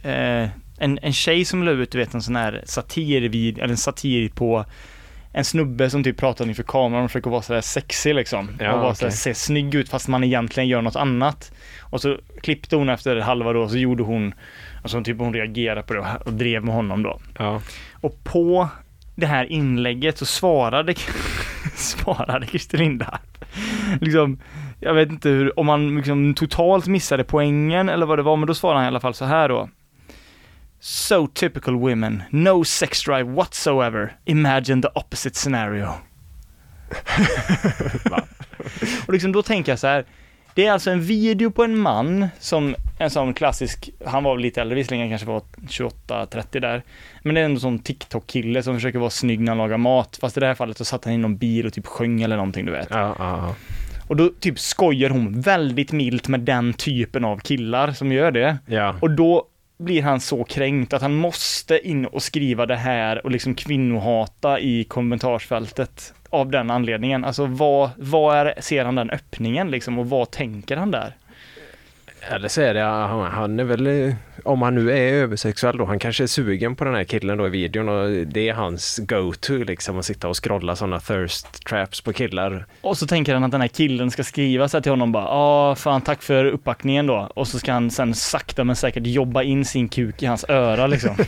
eh, 0.03 0.49
en, 0.77 0.99
en 1.01 1.13
tjej 1.13 1.45
som 1.45 1.63
la 1.63 1.71
ut, 1.71 1.91
du 1.91 1.97
vet 1.97 2.13
en 2.13 2.21
sån 2.21 2.35
här 2.35 2.61
satirvid, 2.65 3.57
eller 3.57 3.69
en 3.69 3.77
satir 3.77 4.29
på 4.29 4.65
en 5.33 5.45
snubbe 5.45 5.89
som 5.89 6.03
typ 6.03 6.17
pratar 6.17 6.47
inför 6.47 6.63
kameran 6.63 7.03
och 7.03 7.11
försöker 7.11 7.29
vara 7.29 7.41
sådär 7.41 7.61
sexig 7.61 8.15
liksom. 8.15 8.49
Ja, 8.59 8.73
och 8.73 8.79
vara 8.79 8.95
sådär, 8.95 9.11
se 9.11 9.33
snygg 9.33 9.75
ut 9.75 9.89
fast 9.89 10.07
man 10.07 10.23
egentligen 10.23 10.69
gör 10.69 10.81
något 10.81 10.95
annat. 10.95 11.51
Och 11.81 12.01
så 12.01 12.17
klippte 12.41 12.75
hon 12.75 12.89
efter 12.89 13.15
halva 13.15 13.53
då, 13.53 13.69
så 13.69 13.77
gjorde 13.77 14.03
hon, 14.03 14.33
alltså 14.81 15.03
typ 15.03 15.19
hon 15.19 15.33
reagerade 15.33 15.81
på 15.81 15.93
det 15.93 15.99
och, 15.99 16.07
och 16.25 16.33
drev 16.33 16.63
med 16.63 16.75
honom 16.75 17.03
då. 17.03 17.19
Ja. 17.37 17.61
Och 17.93 18.23
på 18.23 18.69
det 19.15 19.27
här 19.27 19.51
inlägget 19.51 20.17
så 20.17 20.25
svarade, 20.25 20.93
svarade 21.75 22.47
Christer 22.47 22.77
Lindarp. 22.77 23.45
Liksom, 24.01 24.39
jag 24.79 24.93
vet 24.93 25.09
inte 25.09 25.29
hur, 25.29 25.59
om 25.59 25.69
han 25.69 25.95
liksom 25.95 26.33
totalt 26.33 26.87
missade 26.87 27.23
poängen 27.23 27.89
eller 27.89 28.05
vad 28.05 28.19
det 28.19 28.23
var, 28.23 28.35
men 28.35 28.47
då 28.47 28.53
svarade 28.53 28.79
han 28.79 28.85
i 28.85 28.87
alla 28.87 28.99
fall 28.99 29.13
så 29.13 29.25
här 29.25 29.49
då. 29.49 29.69
So 30.87 31.27
typical 31.27 31.75
women, 31.75 32.23
no 32.29 32.63
sex 32.63 33.03
drive 33.03 33.23
whatsoever. 33.23 34.17
Imagine 34.25 34.81
the 34.81 34.87
opposite 34.95 35.35
scenario. 35.35 35.87
Och 39.07 39.13
liksom 39.13 39.31
då 39.31 39.41
tänker 39.41 39.71
jag 39.71 39.79
så 39.79 39.87
här, 39.87 40.05
det 40.53 40.65
är 40.65 40.71
alltså 40.71 40.91
en 40.91 41.01
video 41.01 41.51
på 41.51 41.63
en 41.63 41.77
man 41.77 42.27
som 42.39 42.75
en 42.99 43.09
sån 43.09 43.33
klassisk, 43.33 43.89
han 44.05 44.23
var 44.23 44.37
lite 44.37 44.61
äldre 44.61 44.75
visserligen, 44.75 45.09
kanske 45.09 45.27
var 45.27 45.41
28-30 45.67 46.59
där. 46.59 46.83
Men 47.23 47.35
det 47.35 47.41
är 47.41 47.45
en 47.45 47.59
sån 47.59 47.79
TikTok-kille 47.79 48.63
som 48.63 48.73
försöker 48.75 48.99
vara 48.99 49.09
snygg 49.09 49.39
när 49.39 49.51
han 49.51 49.57
lagar 49.57 49.77
mat. 49.77 50.17
Fast 50.21 50.37
i 50.37 50.39
det 50.39 50.47
här 50.47 50.55
fallet 50.55 50.77
så 50.77 50.85
satt 50.85 51.05
han 51.05 51.13
i 51.13 51.17
någon 51.17 51.37
bil 51.37 51.65
och 51.65 51.73
typ 51.73 51.85
sjöng 51.87 52.21
eller 52.21 52.35
någonting 52.35 52.65
du 52.65 52.71
vet. 52.71 52.87
Ja, 52.89 53.15
ja, 53.19 53.55
Och 54.07 54.15
då 54.15 54.29
typ 54.39 54.59
skojar 54.59 55.09
hon 55.09 55.41
väldigt 55.41 55.91
milt 55.91 56.27
med 56.27 56.39
den 56.39 56.73
typen 56.73 57.25
av 57.25 57.37
killar 57.37 57.91
som 57.91 58.11
gör 58.11 58.31
det. 58.31 58.57
ja. 58.65 58.95
Och 59.01 59.11
då 59.11 59.47
blir 59.77 60.01
han 60.01 60.19
så 60.19 60.43
kränkt 60.43 60.93
att 60.93 61.01
han 61.01 61.15
måste 61.15 61.87
in 61.87 62.05
och 62.05 62.23
skriva 62.23 62.65
det 62.65 62.75
här 62.75 63.25
och 63.25 63.31
liksom 63.31 63.55
kvinnohata 63.55 64.59
i 64.59 64.83
kommentarsfältet 64.83 66.13
av 66.29 66.51
den 66.51 66.71
anledningen. 66.71 67.25
Alltså 67.25 67.45
vad, 67.45 67.89
vad 67.97 68.37
är, 68.37 68.53
ser 68.61 68.85
han 68.85 68.95
den 68.95 69.09
öppningen 69.09 69.71
liksom 69.71 69.99
och 69.99 70.09
vad 70.09 70.31
tänker 70.31 70.77
han 70.77 70.91
där? 70.91 71.13
Eller 72.29 72.47
så 72.47 72.61
är 72.61 72.73
det, 72.73 72.81
han, 72.81 73.59
är 73.59 73.63
väl, 73.63 74.15
om 74.43 74.61
han 74.61 74.75
nu 74.75 74.91
är 74.91 75.13
översexuell 75.13 75.77
då, 75.77 75.85
han 75.85 75.99
kanske 75.99 76.23
är 76.23 76.27
sugen 76.27 76.75
på 76.75 76.83
den 76.83 76.95
här 76.95 77.03
killen 77.03 77.37
då 77.37 77.47
i 77.47 77.49
videon 77.49 77.89
och 77.89 78.09
det 78.27 78.49
är 78.49 78.53
hans 78.53 78.99
go-to 79.03 79.53
liksom 79.53 79.99
att 79.99 80.05
sitta 80.05 80.27
och 80.27 80.43
scrolla 80.43 80.75
sådana 80.75 80.99
thirst 80.99 81.65
traps 81.65 82.01
på 82.01 82.13
killar. 82.13 82.65
Och 82.81 82.97
så 82.97 83.07
tänker 83.07 83.33
han 83.33 83.43
att 83.43 83.51
den 83.51 83.61
här 83.61 83.67
killen 83.67 84.11
ska 84.11 84.23
skriva 84.23 84.67
så 84.67 84.77
här 84.77 84.81
till 84.81 84.91
honom 84.91 85.11
bara, 85.11 85.23
ja 85.23 85.75
fan 85.75 86.01
tack 86.01 86.21
för 86.21 86.45
uppbackningen 86.45 87.07
då. 87.07 87.31
Och 87.35 87.47
så 87.47 87.59
ska 87.59 87.73
han 87.73 87.91
sen 87.91 88.13
sakta 88.13 88.63
men 88.63 88.75
säkert 88.75 89.07
jobba 89.07 89.43
in 89.43 89.65
sin 89.65 89.89
kuk 89.89 90.23
i 90.23 90.25
hans 90.25 90.45
öra 90.49 90.87
liksom. 90.87 91.15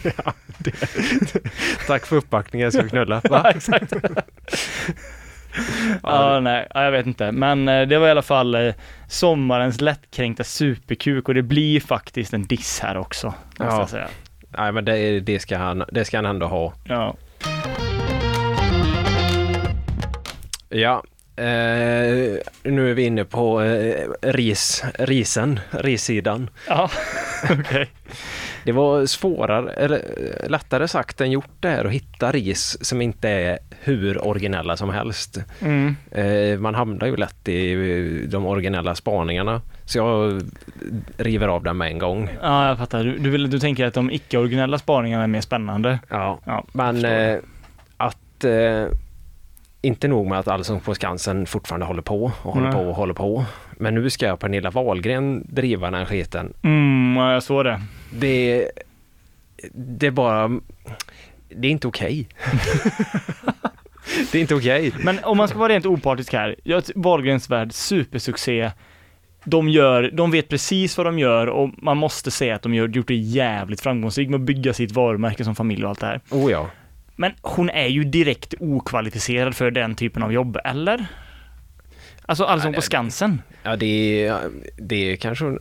Tack 1.87 2.05
för 2.05 2.15
uppbackningen, 2.15 2.63
jag 2.65 2.73
ska 2.73 2.89
knulla. 2.89 3.21
ja, 3.23 3.29
Va? 3.29 3.51
exakt. 3.55 3.93
ja, 6.03 6.39
nej, 6.39 6.67
ja, 6.73 6.83
jag 6.83 6.91
vet 6.91 7.05
inte. 7.05 7.31
Men 7.31 7.67
eh, 7.67 7.87
det 7.87 7.97
var 7.97 8.07
i 8.07 8.11
alla 8.11 8.21
fall 8.21 8.55
eh, 8.55 8.73
sommarens 9.07 9.81
lättkränkta 9.81 10.43
superkuk 10.43 11.27
och 11.27 11.33
det 11.33 11.41
blir 11.41 11.79
faktiskt 11.79 12.33
en 12.33 12.47
diss 12.47 12.79
här 12.79 12.97
också. 12.97 13.33
Ja. 13.59 13.87
säga. 13.87 14.07
Nej 14.57 14.71
men 14.71 14.85
det, 14.85 15.19
det, 15.19 15.39
ska 15.39 15.57
han, 15.57 15.83
det 15.91 16.05
ska 16.05 16.17
han 16.17 16.25
ändå 16.25 16.47
ha. 16.47 16.73
Ja. 16.83 17.15
Ja, 20.69 21.03
eh, 21.35 22.37
nu 22.63 22.89
är 22.89 22.93
vi 22.93 23.03
inne 23.03 23.25
på 23.25 23.61
eh, 23.61 24.09
ris, 24.21 24.83
risen, 24.93 25.59
rissidan. 25.69 26.49
Ja, 26.67 26.89
okej. 27.49 27.89
Det 28.63 28.71
var 28.71 29.05
svårare, 29.05 29.73
eller 29.73 30.01
lättare 30.49 30.87
sagt 30.87 31.21
än 31.21 31.31
gjort 31.31 31.51
det 31.59 31.69
här 31.69 31.85
att 31.85 31.91
hitta 31.91 32.31
ris 32.31 32.77
som 32.81 33.01
inte 33.01 33.29
är 33.29 33.59
hur 33.81 34.27
originella 34.27 34.77
som 34.77 34.89
helst. 34.89 35.37
Mm. 35.61 35.95
Eh, 36.11 36.59
man 36.59 36.75
hamnar 36.75 37.07
ju 37.07 37.15
lätt 37.15 37.47
i 37.47 37.71
eh, 37.71 38.29
de 38.29 38.45
originella 38.45 38.95
spaningarna. 38.95 39.61
Så 39.85 39.97
jag 39.97 40.41
river 41.17 41.47
av 41.47 41.63
den 41.63 41.77
med 41.77 41.91
en 41.91 41.97
gång. 41.99 42.29
Ja, 42.41 42.67
jag 42.67 42.77
fattar. 42.77 43.03
Du, 43.03 43.17
du, 43.17 43.29
vill, 43.29 43.49
du 43.49 43.59
tänker 43.59 43.85
att 43.85 43.93
de 43.93 44.11
icke-originella 44.11 44.77
spaningarna 44.77 45.23
är 45.23 45.27
mer 45.27 45.41
spännande? 45.41 45.99
Ja, 46.09 46.39
Ja, 46.45 46.65
men 46.71 47.05
eh, 47.05 47.37
att 47.97 48.43
eh, 48.43 48.85
inte 49.81 50.07
nog 50.07 50.27
med 50.27 50.39
att 50.39 50.47
Allsång 50.47 50.79
på 50.79 50.95
Skansen 50.95 51.45
fortfarande 51.45 51.85
håller 51.85 52.01
på 52.01 52.23
och 52.41 52.53
håller 52.53 52.67
Nej. 52.67 52.75
på 52.75 52.89
och 52.89 52.95
håller 52.95 53.13
på. 53.13 53.45
Men 53.81 53.95
nu 53.95 54.09
ska 54.09 54.37
Pernilla 54.37 54.69
Wahlgren 54.69 55.43
driva 55.49 55.87
den 55.87 55.99
här 55.99 56.05
skiten. 56.05 56.53
Mm, 56.61 57.17
ja, 57.17 57.33
jag 57.33 57.43
såg 57.43 57.65
det. 57.65 57.81
Det, 58.11 58.69
det 59.73 60.07
är 60.07 60.11
bara, 60.11 60.59
det 61.49 61.67
är 61.67 61.71
inte 61.71 61.87
okej. 61.87 62.27
det 64.31 64.37
är 64.37 64.41
inte 64.41 64.55
okej. 64.55 64.91
Men 65.03 65.19
om 65.23 65.37
man 65.37 65.47
ska 65.47 65.57
vara 65.57 65.73
rent 65.73 65.85
opartisk 65.85 66.33
här, 66.33 66.55
Wahlgrens 66.95 67.49
värld, 67.49 67.73
supersuccé. 67.73 68.71
De 69.43 69.69
gör, 69.69 70.11
de 70.13 70.31
vet 70.31 70.49
precis 70.49 70.97
vad 70.97 71.07
de 71.07 71.19
gör 71.19 71.47
och 71.47 71.69
man 71.77 71.97
måste 71.97 72.31
säga 72.31 72.55
att 72.55 72.61
de 72.61 72.73
gör, 72.73 72.87
gjort 72.87 73.07
det 73.07 73.15
jävligt 73.15 73.81
framgångsrikt 73.81 74.31
med 74.31 74.39
att 74.39 74.45
bygga 74.45 74.73
sitt 74.73 74.91
varumärke 74.91 75.43
som 75.43 75.55
familj 75.55 75.83
och 75.83 75.89
allt 75.89 75.99
det 75.99 76.07
här. 76.07 76.21
Oh 76.29 76.51
ja. 76.51 76.69
Men 77.15 77.31
hon 77.41 77.69
är 77.69 77.87
ju 77.87 78.03
direkt 78.03 78.53
okvalificerad 78.59 79.55
för 79.55 79.71
den 79.71 79.95
typen 79.95 80.23
av 80.23 80.33
jobb, 80.33 80.57
eller? 80.65 81.07
Alltså 82.29 82.43
Allsång 82.43 82.73
på 82.73 82.81
Skansen. 82.81 83.41
Ja, 83.63 83.75
det, 83.75 84.33
det 84.77 85.11
är 85.11 85.15
kanske 85.15 85.45
hon, 85.45 85.59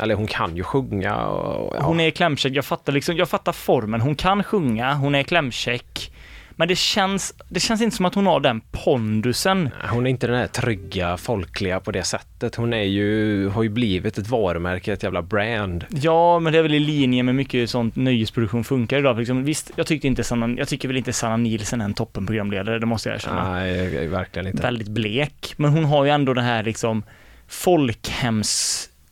eller 0.00 0.14
hon 0.14 0.26
kan 0.26 0.56
ju 0.56 0.62
sjunga 0.62 1.16
och, 1.26 1.76
ja. 1.76 1.82
Hon 1.82 2.00
är 2.00 2.10
klämkäck, 2.10 2.52
jag 2.52 2.64
fattar 2.64 2.92
liksom, 2.92 3.16
jag 3.16 3.28
fattar 3.28 3.52
formen. 3.52 4.00
Hon 4.00 4.14
kan 4.14 4.42
sjunga, 4.42 4.94
hon 4.94 5.14
är 5.14 5.22
klämkäck. 5.22 6.12
Men 6.56 6.68
det 6.68 6.76
känns, 6.76 7.34
det 7.48 7.60
känns 7.60 7.82
inte 7.82 7.96
som 7.96 8.06
att 8.06 8.14
hon 8.14 8.26
har 8.26 8.40
den 8.40 8.60
pondusen. 8.60 9.70
Hon 9.90 10.06
är 10.06 10.10
inte 10.10 10.26
den 10.26 10.36
här 10.36 10.46
trygga, 10.46 11.16
folkliga 11.16 11.80
på 11.80 11.90
det 11.92 12.02
sättet. 12.02 12.54
Hon 12.54 12.72
är 12.72 12.82
ju, 12.82 13.48
har 13.48 13.62
ju 13.62 13.68
blivit 13.68 14.18
ett 14.18 14.28
varumärke, 14.28 14.92
ett 14.92 15.02
jävla 15.02 15.22
brand. 15.22 15.84
Ja, 15.88 16.38
men 16.38 16.52
det 16.52 16.58
är 16.58 16.62
väl 16.62 16.74
i 16.74 16.78
linje 16.78 17.22
med 17.22 17.34
mycket 17.34 17.70
sånt 17.70 17.96
nöjesproduktion 17.96 18.64
funkar 18.64 18.98
idag. 18.98 19.18
Liksom, 19.18 19.44
visst, 19.44 19.70
jag 19.76 19.86
tyckte 19.86 20.06
inte 20.06 20.24
Sanna, 20.24 20.48
jag 20.58 20.68
tycker 20.68 20.88
väl 20.88 20.96
inte 20.96 21.12
Sanna 21.12 21.36
Nielsen 21.36 21.80
är 21.80 21.84
en 21.84 21.94
toppenprogramledare, 21.94 22.78
det 22.78 22.86
måste 22.86 23.08
jag 23.08 23.16
erkänna. 23.16 23.52
Nej, 23.52 24.06
verkligen 24.06 24.46
inte. 24.46 24.62
Väldigt 24.62 24.88
blek, 24.88 25.54
men 25.56 25.70
hon 25.70 25.84
har 25.84 26.04
ju 26.04 26.10
ändå 26.10 26.34
den 26.34 26.44
här 26.44 26.62
liksom 26.62 27.02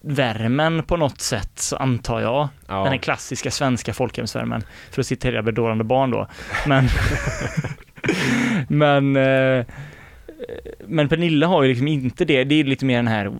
folkhemsvärmen 0.05 0.83
på 0.83 0.97
något 0.97 1.21
sätt, 1.21 1.51
så 1.55 1.77
antar 1.77 2.21
jag. 2.21 2.49
Ja. 2.69 2.75
Den 2.75 2.93
här 2.93 2.99
klassiska 2.99 3.51
svenska 3.51 3.95
folkhemsvärmen, 3.95 4.63
för 4.91 5.01
att 5.01 5.07
citera 5.07 5.43
bedårande 5.43 5.85
barn 5.85 6.11
då. 6.11 6.29
Men, 6.67 6.89
men, 8.69 9.17
eh, 9.17 9.67
men 10.87 11.09
Pernilla 11.09 11.47
har 11.47 11.63
ju 11.63 11.69
liksom 11.69 11.89
inte 11.89 12.25
det, 12.25 12.45
det 12.45 12.55
är 12.55 12.65
lite 12.65 12.85
mer 12.85 12.97
den 12.97 13.09
här 13.09 13.33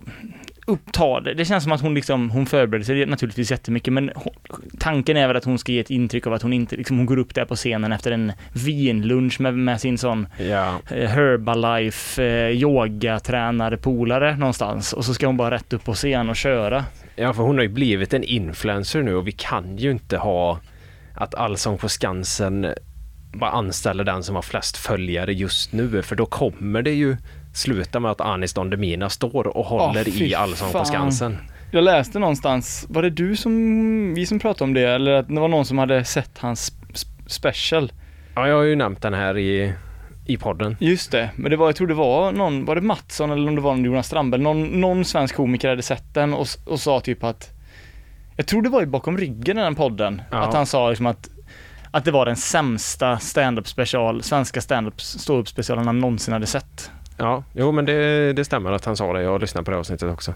uppta 0.65 1.19
det. 1.19 1.33
Det 1.33 1.45
känns 1.45 1.63
som 1.63 1.71
att 1.71 1.81
hon 1.81 1.93
liksom, 1.93 2.29
hon 2.29 2.45
förbereder 2.45 2.85
sig 2.85 3.05
naturligtvis 3.05 3.51
jättemycket, 3.51 3.93
men 3.93 4.11
hon, 4.15 4.33
tanken 4.79 5.17
är 5.17 5.27
väl 5.27 5.37
att 5.37 5.45
hon 5.45 5.57
ska 5.59 5.71
ge 5.71 5.79
ett 5.79 5.89
intryck 5.89 6.27
av 6.27 6.33
att 6.33 6.41
hon 6.41 6.53
inte, 6.53 6.75
liksom 6.75 6.97
hon 6.97 7.05
går 7.05 7.17
upp 7.17 7.35
där 7.35 7.45
på 7.45 7.55
scenen 7.55 7.91
efter 7.91 8.11
en 8.11 8.33
vinlunch 8.65 9.39
med, 9.39 9.53
med 9.53 9.81
sin 9.81 9.97
sån 9.97 10.27
Ja, 10.37 10.79
eh, 10.91 11.09
Herbalife 11.09 12.23
eh, 12.23 12.49
yogatränare 12.49 13.77
polare 13.77 14.37
någonstans 14.37 14.93
och 14.93 15.05
så 15.05 15.13
ska 15.13 15.25
hon 15.25 15.37
bara 15.37 15.55
rätt 15.55 15.73
upp 15.73 15.83
på 15.83 15.93
scen 15.93 16.29
och 16.29 16.35
köra. 16.35 16.85
ja, 17.15 17.33
för 17.33 17.43
hon 17.43 17.55
har 17.55 17.63
ju 17.63 17.69
blivit 17.69 18.13
en 18.13 18.23
influencer 18.23 19.01
nu 19.03 19.15
och 19.15 19.27
vi 19.27 19.31
kan 19.31 19.77
ju 19.77 19.91
inte 19.91 20.17
ha 20.17 20.59
att 21.13 21.35
Allsång 21.35 21.77
på 21.77 21.89
Skansen 21.89 22.73
bara 23.33 23.51
anställer 23.51 24.03
den 24.03 24.23
som 24.23 24.35
har 24.35 24.41
flest 24.41 24.77
följare 24.77 25.33
just 25.33 25.73
nu, 25.73 26.01
för 26.01 26.15
då 26.15 26.25
kommer 26.25 26.81
det 26.81 26.93
ju 26.93 27.17
sluta 27.55 27.99
med 27.99 28.11
att 28.11 28.21
Anis 28.21 28.53
Don 28.53 28.69
Demina 28.69 29.09
står 29.09 29.47
och 29.57 29.65
håller 29.65 30.03
fy 30.03 30.25
i 30.25 30.35
Allsång 30.35 30.71
på. 30.71 30.85
Skansen. 30.85 31.37
Jag 31.71 31.83
läste 31.83 32.19
någonstans, 32.19 32.85
var 32.89 33.01
det 33.01 33.09
du 33.09 33.35
som, 33.35 34.13
vi 34.13 34.25
som 34.25 34.39
pratade 34.39 34.63
om 34.63 34.73
det, 34.73 34.81
eller 34.81 35.11
att 35.11 35.27
det 35.27 35.39
var 35.39 35.47
någon 35.47 35.65
som 35.65 35.77
hade 35.77 36.03
sett 36.05 36.37
hans 36.37 36.71
sp- 36.93 37.23
special? 37.27 37.91
Ja, 38.35 38.47
jag 38.47 38.55
har 38.55 38.63
ju 38.63 38.75
nämnt 38.75 39.01
den 39.01 39.13
här 39.13 39.37
i, 39.37 39.73
i 40.25 40.37
podden. 40.37 40.77
Just 40.79 41.11
det, 41.11 41.29
men 41.35 41.51
det 41.51 41.57
var, 41.57 41.65
jag 41.67 41.75
tror 41.75 41.87
det 41.87 41.93
var 41.93 42.31
någon, 42.31 42.65
var 42.65 42.75
det 42.75 42.81
Mattsson 42.81 43.31
eller 43.31 43.47
om 43.49 43.55
det 43.55 43.61
var 43.61 43.71
någon 43.75 43.85
Jonas 43.85 44.07
Strandberg, 44.07 44.41
någon, 44.41 44.63
någon 44.67 45.05
svensk 45.05 45.35
komiker 45.35 45.69
hade 45.69 45.81
sett 45.81 46.13
den 46.13 46.33
och, 46.33 46.47
och 46.65 46.79
sa 46.79 46.99
typ 46.99 47.23
att, 47.23 47.49
jag 48.35 48.47
tror 48.47 48.61
det 48.61 48.69
var 48.69 48.79
ju 48.81 48.87
bakom 48.87 49.17
ryggen 49.17 49.57
i 49.57 49.61
den 49.61 49.75
podden, 49.75 50.21
Ja. 50.31 50.37
att 50.37 50.53
han 50.53 50.65
sa 50.65 50.89
liksom 50.89 51.05
att 51.05 51.29
att 51.91 52.05
det 52.05 52.11
var 52.11 52.25
den 52.25 52.35
sämsta 52.35 53.19
stand-up 53.19 53.67
special, 53.67 54.23
svenska 54.23 54.61
stand-up 54.61 55.01
stå-up 55.01 55.47
specialen 55.47 55.85
han 55.87 55.99
någonsin 55.99 56.33
hade 56.33 56.45
sett. 56.45 56.91
Ja, 57.17 57.43
jo 57.53 57.71
men 57.71 57.85
det, 57.85 58.33
det 58.33 58.45
stämmer 58.45 58.71
att 58.71 58.85
han 58.85 58.97
sa 58.97 59.13
det. 59.13 59.21
Jag 59.21 59.31
har 59.31 59.39
lyssnat 59.39 59.65
på 59.65 59.71
det 59.71 59.77
avsnittet 59.77 60.13
också. 60.13 60.33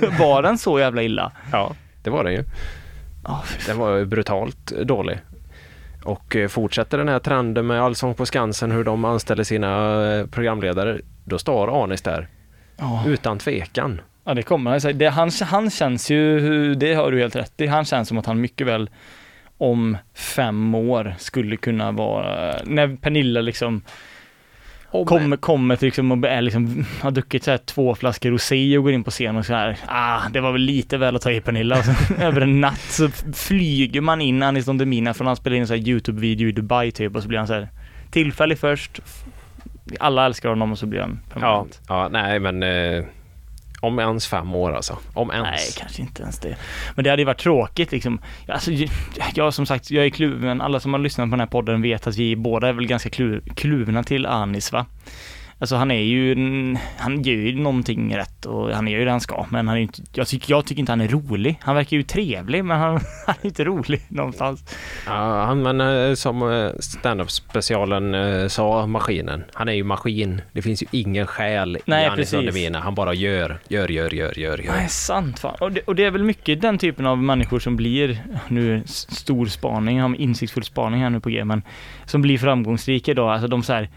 Var 0.18 0.42
den 0.42 0.58
så 0.58 0.78
jävla 0.78 1.02
illa? 1.02 1.32
Ja, 1.52 1.72
det 2.02 2.10
var 2.10 2.24
den 2.24 2.32
ju. 2.32 2.44
Fan. 3.28 3.42
Den 3.66 3.78
var 3.78 4.04
brutalt 4.04 4.66
dålig. 4.66 5.18
Och 6.04 6.36
eh, 6.36 6.48
fortsätter 6.48 6.98
den 6.98 7.08
här 7.08 7.18
trenden 7.18 7.66
med 7.66 7.82
Allsång 7.82 8.14
på 8.14 8.26
Skansen, 8.26 8.70
hur 8.70 8.84
de 8.84 9.04
anställer 9.04 9.44
sina 9.44 10.02
eh, 10.12 10.26
programledare, 10.26 11.00
då 11.24 11.38
står 11.38 11.82
Anis 11.82 12.02
där. 12.02 12.28
Ja. 12.76 13.04
Utan 13.06 13.38
tvekan. 13.38 14.00
Ja 14.24 14.34
det 14.34 14.42
kommer. 14.42 14.72
Alltså, 14.72 14.92
det, 14.92 15.08
han, 15.08 15.30
han 15.42 15.70
känns 15.70 16.10
ju, 16.10 16.74
det 16.74 16.94
har 16.94 17.10
du 17.10 17.18
helt 17.18 17.36
rätt 17.36 17.60
i, 17.60 17.66
han 17.66 17.84
känns 17.84 18.08
som 18.08 18.18
att 18.18 18.26
han 18.26 18.40
mycket 18.40 18.66
väl 18.66 18.90
om 19.58 19.96
fem 20.14 20.74
år 20.74 21.14
skulle 21.18 21.56
kunna 21.56 21.92
vara, 21.92 22.54
när 22.64 22.96
Pernilla 22.96 23.40
liksom 23.40 23.82
kommer, 24.90 25.36
kommer 25.36 25.76
till 25.76 25.86
liksom 25.86 26.12
och 26.12 26.28
är 26.28 26.42
liksom, 26.42 26.84
har 27.02 27.10
druckit 27.10 27.44
så 27.44 27.50
här 27.50 27.58
två 27.58 27.94
flaskor 27.94 28.30
rosé 28.30 28.78
och 28.78 28.84
går 28.84 28.92
in 28.92 29.04
på 29.04 29.10
scen 29.10 29.36
och 29.36 29.46
så 29.46 29.54
här, 29.54 29.78
ah, 29.86 30.20
det 30.32 30.40
var 30.40 30.52
väl 30.52 30.60
lite 30.60 30.98
väl 30.98 31.16
att 31.16 31.22
ta 31.22 31.30
i 31.30 31.40
Pernilla. 31.40 31.78
Och 31.78 31.84
så, 31.84 32.14
över 32.22 32.40
en 32.40 32.60
natt 32.60 32.80
så 32.80 33.08
flyger 33.34 34.00
man 34.00 34.20
in 34.20 34.42
Anis 34.42 34.64
Don 34.66 34.78
Demina 34.78 35.14
från 35.14 35.26
han 35.26 35.36
spelar 35.36 35.56
in 35.56 35.62
en 35.62 35.66
sån 35.68 35.76
här 35.76 35.84
YouTube-video 35.84 36.48
i 36.48 36.52
Dubai 36.52 36.90
typ 36.90 37.16
och 37.16 37.22
så 37.22 37.28
blir 37.28 37.38
han 37.38 37.46
så 37.46 37.54
här 37.54 37.68
tillfällig 38.10 38.58
först. 38.58 39.00
Alla 40.00 40.26
älskar 40.26 40.48
honom 40.48 40.72
och 40.72 40.78
så 40.78 40.86
blir 40.86 41.00
han 41.00 41.20
Ja, 41.28 41.34
permanent. 41.34 41.80
ja, 41.88 42.08
nej 42.08 42.38
men 42.40 42.62
eh, 42.62 43.04
om 43.80 43.98
ens 43.98 44.26
fem 44.26 44.54
år 44.54 44.72
alltså. 44.72 44.98
Om 45.14 45.30
ens. 45.30 45.50
Nej, 45.50 45.68
kanske 45.78 46.02
inte 46.02 46.22
ens 46.22 46.38
det. 46.38 46.56
Men 46.94 47.04
det 47.04 47.10
hade 47.10 47.22
ju 47.22 47.26
varit 47.26 47.40
tråkigt 47.40 47.92
liksom. 47.92 48.20
Alltså, 48.48 48.70
jag, 49.34 49.54
som 49.54 49.66
sagt, 49.66 49.90
jag 49.90 50.06
är 50.06 50.10
kluven. 50.10 50.60
Alla 50.60 50.80
som 50.80 50.92
har 50.92 51.00
lyssnat 51.00 51.26
på 51.26 51.30
den 51.30 51.40
här 51.40 51.46
podden 51.46 51.82
vet 51.82 52.06
att 52.06 52.16
vi 52.16 52.36
båda 52.36 52.68
är 52.68 52.72
väl 52.72 52.86
ganska 52.86 53.10
klu, 53.10 53.40
kluvna 53.54 54.02
till 54.02 54.26
Anis 54.26 54.72
va? 54.72 54.86
Alltså 55.60 55.76
han 55.76 55.90
är 55.90 56.00
ju, 56.00 56.34
han 56.98 57.22
gör 57.22 57.34
ju 57.34 57.54
någonting 57.54 58.16
rätt 58.16 58.46
och 58.46 58.70
han 58.70 58.88
gör 58.88 58.98
ju 58.98 59.04
det 59.04 59.10
han 59.10 59.20
ska. 59.20 59.46
Men 59.50 59.68
han 59.68 59.76
är 59.76 59.80
ju 59.80 59.82
inte, 59.82 60.02
jag 60.12 60.28
tycker, 60.28 60.50
jag 60.50 60.66
tycker 60.66 60.80
inte 60.80 60.92
han 60.92 61.00
är 61.00 61.08
rolig. 61.08 61.58
Han 61.60 61.74
verkar 61.74 61.96
ju 61.96 62.02
trevlig 62.02 62.64
men 62.64 62.80
han, 62.80 62.92
han 63.26 63.34
är 63.42 63.46
inte 63.46 63.64
rolig 63.64 64.00
någonstans. 64.08 64.74
Ja, 65.06 65.44
han, 65.44 65.62
men 65.62 65.80
eh, 65.80 66.14
som 66.14 66.52
eh, 66.52 66.70
stand-up 66.80 67.30
specialen 67.30 68.14
eh, 68.14 68.48
sa, 68.48 68.86
maskinen. 68.86 69.44
Han 69.52 69.68
är 69.68 69.72
ju 69.72 69.84
maskin. 69.84 70.42
Det 70.52 70.62
finns 70.62 70.82
ju 70.82 70.86
ingen 70.90 71.26
själ 71.26 71.78
Nej, 71.84 72.04
i 72.04 72.08
Anis. 72.08 72.30
Demina. 72.30 72.80
Han 72.80 72.94
bara 72.94 73.14
gör, 73.14 73.58
gör, 73.68 73.88
gör, 73.88 74.14
gör, 74.14 74.38
gör, 74.38 74.58
gör. 74.58 74.72
Nej, 74.72 74.88
sant 74.88 75.38
fan. 75.38 75.56
Och 75.60 75.72
det, 75.72 75.80
och 75.80 75.94
det 75.94 76.04
är 76.04 76.10
väl 76.10 76.24
mycket 76.24 76.60
den 76.60 76.78
typen 76.78 77.06
av 77.06 77.18
människor 77.18 77.58
som 77.58 77.76
blir, 77.76 78.18
nu 78.48 78.82
stor 78.86 79.46
spaning, 79.46 80.16
insiktsfull 80.16 80.64
spaning 80.64 81.02
här 81.02 81.10
nu 81.10 81.20
på 81.20 81.30
G, 81.30 81.44
men 81.44 81.62
som 82.06 82.22
blir 82.22 82.38
framgångsrika 82.38 83.10
idag, 83.10 83.32
alltså 83.32 83.48
de 83.48 83.62
så 83.62 83.72
här, 83.72 83.88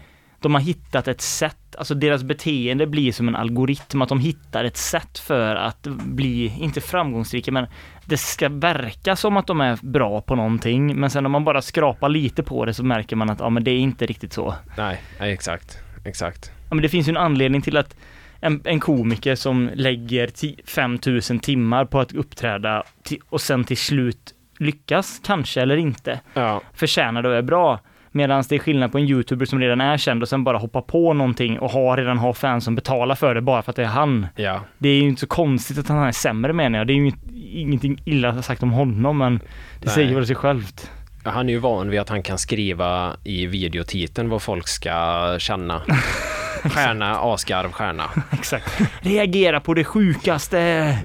de 0.42 0.54
har 0.54 0.60
hittat 0.60 1.08
ett 1.08 1.20
sätt, 1.20 1.76
alltså 1.78 1.94
deras 1.94 2.22
beteende 2.22 2.86
blir 2.86 3.12
som 3.12 3.28
en 3.28 3.36
algoritm, 3.36 4.02
att 4.02 4.08
de 4.08 4.20
hittar 4.20 4.64
ett 4.64 4.76
sätt 4.76 5.18
för 5.18 5.56
att 5.56 5.82
bli, 5.86 6.54
inte 6.60 6.80
framgångsrika, 6.80 7.52
men 7.52 7.66
det 8.04 8.16
ska 8.16 8.48
verka 8.48 9.16
som 9.16 9.36
att 9.36 9.46
de 9.46 9.60
är 9.60 9.78
bra 9.82 10.20
på 10.20 10.34
någonting, 10.36 11.00
men 11.00 11.10
sen 11.10 11.26
om 11.26 11.32
man 11.32 11.44
bara 11.44 11.62
skrapar 11.62 12.08
lite 12.08 12.42
på 12.42 12.64
det 12.64 12.74
så 12.74 12.84
märker 12.84 13.16
man 13.16 13.30
att 13.30 13.40
ja, 13.40 13.50
men 13.50 13.64
det 13.64 13.70
är 13.70 13.78
inte 13.78 14.06
riktigt 14.06 14.32
så. 14.32 14.54
Nej, 14.76 15.00
nej, 15.20 15.32
exakt. 15.32 15.78
Exakt. 16.04 16.50
Ja, 16.68 16.74
men 16.74 16.82
det 16.82 16.88
finns 16.88 17.08
ju 17.08 17.10
en 17.10 17.16
anledning 17.16 17.62
till 17.62 17.76
att 17.76 17.96
en, 18.40 18.60
en 18.64 18.80
komiker 18.80 19.34
som 19.34 19.70
lägger 19.74 20.26
ti- 20.26 20.60
5000 20.66 21.38
timmar 21.38 21.84
på 21.84 22.00
att 22.00 22.12
uppträda 22.12 22.82
och 23.28 23.40
sen 23.40 23.64
till 23.64 23.76
slut 23.76 24.34
lyckas, 24.58 25.20
kanske 25.24 25.60
eller 25.62 25.76
inte, 25.76 26.20
Ja, 26.34 26.60
förtjänar 26.74 27.22
det 27.22 27.28
och 27.28 27.34
är 27.36 27.42
bra. 27.42 27.80
Medan 28.12 28.44
det 28.48 28.54
är 28.54 28.58
skillnad 28.58 28.92
på 28.92 28.98
en 28.98 29.04
youtuber 29.08 29.46
som 29.46 29.60
redan 29.60 29.80
är 29.80 29.96
känd 29.96 30.22
och 30.22 30.28
sen 30.28 30.44
bara 30.44 30.58
hoppar 30.58 30.80
på 30.80 31.12
någonting 31.12 31.58
och 31.58 31.70
har, 31.70 31.96
redan 31.96 32.18
har 32.18 32.32
fans 32.32 32.64
som 32.64 32.74
betalar 32.74 33.14
för 33.14 33.34
det 33.34 33.40
bara 33.40 33.62
för 33.62 33.72
att 33.72 33.76
det 33.76 33.82
är 33.82 33.86
han. 33.86 34.26
ja. 34.36 34.60
Det 34.78 34.88
är 34.88 34.94
ju 34.94 35.08
inte 35.08 35.20
så 35.20 35.26
konstigt 35.26 35.78
att 35.78 35.88
han 35.88 36.02
är 36.02 36.12
sämre 36.12 36.52
menar 36.52 36.78
jag. 36.78 36.86
Det 36.86 36.92
är 36.92 36.96
ju 36.96 37.12
ingenting 37.52 38.02
illa 38.04 38.42
sagt 38.42 38.62
om 38.62 38.70
honom 38.72 39.18
men 39.18 39.38
det 39.38 39.86
Nej. 39.86 39.94
säger 39.94 40.14
väl 40.14 40.26
sig 40.26 40.36
självt. 40.36 40.90
Han 41.24 41.48
är 41.48 41.52
ju 41.52 41.58
van 41.58 41.90
vid 41.90 42.00
att 42.00 42.08
han 42.08 42.22
kan 42.22 42.38
skriva 42.38 43.16
i 43.24 43.46
videotiteln 43.46 44.28
vad 44.28 44.42
folk 44.42 44.68
ska 44.68 45.36
känna. 45.38 45.82
Stjärna, 46.64 47.18
asgarv, 47.20 47.72
stjärna. 47.72 48.04
Exakt. 48.32 48.80
Reagera 49.00 49.60
på 49.60 49.74
det 49.74 49.84
sjukaste. 49.84 50.98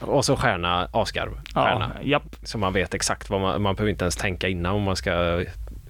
Och 0.00 0.24
så 0.24 0.36
stjärna, 0.36 0.88
asgarv, 0.92 1.30
Ja, 1.54 1.62
stjärna. 1.64 1.90
japp. 2.02 2.36
Så 2.42 2.58
man 2.58 2.72
vet 2.72 2.94
exakt 2.94 3.30
vad 3.30 3.40
man, 3.40 3.62
man 3.62 3.74
behöver 3.74 3.90
inte 3.90 4.04
ens 4.04 4.16
tänka 4.16 4.48
innan 4.48 4.74
om 4.74 4.82
man 4.82 4.96
ska, 4.96 5.44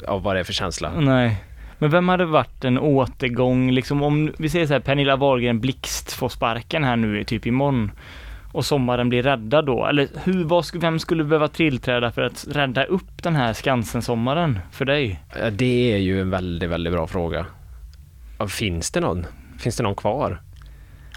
ja, 0.06 0.18
vad 0.18 0.36
det 0.36 0.40
är 0.40 0.44
för 0.44 0.52
känsla. 0.52 0.92
Nej. 1.00 1.44
Men 1.78 1.90
vem 1.90 2.08
hade 2.08 2.24
varit 2.24 2.64
en 2.64 2.78
återgång, 2.78 3.70
liksom 3.70 4.02
om 4.02 4.32
vi 4.38 4.48
säger 4.48 4.66
så 4.66 4.72
här, 4.72 4.80
Pernilla 4.80 5.16
Wahlgren 5.16 5.60
Blixt 5.60 6.12
får 6.12 6.28
sparken 6.28 6.84
här 6.84 6.96
nu 6.96 7.24
typ 7.24 7.46
imorgon 7.46 7.90
och 8.52 8.64
sommaren 8.64 9.08
blir 9.08 9.22
räddad 9.22 9.66
då, 9.66 9.86
eller 9.86 10.08
hur, 10.24 10.44
vad, 10.44 10.64
vem 10.74 10.98
skulle 10.98 11.24
behöva 11.24 11.48
tillträda 11.48 12.10
för 12.10 12.22
att 12.22 12.46
rädda 12.50 12.84
upp 12.84 13.22
den 13.22 13.36
här 13.36 13.52
Skansen-sommaren 13.52 14.58
för 14.70 14.84
dig? 14.84 15.20
Det 15.52 15.92
är 15.92 15.98
ju 15.98 16.20
en 16.20 16.30
väldigt, 16.30 16.70
väldigt 16.70 16.92
bra 16.92 17.06
fråga. 17.06 17.46
Finns 18.48 18.90
det 18.90 19.00
någon? 19.00 19.26
Finns 19.58 19.76
det 19.76 19.82
någon 19.82 19.94
kvar? 19.94 20.40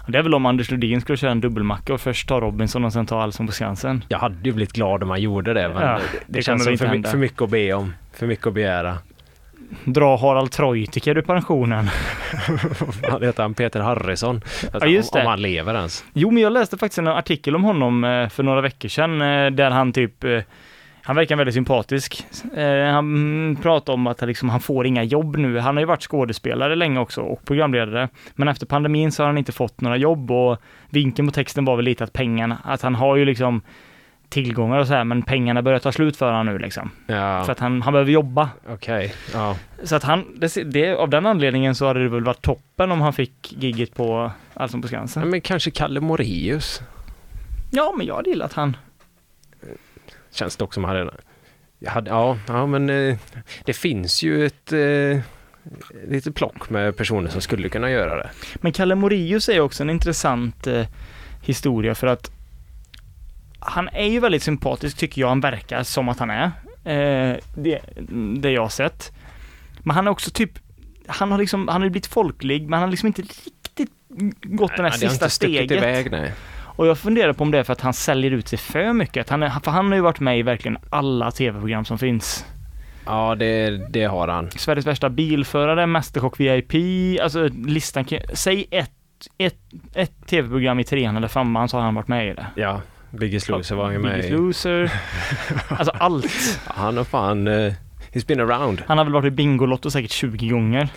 Det 0.08 0.18
är 0.18 0.22
väl 0.22 0.34
om 0.34 0.46
Anders 0.46 0.70
Lundin 0.70 1.00
skulle 1.00 1.18
köra 1.18 1.30
en 1.30 1.40
dubbelmacka 1.40 1.94
och 1.94 2.00
först 2.00 2.28
ta 2.28 2.40
Robinson 2.40 2.84
och 2.84 2.92
sen 2.92 3.06
ta 3.06 3.22
Allsång 3.22 3.46
på 3.46 3.52
Skansen. 3.52 4.04
Jag 4.08 4.18
hade 4.18 4.36
ju 4.42 4.52
blivit 4.52 4.72
glad 4.72 5.02
om 5.02 5.08
man 5.08 5.20
gjorde 5.20 5.54
det, 5.54 5.68
men 5.68 5.82
Ja, 5.82 5.92
det, 5.92 6.18
det 6.18 6.24
det, 6.26 6.42
känns 6.42 6.64
som 6.64 6.78
för, 6.78 7.10
för 7.10 7.18
mycket 7.18 7.42
att 7.42 7.50
be 7.50 7.72
om. 7.72 7.92
För 8.12 8.26
mycket 8.26 8.46
att 8.46 8.54
begära. 8.54 8.98
Dra 9.84 10.16
Harald 10.16 10.50
Treutiger 10.50 11.18
ur 11.18 11.22
pensionen. 11.22 11.90
Vad 13.10 13.24
heter 13.24 13.42
han? 13.42 13.54
Peter 13.54 13.80
Harrison? 13.80 14.40
Ja, 14.72 14.86
just 14.86 15.12
det. 15.12 15.20
om 15.20 15.26
han 15.26 15.42
lever 15.42 15.74
ens. 15.74 16.04
Jo, 16.12 16.30
men 16.30 16.42
jag 16.42 16.52
läste 16.52 16.78
faktiskt 16.78 16.98
en 16.98 17.08
artikel 17.08 17.56
om 17.56 17.64
honom 17.64 18.04
eh, 18.04 18.28
för 18.28 18.42
några 18.42 18.60
veckor 18.60 18.88
sedan 18.88 19.22
eh, 19.22 19.50
där 19.50 19.70
han 19.70 19.92
typ 19.92 20.24
eh, 20.24 20.40
han 21.04 21.16
verkar 21.16 21.36
väldigt 21.36 21.54
sympatisk. 21.54 22.26
Han 22.92 23.58
pratar 23.62 23.92
om 23.92 24.06
att 24.06 24.20
han 24.20 24.28
liksom, 24.28 24.48
han 24.48 24.60
får 24.60 24.86
inga 24.86 25.02
jobb 25.02 25.36
nu. 25.36 25.58
Han 25.58 25.76
har 25.76 25.80
ju 25.80 25.86
varit 25.86 26.02
skådespelare 26.02 26.76
länge 26.76 27.00
också 27.00 27.20
och 27.20 27.44
programledare. 27.44 28.08
Men 28.34 28.48
efter 28.48 28.66
pandemin 28.66 29.12
så 29.12 29.22
har 29.22 29.26
han 29.26 29.38
inte 29.38 29.52
fått 29.52 29.80
några 29.80 29.96
jobb 29.96 30.30
och 30.30 30.58
vinkeln 30.90 31.28
på 31.28 31.34
texten 31.34 31.64
var 31.64 31.76
väl 31.76 31.84
lite 31.84 32.04
att 32.04 32.12
pengarna, 32.12 32.58
att 32.64 32.82
han 32.82 32.94
har 32.94 33.16
ju 33.16 33.24
liksom 33.24 33.62
tillgångar 34.32 34.78
och 34.78 34.86
så 34.86 34.94
här, 34.94 35.04
men 35.04 35.22
pengarna 35.22 35.62
börjar 35.62 35.78
ta 35.78 35.92
slut 35.92 36.16
för 36.16 36.26
honom 36.32 36.46
nu 36.46 36.58
liksom. 36.58 36.90
Ja, 37.06 37.44
För 37.44 37.52
att 37.52 37.58
han, 37.58 37.82
han 37.82 37.92
behöver 37.92 38.12
jobba. 38.12 38.50
okej. 38.68 39.14
Ja. 39.32 39.56
Så 39.84 39.96
att 39.96 40.02
han, 40.02 40.24
det, 40.36 40.54
det, 40.72 40.94
av 40.94 41.10
den 41.10 41.26
anledningen 41.26 41.74
så 41.74 41.86
hade 41.86 42.02
det 42.02 42.08
väl 42.08 42.24
varit 42.24 42.42
toppen 42.42 42.92
om 42.92 43.00
han 43.00 43.12
fick 43.12 43.52
gigget 43.62 43.94
på 43.94 44.30
Allsång 44.54 44.82
på 44.82 44.86
Ja, 44.86 44.88
Skansen. 44.88 45.30
Men 45.30 45.40
kanske 45.40 45.70
Kalle 45.70 46.00
Moraeus. 46.00 46.82
Ja, 47.70 47.94
men 47.96 48.06
jag 48.06 48.16
hade 48.16 48.30
gillat 48.30 48.52
han. 48.52 48.76
Känns 50.32 50.56
dock 50.56 50.74
som 50.74 50.84
han 50.84 50.96
hade... 50.96 51.10
Ja, 51.78 52.36
ja, 52.48 52.66
men 52.66 52.90
eh, 52.90 53.16
det 53.64 53.72
finns 53.72 54.22
ju 54.22 54.46
ett 54.46 54.72
eh, 54.72 55.20
lite 56.08 56.32
plock 56.32 56.70
med 56.70 56.96
personer 56.96 57.28
som 57.30 57.40
skulle 57.40 57.68
kunna 57.68 57.90
göra 57.90 58.16
det. 58.16 58.30
Men 58.54 58.72
Kalle 58.72 58.94
Moraeus 58.94 59.48
är 59.48 59.60
också 59.60 59.82
en 59.82 59.90
intressant 59.90 60.66
eh, 60.66 60.86
historia 61.42 61.94
för 61.94 62.06
att 62.06 62.30
han 63.66 63.88
är 63.92 64.06
ju 64.06 64.20
väldigt 64.20 64.42
sympatisk 64.42 64.96
tycker 64.96 65.20
jag, 65.20 65.28
han 65.28 65.40
verkar 65.40 65.82
som 65.82 66.08
att 66.08 66.18
han 66.18 66.30
är. 66.30 66.50
Eh, 66.84 67.36
det, 67.54 67.80
det 68.40 68.50
jag 68.50 68.62
har 68.62 68.68
sett. 68.68 69.12
Men 69.78 69.96
han 69.96 70.06
är 70.06 70.10
också 70.10 70.30
typ, 70.30 70.50
han 71.06 71.30
har 71.32 71.38
liksom, 71.38 71.68
han 71.68 71.82
har 71.82 71.88
blivit 71.88 72.06
folklig, 72.06 72.62
men 72.62 72.72
han 72.72 72.82
har 72.82 72.90
liksom 72.90 73.06
inte 73.06 73.22
riktigt 73.22 73.90
gått 74.42 74.70
här 74.70 74.82
Nej, 74.82 74.92
det 75.00 75.06
har 75.06 75.10
sista 75.10 75.28
steget. 75.28 75.70
iväg, 75.70 76.10
nej. 76.10 76.32
Och 76.76 76.86
jag 76.86 76.98
funderar 76.98 77.32
på 77.32 77.44
om 77.44 77.50
det 77.50 77.58
är 77.58 77.62
för 77.62 77.72
att 77.72 77.80
han 77.80 77.92
säljer 77.92 78.30
ut 78.30 78.48
sig 78.48 78.58
för 78.58 78.92
mycket. 78.92 79.28
Han 79.28 79.42
är, 79.42 79.50
för 79.50 79.70
han 79.70 79.88
har 79.88 79.94
ju 79.94 80.00
varit 80.00 80.20
med 80.20 80.38
i 80.38 80.42
verkligen 80.42 80.78
alla 80.90 81.30
tv-program 81.30 81.84
som 81.84 81.98
finns. 81.98 82.46
Ja, 83.06 83.34
det, 83.34 83.70
det 83.90 84.04
har 84.04 84.28
han. 84.28 84.50
Sveriges 84.50 84.86
värsta 84.86 85.10
bilförare, 85.10 85.86
Mästerkock 85.86 86.40
VIP, 86.40 86.74
alltså 87.22 87.48
listan 87.66 88.04
kan, 88.04 88.20
Säg 88.32 88.66
ett, 88.70 88.90
ett, 89.38 89.58
ett 89.94 90.26
tv-program 90.26 90.80
i 90.80 90.84
trean 90.84 91.16
eller 91.16 91.28
femman 91.28 91.68
så 91.68 91.76
har 91.76 91.84
han 91.84 91.94
varit 91.94 92.08
med 92.08 92.28
i 92.28 92.34
det. 92.34 92.46
Ja, 92.54 92.80
Biggest 93.12 93.48
Loser 93.48 93.74
var 93.76 93.90
ju 93.90 93.98
med 93.98 94.12
Biggest. 94.14 94.30
Loser, 94.32 94.92
alltså 95.68 95.92
allt. 95.98 96.60
Han 96.66 96.96
har 96.96 97.04
fan... 97.04 97.46
Uh, 97.48 97.72
he's 98.12 98.26
been 98.26 98.40
around. 98.40 98.82
Han 98.86 98.98
har 98.98 99.04
väl 99.04 99.12
varit 99.14 99.26
i 99.26 99.30
Bingolotto 99.30 99.90
säkert 99.90 100.10
20 100.10 100.48
gånger. 100.48 100.88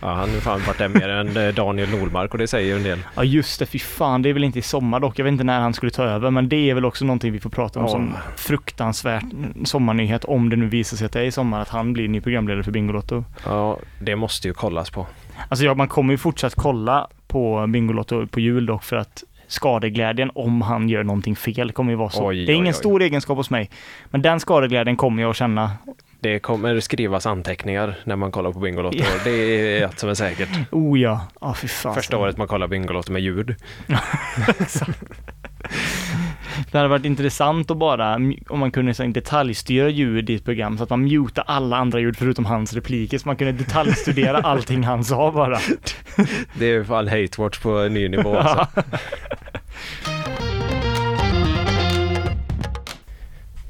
Ja, 0.00 0.08
han 0.08 0.30
har 0.30 0.40
fan 0.40 0.60
varit 0.66 0.78
där 0.78 0.88
mer 0.88 1.08
än 1.08 1.36
eh, 1.36 1.54
Daniel 1.54 1.88
Nordmark 1.90 2.32
och 2.32 2.38
det 2.38 2.46
säger 2.46 2.66
ju 2.68 2.76
en 2.76 2.82
del. 2.82 2.98
Ja 3.16 3.24
just 3.24 3.58
det, 3.58 3.66
fy 3.66 3.78
fan, 3.78 4.22
det 4.22 4.28
är 4.28 4.32
väl 4.32 4.44
inte 4.44 4.58
i 4.58 4.62
sommar 4.62 5.00
dock. 5.00 5.18
Jag 5.18 5.24
vet 5.24 5.32
inte 5.32 5.44
när 5.44 5.60
han 5.60 5.74
skulle 5.74 5.90
ta 5.92 6.02
över, 6.04 6.30
men 6.30 6.48
det 6.48 6.70
är 6.70 6.74
väl 6.74 6.84
också 6.84 7.04
någonting 7.04 7.32
vi 7.32 7.40
får 7.40 7.50
prata 7.50 7.78
om 7.78 7.84
Ja. 7.84 7.90
som 7.90 8.16
fruktansvärt 8.36 9.24
sommarnyhet 9.64 10.24
om 10.24 10.48
det 10.48 10.56
nu 10.56 10.66
visar 10.66 10.96
sig 10.96 11.04
att 11.06 11.12
det 11.12 11.20
är 11.20 11.24
i 11.24 11.32
sommar 11.32 11.60
att 11.60 11.68
han 11.68 11.92
blir 11.92 12.08
ny 12.08 12.20
programledare 12.20 12.62
för 12.62 12.70
Bingolotto. 12.72 13.24
Ja, 13.46 13.78
det 13.98 14.16
måste 14.16 14.48
ju 14.48 14.54
kollas 14.54 14.90
på. 14.90 15.06
Alltså 15.48 15.64
ja, 15.64 15.74
man 15.74 15.88
kommer 15.88 16.12
ju 16.12 16.18
fortsatt 16.18 16.54
kolla 16.54 17.08
på 17.26 17.66
Bingolotto 17.66 18.26
på 18.26 18.40
jul 18.40 18.66
dock 18.66 18.84
för 18.84 18.96
att 18.96 19.24
skadeglädjen 19.50 20.30
om 20.34 20.62
han 20.62 20.88
gör 20.88 21.04
någonting 21.04 21.36
fel 21.36 21.72
kommer 21.72 21.92
ju 21.92 21.96
vara 21.96 22.10
så. 22.10 22.26
Oj, 22.26 22.46
det 22.46 22.52
är 22.52 22.56
ingen 22.56 22.66
oj, 22.66 22.78
stor 22.78 23.02
egenskap 23.02 23.36
hos 23.36 23.50
mig. 23.50 23.70
Men 24.10 24.22
den 24.22 24.40
skadeglädjen 24.40 24.96
kommer 24.96 25.22
jag 25.22 25.30
att 25.30 25.36
känna. 25.36 25.70
Det 26.20 26.38
kommer 26.38 26.80
skrivas 26.80 27.26
anteckningar 27.26 27.94
när 28.04 28.16
man 28.16 28.32
kollar 28.32 28.52
på 28.52 28.58
Bingolotto. 28.58 28.98
Ja. 28.98 29.06
Det 29.24 29.30
är 29.30 29.86
ett 29.86 29.98
som 29.98 30.10
är 30.10 30.14
säkert. 30.14 30.48
Oh 30.70 31.00
ja, 31.00 31.20
ja 31.40 31.54
fy 31.54 31.68
fan. 31.68 31.94
Första 31.94 32.16
året 32.16 32.36
man 32.36 32.48
kollar 32.48 32.68
Bingolotto 32.68 33.12
med 33.12 33.22
ljud. 33.22 33.54
Det 36.70 36.78
hade 36.78 36.88
varit 36.88 37.04
intressant 37.04 37.70
att 37.70 37.76
bara, 37.76 38.14
om 38.48 38.58
man 38.58 38.70
kunde 38.70 38.92
här, 38.98 39.06
detaljstyra 39.06 39.88
ljud 39.88 40.30
i 40.30 40.34
ett 40.34 40.44
program 40.44 40.78
så 40.78 40.84
att 40.84 40.90
man 40.90 41.04
mutar 41.04 41.44
alla 41.46 41.76
andra 41.76 42.00
ljud 42.00 42.16
förutom 42.16 42.46
hans 42.46 42.72
repliker 42.72 43.18
så 43.18 43.28
man 43.28 43.36
kunde 43.36 43.52
detaljstudera 43.52 44.38
allting 44.42 44.84
han 44.84 45.04
sa 45.04 45.32
bara. 45.32 45.58
Det 46.58 46.66
är 46.66 46.84
fan 46.84 47.08
hate 47.08 47.40
watch 47.42 47.58
på 47.58 47.78
en 47.78 47.94
ny 47.94 48.08
nivå 48.08 48.36
alltså. 48.36 48.82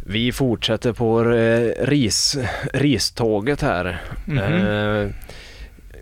Vi 0.07 0.33
fortsätter 0.33 0.93
på 0.93 1.33
eh, 1.33 1.87
ris, 1.87 2.39
riståget 2.73 3.63
här. 3.63 4.03
Mhm. 4.25 4.39
Eh, 4.39 5.09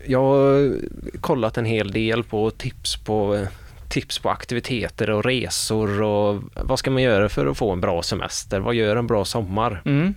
jag 0.07 0.19
har 0.19 0.73
kollat 1.21 1.57
en 1.57 1.65
hel 1.65 1.91
del 1.91 2.23
på 2.23 2.51
tips 2.51 2.95
på 2.95 3.45
tips 3.89 4.19
på 4.19 4.29
aktiviteter 4.29 5.09
och 5.09 5.25
resor 5.25 6.01
och 6.01 6.43
vad 6.55 6.79
ska 6.79 6.91
man 6.91 7.01
göra 7.03 7.29
för 7.29 7.45
att 7.47 7.57
få 7.57 7.71
en 7.71 7.81
bra 7.81 8.01
semester? 8.03 8.59
Vad 8.59 8.75
gör 8.75 8.95
en 8.95 9.07
bra 9.07 9.25
sommar? 9.25 9.81
Mm. 9.85 10.13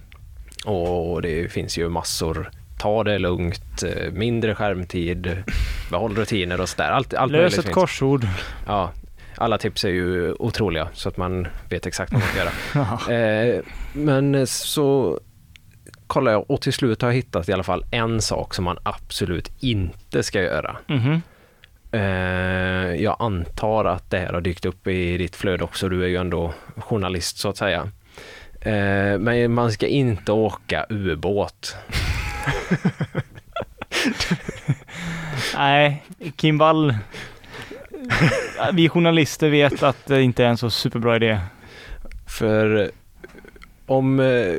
Och 0.64 1.22
det 1.22 1.52
finns 1.52 1.78
ju 1.78 1.88
massor. 1.88 2.50
Ta 2.78 3.04
det 3.04 3.18
lugnt, 3.18 3.82
eh, 3.82 4.12
mindre 4.12 4.54
skärmtid, 4.54 5.42
behåll 5.90 6.16
rutiner 6.16 6.60
och 6.60 6.68
sådär. 6.68 6.90
Allt, 6.90 7.14
allt 7.14 7.32
Lös 7.32 7.58
ett 7.58 7.64
finns. 7.64 7.74
korsord. 7.74 8.26
Ja, 8.66 8.92
alla 9.36 9.58
tips 9.58 9.84
är 9.84 9.88
ju 9.88 10.32
otroliga 10.32 10.88
så 10.92 11.08
att 11.08 11.16
man 11.16 11.46
vet 11.68 11.86
exakt 11.86 12.12
vad 12.12 12.20
man 12.20 12.28
ska 12.28 12.38
göra. 12.38 12.52
Eh, 13.18 13.60
men 13.92 14.46
så 14.46 15.20
kollar 16.06 16.32
jag 16.32 16.50
och 16.50 16.60
till 16.60 16.72
slut 16.72 17.02
har 17.02 17.08
jag 17.08 17.14
hittat 17.16 17.48
i 17.48 17.52
alla 17.52 17.62
fall 17.62 17.84
en 17.90 18.20
sak 18.22 18.54
som 18.54 18.64
man 18.64 18.78
absolut 18.82 19.50
inte 19.60 20.22
ska 20.22 20.42
göra. 20.42 20.76
Mhm. 20.86 21.22
Eh, 21.92 22.94
jag 23.02 23.16
antar 23.18 23.84
att 23.84 24.10
det 24.10 24.18
här 24.18 24.32
har 24.32 24.40
dykt 24.40 24.64
upp 24.64 24.86
i 24.86 25.16
ditt 25.16 25.36
flöde 25.36 25.64
också, 25.64 25.88
du 25.88 26.04
är 26.04 26.08
ju 26.08 26.16
ändå 26.16 26.54
journalist 26.76 27.38
så 27.38 27.48
att 27.48 27.56
säga. 27.56 27.88
Eh, 28.60 29.18
men 29.18 29.54
man 29.54 29.72
ska 29.72 29.86
inte 29.86 30.32
åka 30.32 30.86
ubåt. 30.88 31.76
Nej, 35.56 36.04
Kim 36.36 36.58
Wall. 36.58 36.94
Vi 38.72 38.88
journalister 38.88 39.48
vet 39.48 39.82
att 39.82 40.06
det 40.06 40.22
inte 40.22 40.44
är 40.44 40.48
en 40.48 40.56
så 40.56 40.70
superbra 40.70 41.16
idé. 41.16 41.40
För 42.26 42.90
om 43.86 44.20
eh, 44.20 44.54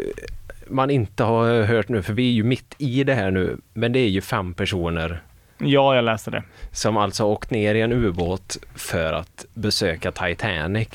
man 0.68 0.90
inte 0.90 1.24
har 1.24 1.64
hört 1.64 1.90
nu, 1.90 2.02
för 2.02 2.14
vi 2.14 2.30
är 2.30 2.34
ju 2.34 2.44
mitt 2.44 2.76
i 2.78 3.04
det 3.04 3.14
här 3.14 3.32
nu, 3.32 3.58
men 3.74 3.94
det 3.94 4.00
är 4.00 4.10
ju 4.10 4.22
fem 4.22 4.54
personer 4.54 5.22
Ja, 5.66 5.96
jag 5.96 6.04
läste 6.06 6.32
det. 6.32 6.44
som 6.72 6.98
alltså 6.98 7.24
åkt 7.24 7.50
ner 7.52 7.76
i 7.76 7.82
en 7.82 7.92
ubåt 7.94 8.58
för 8.76 9.14
att 9.14 9.46
besöka 9.54 10.12
Titanic 10.12 10.88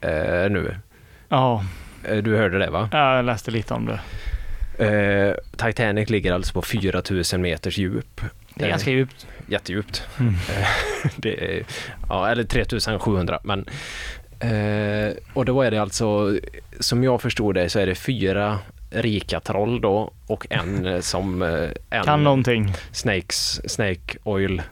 eh, 0.00 0.50
nu. 0.50 0.76
Ja, 1.28 1.64
Eh, 2.04 2.16
Du 2.16 2.36
hörde 2.36 2.58
det 2.58 2.70
va? 2.70 2.88
jag 2.92 3.24
läste 3.24 3.50
lite 3.50 3.74
om 3.74 3.86
det. 3.86 4.00
Eh, 4.86 5.34
Titanic 5.66 6.10
ligger 6.10 6.32
alltså 6.32 6.52
på 6.52 6.62
4000 6.62 7.42
meters 7.42 7.78
djup. 7.78 8.20
Det 8.54 8.62
är 8.64 8.66
Eh, 8.66 8.70
ganska 8.70 8.90
djupt. 8.90 9.26
Jättedjupt. 9.46 10.08
Mm. 10.20 10.34
Eh, 10.34 10.66
det 11.16 11.56
är, 11.58 11.64
ja, 12.08 12.28
eller 12.28 12.44
3700 12.44 13.40
men 13.44 13.64
eh, 14.40 15.12
och 15.34 15.44
då 15.44 15.62
är 15.62 15.70
det 15.70 15.78
alltså, 15.78 16.38
som 16.80 17.04
jag 17.04 17.22
förstod 17.22 17.54
det 17.54 17.68
så 17.68 17.78
är 17.78 17.86
det 17.86 17.94
fyra 17.94 18.58
rika 18.90 19.40
troll 19.40 19.80
då 19.80 20.12
och 20.26 20.46
en 20.50 21.02
som 21.02 21.42
eh, 21.42 21.70
en 21.90 22.04
Kan 22.04 22.24
någonting. 22.24 22.72
Snakes, 22.92 23.70
Snake 23.72 24.18
Oil. 24.24 24.62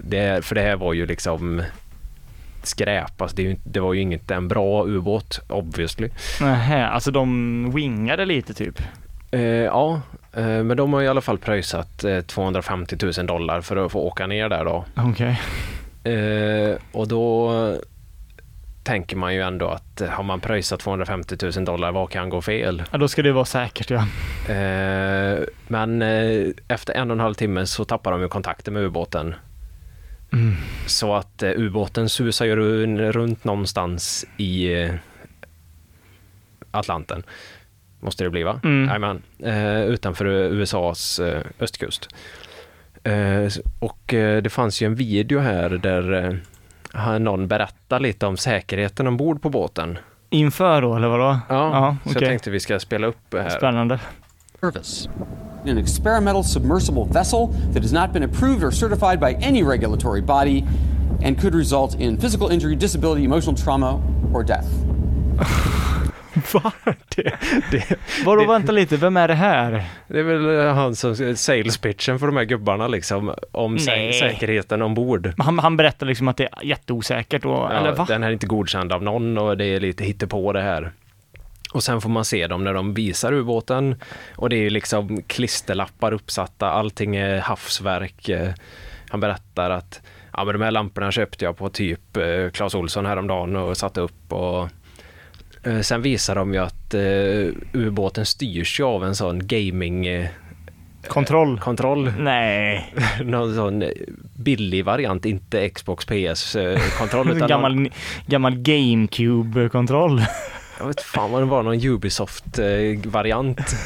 Det, 0.00 0.44
för 0.44 0.54
det 0.54 0.60
här 0.62 0.76
var 0.76 0.92
ju 0.92 1.06
liksom 1.06 1.62
skräp, 2.62 3.20
alltså 3.22 3.36
det, 3.36 3.42
inte- 3.42 3.62
det 3.64 3.80
var 3.80 3.94
ju 3.94 4.00
inget 4.00 4.30
en 4.30 4.48
bra 4.48 4.84
ubåt 4.86 5.40
obviously. 5.48 6.08
Nähä, 6.40 6.86
alltså 6.86 7.10
de 7.10 7.70
wingade 7.74 8.24
lite 8.24 8.54
typ. 8.54 8.82
Eh, 9.30 9.40
ja, 9.42 10.00
eh, 10.32 10.42
men 10.46 10.76
de 10.76 10.92
har 10.92 11.02
i 11.02 11.08
alla 11.08 11.20
fall 11.20 11.38
pröjsat 11.38 12.04
eh, 12.04 12.20
250 12.20 12.96
000 13.18 13.26
dollar 13.26 13.60
för 13.60 13.76
att 13.86 13.92
få 13.92 14.00
åka 14.00 14.26
ner 14.26 14.48
där 14.48 14.64
då. 14.64 14.84
Okej. 14.96 15.40
Eh, 16.14 16.76
och 16.92 17.08
då 17.08 17.52
tänker 18.90 19.16
man 19.16 19.34
ju 19.34 19.40
ändå 19.42 19.68
att 19.68 20.00
eh, 20.00 20.08
har 20.08 20.24
man 20.24 20.40
pröjsat 20.40 20.80
250 20.80 21.36
000 21.56 21.64
dollar, 21.64 21.92
vad 21.92 22.10
kan 22.10 22.28
gå 22.28 22.42
fel? 22.42 22.82
Ja, 22.92 22.98
då 22.98 23.08
ska 23.08 23.22
det 23.22 23.32
vara 23.32 23.44
säkert 23.44 23.90
ja. 23.90 24.06
Eh, 24.54 25.38
men 25.68 26.02
eh, 26.02 26.48
efter 26.68 26.94
en 26.94 27.10
och 27.10 27.14
en 27.14 27.20
halv 27.20 27.34
timme 27.34 27.66
så 27.66 27.84
tappar 27.84 28.12
de 28.12 28.20
ju 28.20 28.28
kontakten 28.28 28.74
med 28.74 28.82
ubåten. 28.82 29.34
Mm. 30.32 30.54
Så 30.86 31.14
att 31.14 31.42
ubåten 31.42 32.08
susar 32.08 32.46
ju 32.46 32.56
run- 32.56 33.12
runt 33.12 33.44
någonstans 33.44 34.26
i 34.36 34.88
Atlanten. 36.70 37.22
Måste 38.00 38.24
det 38.24 38.30
bli 38.30 38.42
va? 38.42 38.60
Mm. 38.64 39.22
Eh, 39.44 39.82
utanför 39.82 40.24
USAs 40.26 41.20
östkust. 41.60 42.08
Eh, 43.04 43.48
och 43.78 44.02
det 44.42 44.52
fanns 44.52 44.82
ju 44.82 44.86
en 44.86 44.94
video 44.94 45.38
här 45.38 45.70
där 45.70 46.40
någon 47.20 47.48
berättar 47.48 48.00
lite 48.00 48.26
om 48.26 48.36
säkerheten 48.36 49.06
ombord 49.06 49.42
på 49.42 49.50
båten. 49.50 49.98
Inför 50.30 50.82
då, 50.82 50.96
eller 50.96 51.08
vadå? 51.08 51.38
Ja, 51.48 51.96
så 52.04 52.10
okej. 52.10 52.22
jag 52.22 52.30
tänkte 52.30 52.50
vi 52.50 52.60
ska 52.60 52.80
spela 52.80 53.06
upp 53.06 53.18
det 53.28 53.42
här. 53.42 53.50
Spännande. 53.50 54.00
service. 54.60 55.08
An 55.66 55.78
experimental 55.78 56.44
submersible 56.44 57.04
vessel 57.06 57.48
that 57.72 57.82
has 57.82 57.92
not 57.92 58.12
been 58.12 58.22
approved 58.22 58.62
or 58.62 58.70
certified 58.70 59.20
by 59.20 59.34
any 59.34 59.62
regulatory 59.62 60.20
body 60.20 60.64
and 61.22 61.38
could 61.38 61.54
result 61.54 61.94
in 61.94 62.16
physical 62.18 62.48
injury, 62.48 62.76
disability, 62.76 63.24
emotional 63.24 63.54
trauma, 63.54 64.00
or 64.34 64.42
death. 64.42 64.68
Va? 66.54 66.72
Det, 67.16 67.32
det, 67.70 67.96
vadå, 68.24 68.44
vänta 68.46 68.72
lite, 68.72 68.96
vem 68.96 69.16
är 69.16 69.28
det 69.28 69.34
här? 69.34 69.84
Det 70.08 70.18
är 70.18 70.22
väl 70.22 70.58
eh, 70.66 70.74
han 70.74 70.96
som 70.96 71.36
sales 71.36 71.78
pitchen 71.78 72.18
för 72.18 72.26
de 72.26 72.36
här 72.36 72.44
gubbarna 72.44 72.88
liksom 72.88 73.34
om 73.52 73.76
sä- 73.76 74.12
säkerheten 74.12 74.82
ombord. 74.82 75.32
Han, 75.38 75.58
han 75.58 75.76
berättar 75.76 76.06
liksom 76.06 76.28
att 76.28 76.36
det 76.36 76.44
är 76.52 76.64
jätteosäkert 76.64 77.44
och, 77.44 77.72
eller 77.72 77.88
Ja, 77.88 77.94
va? 77.94 78.04
den 78.08 78.22
här 78.22 78.28
är 78.30 78.32
inte 78.32 78.46
godkänd 78.46 78.92
av 78.92 79.02
någon 79.02 79.38
och 79.38 79.56
det 79.56 79.64
är 79.64 79.80
lite 79.80 80.04
hittepå 80.04 80.52
det 80.52 80.62
här. 80.62 80.92
Och 81.72 81.82
sen 81.82 82.00
får 82.00 82.10
man 82.10 82.24
se 82.24 82.46
dem 82.46 82.64
när 82.64 82.74
de 82.74 82.94
visar 82.94 83.32
ubåten 83.32 83.96
och 84.36 84.48
det 84.48 84.56
är 84.56 84.70
liksom 84.70 85.22
klisterlappar 85.22 86.12
uppsatta, 86.12 86.70
allting 86.70 87.16
är 87.16 87.38
havsverk. 87.40 88.28
Eh, 88.28 88.48
Han 89.10 89.20
berättar 89.20 89.70
att 89.70 90.00
ja, 90.32 90.44
men 90.44 90.52
de 90.58 90.62
här 90.64 90.70
lamporna 90.70 91.12
köpte 91.12 91.44
jag 91.44 91.56
på 91.56 91.68
typ 91.68 92.16
eh, 92.16 92.50
Clas 92.52 92.74
Olsson 92.74 93.06
häromdagen 93.06 93.56
och 93.56 93.76
satte 93.76 94.00
upp 94.00 94.32
och 94.32 94.68
sen 95.82 96.02
visar 96.02 96.34
de 96.34 96.54
ju 96.54 96.60
att 96.60 96.94
eh, 96.94 97.80
ubåten 97.80 98.26
styrs 98.26 98.80
ju 98.80 98.84
av 98.84 99.04
en 99.04 99.16
sån 99.16 99.46
gaming 99.46 100.06
eh, 100.06 100.28
Kontroll? 101.08 101.60
kontroll. 101.60 102.12
Nej. 102.18 102.94
Någon 103.24 103.54
sån 103.54 103.82
eh, 103.82 103.88
billig 104.36 104.84
variant, 104.84 105.24
inte 105.24 105.68
Xbox 105.68 106.04
PS-kontroll. 106.04 107.30
En 107.30 107.38
gammal, 107.48 107.90
gammal 108.26 108.54
GameCube-kontroll. 108.56 110.22
Jag 110.78 110.86
vet 110.86 111.00
fan 111.00 111.32
vad 111.32 111.42
det 111.42 111.46
var, 111.46 111.62
någon 111.62 111.84
Ubisoft-variant. 111.84 113.76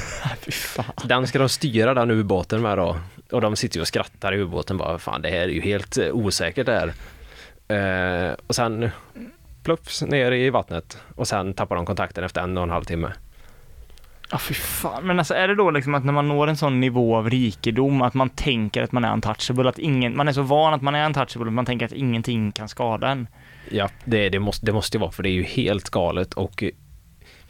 Den 1.05 1.27
ska 1.27 1.39
de 1.39 1.49
styra 1.49 1.95
den 1.95 2.11
ubåten 2.11 2.63
med 2.63 2.79
då. 2.79 2.97
Och 3.31 3.41
de 3.41 3.57
sitter 3.57 3.77
ju 3.77 3.81
och 3.81 3.89
skrattar 3.89 4.35
i 4.35 4.39
ubåten 4.39 4.77
bara, 4.77 4.99
fan 4.99 5.23
det 5.23 5.29
här 5.29 5.37
är 5.37 5.49
ju 5.49 5.61
helt 5.61 5.99
eh, 5.99 6.09
osäkert 6.13 6.67
det 6.67 6.73
här. 6.73 6.93
Eh, 8.29 8.35
och 8.47 8.55
sen 8.55 8.91
plupps 9.65 10.03
ner 10.03 10.33
i 10.33 10.51
vattnet 10.51 10.99
och 11.15 11.29
sen 11.29 11.55
tappar 11.55 11.77
de 11.77 11.87
kontakten 11.87 12.25
efter 12.25 12.41
en 12.41 12.57
och 12.57 12.63
en 12.63 12.71
halv 12.71 12.85
timme. 12.85 13.13
Ja, 14.31 14.39
fy 14.39 14.55
fan. 14.55 15.07
Men 15.07 15.19
alltså 15.19 15.35
är 15.35 15.49
det 15.49 15.55
då 15.55 15.71
liksom 15.71 15.95
att 15.95 16.05
när 16.05 16.13
man 16.13 16.29
når 16.29 16.47
en 16.47 16.57
sån 16.57 16.81
nivå 16.81 17.17
av 17.17 17.31
rikedom 17.31 18.03
att 18.03 18.15
man 18.15 18.31
tänker 18.31 18.83
att 18.83 18.93
man 18.93 19.05
är 19.05 19.13
untouchable, 19.13 19.69
att 19.69 19.79
ingen, 19.79 20.17
man 20.17 20.29
är 20.29 20.33
så 20.33 20.43
van 20.43 20.75
att 20.75 20.83
man 20.83 20.95
är 20.95 21.07
untouchable 21.07 21.47
att 21.49 21.53
man 21.53 21.67
tänker 21.67 21.87
att 21.87 21.93
ingenting 21.93 22.53
kan 22.53 22.69
skada 22.69 23.09
en. 23.09 23.27
Ja, 23.71 23.89
det, 24.05 24.29
det, 24.29 24.39
måste, 24.39 24.67
det 24.67 24.73
måste 24.73 24.97
ju 24.97 25.01
vara 25.01 25.11
för 25.11 25.23
det 25.23 25.29
är 25.29 25.33
ju 25.33 25.43
helt 25.43 25.91
galet 25.91 26.35
och 26.35 26.63
eh, 26.63 26.71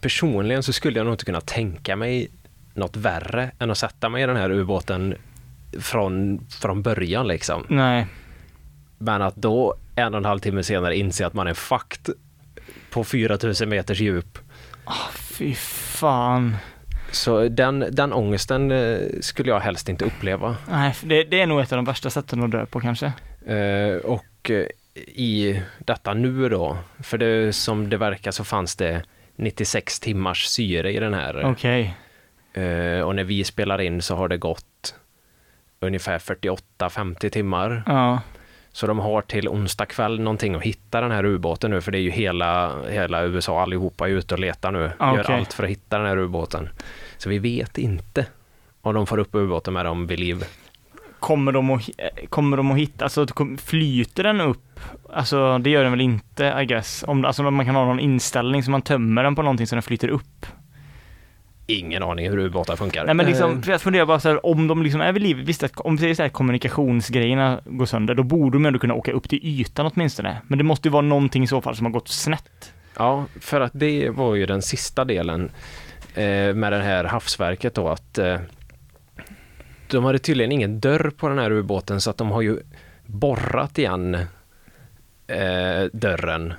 personligen 0.01 0.63
så 0.63 0.73
skulle 0.73 0.99
jag 0.99 1.05
nog 1.05 1.15
inte 1.15 1.25
kunna 1.25 1.41
tänka 1.41 1.97
mig 1.97 2.31
något 2.75 2.97
värre 2.97 3.51
än 3.59 3.71
att 3.71 3.79
sätta 3.79 4.09
mig 4.09 4.23
i 4.23 4.27
den 4.27 4.37
här 4.37 4.51
ubåten 4.51 5.15
från, 5.81 6.41
från 6.61 6.83
början 6.83 7.29
liksom. 7.29 7.67
Nej. 7.69 8.07
Men 8.99 9.23
att 9.23 9.37
då 9.37 9.75
en 9.95 10.15
och 10.15 10.19
en 10.19 10.25
halv 10.25 10.39
timme 10.39 10.63
senare 10.63 10.97
inse 10.97 11.27
att 11.27 11.35
man 11.35 11.47
är 11.47 11.55
fucked 11.55 12.15
på 12.91 13.05
4000 13.05 13.69
meters 13.69 14.01
djup. 14.01 14.39
Fy 15.13 15.55
fan. 15.55 16.57
Så 17.11 17.49
den, 17.49 17.85
den 17.91 18.13
ångesten 18.13 18.71
eh, 18.71 18.99
skulle 19.21 19.49
jag 19.49 19.61
helst 19.61 19.89
inte 19.89 20.05
uppleva. 20.05 20.57
Nej, 20.71 20.95
det, 21.03 21.25
det 21.25 21.41
är 21.41 21.47
nog 21.47 21.61
ett 21.61 21.73
av 21.73 21.77
de 21.77 21.85
värsta 21.85 22.11
sätten 22.11 22.43
att 22.43 22.51
dö 22.51 22.67
på 22.67 22.81
kanske. 22.81 23.13
Eh, 23.47 23.97
och 23.97 24.51
eh, 24.51 24.67
i 25.07 25.63
detta 25.79 26.15
nu 26.15 26.49
då, 26.49 26.77
för 27.03 27.19
det 27.19 27.53
som 27.53 27.91
det 27.91 27.97
verkar 27.97 28.31
så 28.31 28.45
fanns 28.45 28.77
det 28.77 29.03
96 29.37 30.01
timmars 30.01 30.45
syre 30.45 30.93
i 30.93 30.99
den 30.99 31.15
här. 31.15 31.45
Okej. 31.45 31.97
Eh, 32.53 33.01
och 33.01 33.15
när 33.15 33.25
vi 33.25 33.45
spelar 33.45 33.81
in 33.81 34.03
så 34.03 34.17
har 34.17 34.29
det 34.29 34.37
gått 34.37 34.95
ungefär 35.81 36.19
48-50 36.19 37.29
timmar. 37.29 37.83
Ja. 37.87 38.21
Så 38.75 38.87
de 38.87 38.99
har 38.99 39.23
till 39.23 39.49
onsdag 39.49 39.87
kväll 39.87 40.21
någonting 40.21 40.55
att 40.55 40.63
hitta 40.63 41.01
den 41.01 41.11
här 41.11 41.25
ubåten 41.25 41.71
nu, 41.71 41.81
för 41.81 41.93
det 41.93 41.99
är 41.99 42.03
ju 42.03 42.11
hela, 42.11 42.83
hela 42.89 43.25
USA 43.25 43.63
allihopa 43.63 44.09
är 44.09 44.13
ute 44.13 44.35
och 44.35 44.41
letar 44.41 44.73
nu. 44.73 44.91
Ah, 44.99 45.17
Gör 45.17 45.31
allt 45.31 45.53
för 45.53 45.65
att 45.65 45.71
hitta 45.71 45.99
den 45.99 46.07
här 46.07 46.19
ubåten. 46.19 46.69
Så 47.19 47.29
vi 47.29 47.39
vet 47.39 47.79
inte 47.79 48.27
om 48.83 48.95
de 48.95 49.07
får 49.07 49.19
upp 49.19 49.35
ubåten 49.35 49.75
med 49.75 49.85
dem 49.85 50.07
vid 50.07 50.19
liv. 50.21 50.45
Kommer 51.21 51.53
de 51.53 51.71
att, 51.71 51.89
eh, 51.99 52.27
kommer 52.29 52.57
de 52.57 52.71
att 52.71 52.79
hitta, 52.79 53.05
alltså 53.05 53.27
flyter 53.59 54.23
den 54.23 54.41
upp? 54.41 54.81
Alltså 55.13 55.59
det 55.59 55.71
gör 55.71 55.83
den 55.83 55.93
väl 55.93 56.01
inte 56.01 56.59
I 56.63 56.65
guess? 56.67 57.05
Om, 57.07 57.25
alltså 57.25 57.43
man 57.51 57.67
kan 57.67 57.75
ha 57.75 57.85
någon 57.85 58.01
inställning 58.01 58.63
så 58.63 58.71
man 58.71 58.83
tömmer 58.83 59.23
den 59.23 59.35
på 59.35 59.43
någonting 59.43 59.67
så 59.67 59.75
den 59.75 59.83
flyter 59.83 60.09
upp. 60.09 60.47
Ingen 61.67 62.03
aning 62.03 62.31
hur 62.31 62.39
ubåtar 62.39 62.77
funkar. 62.77 63.05
Nej 63.05 63.15
men 63.15 63.27
liksom, 63.27 63.51
Eh, 63.57 63.61
för 63.61 63.73
jag 63.73 63.81
funderar 63.83 64.07
bara 64.07 64.21
så 64.21 64.29
här, 64.29 64.47
om 64.47 64.67
de 64.69 64.83
liksom 64.83 65.01
är 65.01 65.13
vid 65.13 65.23
liv, 65.23 65.37
visst 65.37 65.63
att 65.63 65.81
om 65.81 65.97
det 65.97 66.11
är 66.11 66.15
så 66.15 66.23
här 66.23 66.29
kommunikationsgrejerna 66.29 67.61
går 67.65 67.87
sönder, 67.87 68.15
då 68.15 68.23
borde 68.23 68.57
de 68.57 68.67
ändå 68.67 68.79
kunna 68.79 68.95
åka 68.95 69.13
upp 69.13 69.29
till 69.29 69.39
ytan 69.43 69.91
åtminstone. 69.95 70.37
Men 70.49 70.59
det 70.59 70.65
måste 70.65 70.89
ju 70.89 70.93
vara 70.93 71.03
någonting 71.03 71.43
i 71.43 71.47
så 71.47 71.61
fall 71.61 71.77
som 71.77 71.87
har 71.87 71.93
gått 71.93 72.09
snett. 72.09 72.73
Ja, 72.97 73.25
för 73.41 73.61
att 73.61 73.73
det 73.75 74.11
var 74.11 74.35
ju 74.35 74.47
den 74.47 74.63
sista 74.63 75.05
delen 75.05 75.51
eh, 76.15 76.55
med 76.55 76.73
det 76.73 76.83
här 76.83 77.05
havsverket 77.05 77.75
då 77.75 77.89
att 77.89 78.19
eh, 78.19 78.37
de 79.91 80.05
hade 80.05 80.19
tydligen 80.19 80.53
ingen 80.53 80.81
dörr 80.81 81.11
på 81.17 81.29
den 81.29 81.39
här 81.39 81.51
ubåten 81.53 82.01
så 82.01 82.11
att 82.11 82.17
de 82.17 82.31
har 82.31 82.43
ju 82.43 82.59
borrat 83.07 83.79
igen 83.79 84.15
eh, 85.27 85.85
dörren 85.93 86.55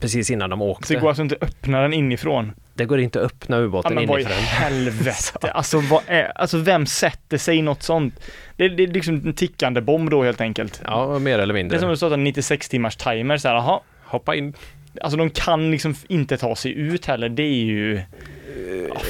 precis 0.00 0.30
innan 0.30 0.50
de 0.50 0.58
Så 0.58 0.64
det 0.64 0.70
åkte. 0.70 0.94
går 0.94 1.08
alltså 1.08 1.22
inte 1.22 1.36
att 1.40 1.42
öppna 1.42 1.80
den 1.82 1.92
inifrån. 1.92 2.52
Det 2.80 2.86
går 2.86 3.00
inte 3.00 3.18
att 3.18 3.24
öppna 3.24 3.56
Ja 3.56 3.62
ubåten 3.62 3.94
men 3.94 4.06
vad 4.06 4.20
i 4.20 4.22
inifrån. 4.22 4.42
helvete, 4.44 5.50
alltså 5.54 5.80
vad 5.80 6.02
är, 6.06 6.32
alltså 6.34 6.58
vem 6.58 6.86
sätter 6.86 7.38
sig 7.38 7.56
i 7.56 7.62
något 7.62 7.82
sånt? 7.82 8.20
Det, 8.56 8.68
det 8.68 8.82
är 8.82 8.86
liksom 8.86 9.14
en 9.14 9.32
tickande 9.34 9.80
bomb 9.80 10.10
då 10.10 10.22
helt 10.22 10.40
enkelt. 10.40 10.82
Ja, 10.84 11.18
mer 11.18 11.34
eller 11.38 11.46
Det 11.46 11.52
mindre. 11.52 11.76
är 11.78 11.80
som 11.80 11.90
att 11.90 11.96
starta 11.96 12.14
en 12.14 12.24
96 12.24 12.68
timmars 12.68 12.96
timer 12.96 13.36
så 13.38 13.48
här, 13.48 13.54
jaha. 13.54 13.80
Hoppa 14.04 14.34
in. 14.34 14.54
Alltså 15.00 15.16
de 15.16 15.30
kan 15.30 15.70
liksom 15.70 15.94
inte 16.08 16.36
ta 16.36 16.56
sig 16.56 16.72
ut 16.78 17.06
heller, 17.06 17.28
det 17.28 17.42
är 17.42 17.64
ju... 17.64 18.00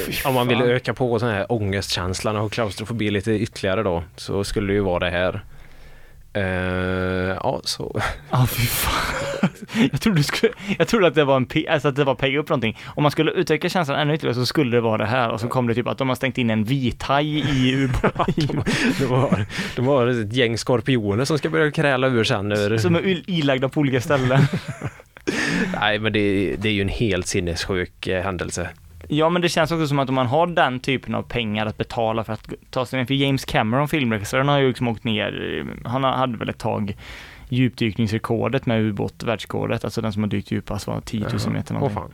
Fy 0.06 0.12
Om 0.28 0.34
man 0.34 0.48
vill 0.48 0.62
öka 0.62 0.94
på 0.94 1.18
sån 1.18 1.28
här 1.28 1.52
ångestkänslan 1.52 2.36
och 2.36 2.52
klaustrofobi 2.52 3.10
lite 3.10 3.32
ytterligare 3.32 3.82
då 3.82 4.02
så 4.16 4.44
skulle 4.44 4.66
det 4.66 4.72
ju 4.72 4.80
vara 4.80 4.98
det 4.98 5.10
här. 5.10 5.40
Eh, 6.32 6.42
ja, 7.42 7.60
så 7.64 8.00
Ja, 8.30 8.46
fy 8.46 8.62
fan. 8.66 9.48
Jag 9.92 10.00
trodde, 10.00 10.22
skulle, 10.22 10.52
jag 10.78 10.88
trodde 10.88 11.06
att 11.06 11.14
det 11.14 11.24
var 11.24 11.36
en 11.36 11.46
P, 11.46 11.66
alltså 11.68 11.88
att 11.88 11.96
det 11.96 12.04
var 12.04 12.14
pegga 12.14 12.38
upp 12.38 12.48
någonting. 12.48 12.78
Om 12.86 13.02
man 13.02 13.12
skulle 13.12 13.30
utöka 13.30 13.68
känslan 13.68 13.98
ännu 13.98 14.14
ytterligare 14.14 14.34
så 14.34 14.46
skulle 14.46 14.76
det 14.76 14.80
vara 14.80 14.98
det 14.98 15.06
här 15.06 15.30
och 15.30 15.40
så 15.40 15.48
kom 15.48 15.66
det 15.66 15.74
typ 15.74 15.86
att 15.86 15.98
de 15.98 16.08
har 16.08 16.16
stängt 16.16 16.38
in 16.38 16.50
en 16.50 16.64
vithaj 16.64 17.26
i 17.38 17.74
ubåten. 17.84 18.62
det 18.98 19.06
var, 19.06 19.46
det 19.76 19.82
var 19.82 20.06
ett 20.06 20.32
gäng 20.32 20.58
skorpioner 20.58 21.24
som 21.24 21.38
ska 21.38 21.48
börja 21.50 21.70
kräla 21.70 22.06
ur 22.06 22.24
sen. 22.24 22.52
Ur, 22.52 22.78
som 22.78 22.94
är 22.94 23.30
ilagda 23.30 23.68
på 23.68 23.80
olika 23.80 24.00
ställen. 24.00 24.40
Nej, 25.80 25.98
men 25.98 26.12
det, 26.12 26.56
det 26.56 26.68
är 26.68 26.72
ju 26.72 26.82
en 26.82 26.88
helt 26.88 27.26
sinnessjuk 27.26 28.06
eh, 28.06 28.22
händelse. 28.24 28.68
Ja, 29.08 29.28
men 29.28 29.42
det 29.42 29.48
känns 29.48 29.72
också 29.72 29.86
som 29.86 29.98
att 29.98 30.08
om 30.08 30.14
man 30.14 30.26
har 30.26 30.46
den 30.46 30.80
typen 30.80 31.14
av 31.14 31.22
pengar 31.22 31.66
att 31.66 31.76
betala 31.76 32.24
för 32.24 32.32
att 32.32 32.52
ta 32.70 32.86
sig 32.86 32.98
ner, 32.98 33.06
för 33.06 33.14
James 33.14 33.44
Cameron, 33.44 33.88
filmregissören, 33.88 34.48
har 34.48 34.58
ju 34.58 34.68
liksom 34.68 34.88
åkt 34.88 35.04
ner, 35.04 35.66
han 35.84 36.04
hade 36.04 36.38
väl 36.38 36.48
ett 36.48 36.58
tag 36.58 36.96
djupdykningsrekordet 37.48 38.66
med 38.66 38.80
ubåt, 38.80 39.22
världsrekordet, 39.22 39.84
alltså 39.84 40.00
den 40.00 40.12
som 40.12 40.22
har 40.22 40.30
dykt 40.30 40.50
djupast 40.50 40.86
var 40.86 41.00
10 41.00 41.20
000 41.20 41.52
meter 41.52 41.74
någonting. 41.74 41.98
fan. 41.98 42.10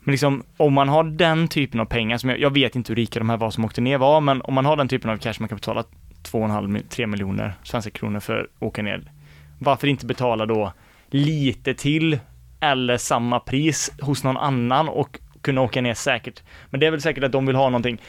Men 0.00 0.12
liksom, 0.12 0.42
om 0.56 0.72
man 0.72 0.88
har 0.88 1.04
den 1.04 1.48
typen 1.48 1.80
av 1.80 1.84
pengar, 1.84 2.18
som 2.18 2.30
jag, 2.30 2.40
jag 2.40 2.54
vet 2.54 2.76
inte 2.76 2.92
hur 2.92 2.96
rika 2.96 3.18
de 3.18 3.30
här 3.30 3.36
var 3.36 3.50
som 3.50 3.64
åkte 3.64 3.80
ner 3.80 3.98
var, 3.98 4.20
men 4.20 4.42
om 4.42 4.54
man 4.54 4.64
har 4.64 4.76
den 4.76 4.88
typen 4.88 5.10
av 5.10 5.16
cash 5.16 5.34
man 5.40 5.48
kan 5.48 5.56
betala 5.56 5.84
2,5-3 6.22 7.06
miljoner 7.06 7.54
svenska 7.62 7.90
kronor 7.90 8.20
för 8.20 8.38
att 8.40 8.46
åka 8.62 8.82
ner. 8.82 9.12
Varför 9.58 9.86
inte 9.86 10.06
betala 10.06 10.46
då 10.46 10.72
lite 11.10 11.74
till 11.74 12.18
eller 12.60 12.96
samma 12.96 13.40
pris 13.40 13.92
hos 14.00 14.24
någon 14.24 14.36
annan 14.36 14.88
och 14.88 15.18
kunna 15.42 15.60
åka 15.60 15.80
ner 15.80 15.94
säkert. 15.94 16.42
Men 16.70 16.80
det 16.80 16.86
är 16.86 16.90
väl 16.90 17.00
säkert 17.00 17.24
att 17.24 17.32
de 17.32 17.46
vill 17.46 17.56
ha 17.56 17.64
någonting. 17.64 18.00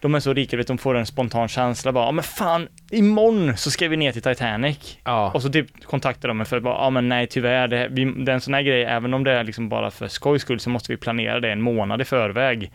De 0.00 0.14
är 0.14 0.20
så 0.20 0.32
rika, 0.34 0.56
vet 0.56 0.66
de 0.66 0.78
får 0.78 0.94
en 0.94 1.06
spontan 1.06 1.48
känsla 1.48 1.92
bara, 1.92 2.04
ja 2.04 2.10
men 2.10 2.24
fan, 2.24 2.68
imorgon 2.90 3.56
så 3.56 3.70
ska 3.70 3.88
vi 3.88 3.96
ner 3.96 4.12
till 4.12 4.22
Titanic. 4.22 4.98
Ja, 5.04 5.30
Och 5.34 5.42
så 5.42 5.48
typ 5.48 5.84
kontaktar 5.84 6.28
de 6.28 6.36
mig 6.36 6.46
för 6.46 6.56
att 6.56 6.62
bara, 6.62 6.74
ja 6.84 6.90
men 6.90 7.08
nej 7.08 7.26
tyvärr, 7.26 7.68
det, 7.68 7.88
vi, 7.90 8.04
det 8.04 8.32
är 8.32 8.34
en 8.34 8.40
sån 8.40 8.54
här 8.54 8.62
grej, 8.62 8.84
även 8.84 9.14
om 9.14 9.24
det 9.24 9.32
är 9.32 9.44
liksom 9.44 9.68
bara 9.68 9.90
för 9.90 10.08
skojs 10.08 10.42
skull 10.42 10.60
så 10.60 10.70
måste 10.70 10.92
vi 10.92 10.96
planera 10.96 11.40
det 11.40 11.52
en 11.52 11.60
månad 11.62 12.00
i 12.00 12.04
förväg. 12.04 12.70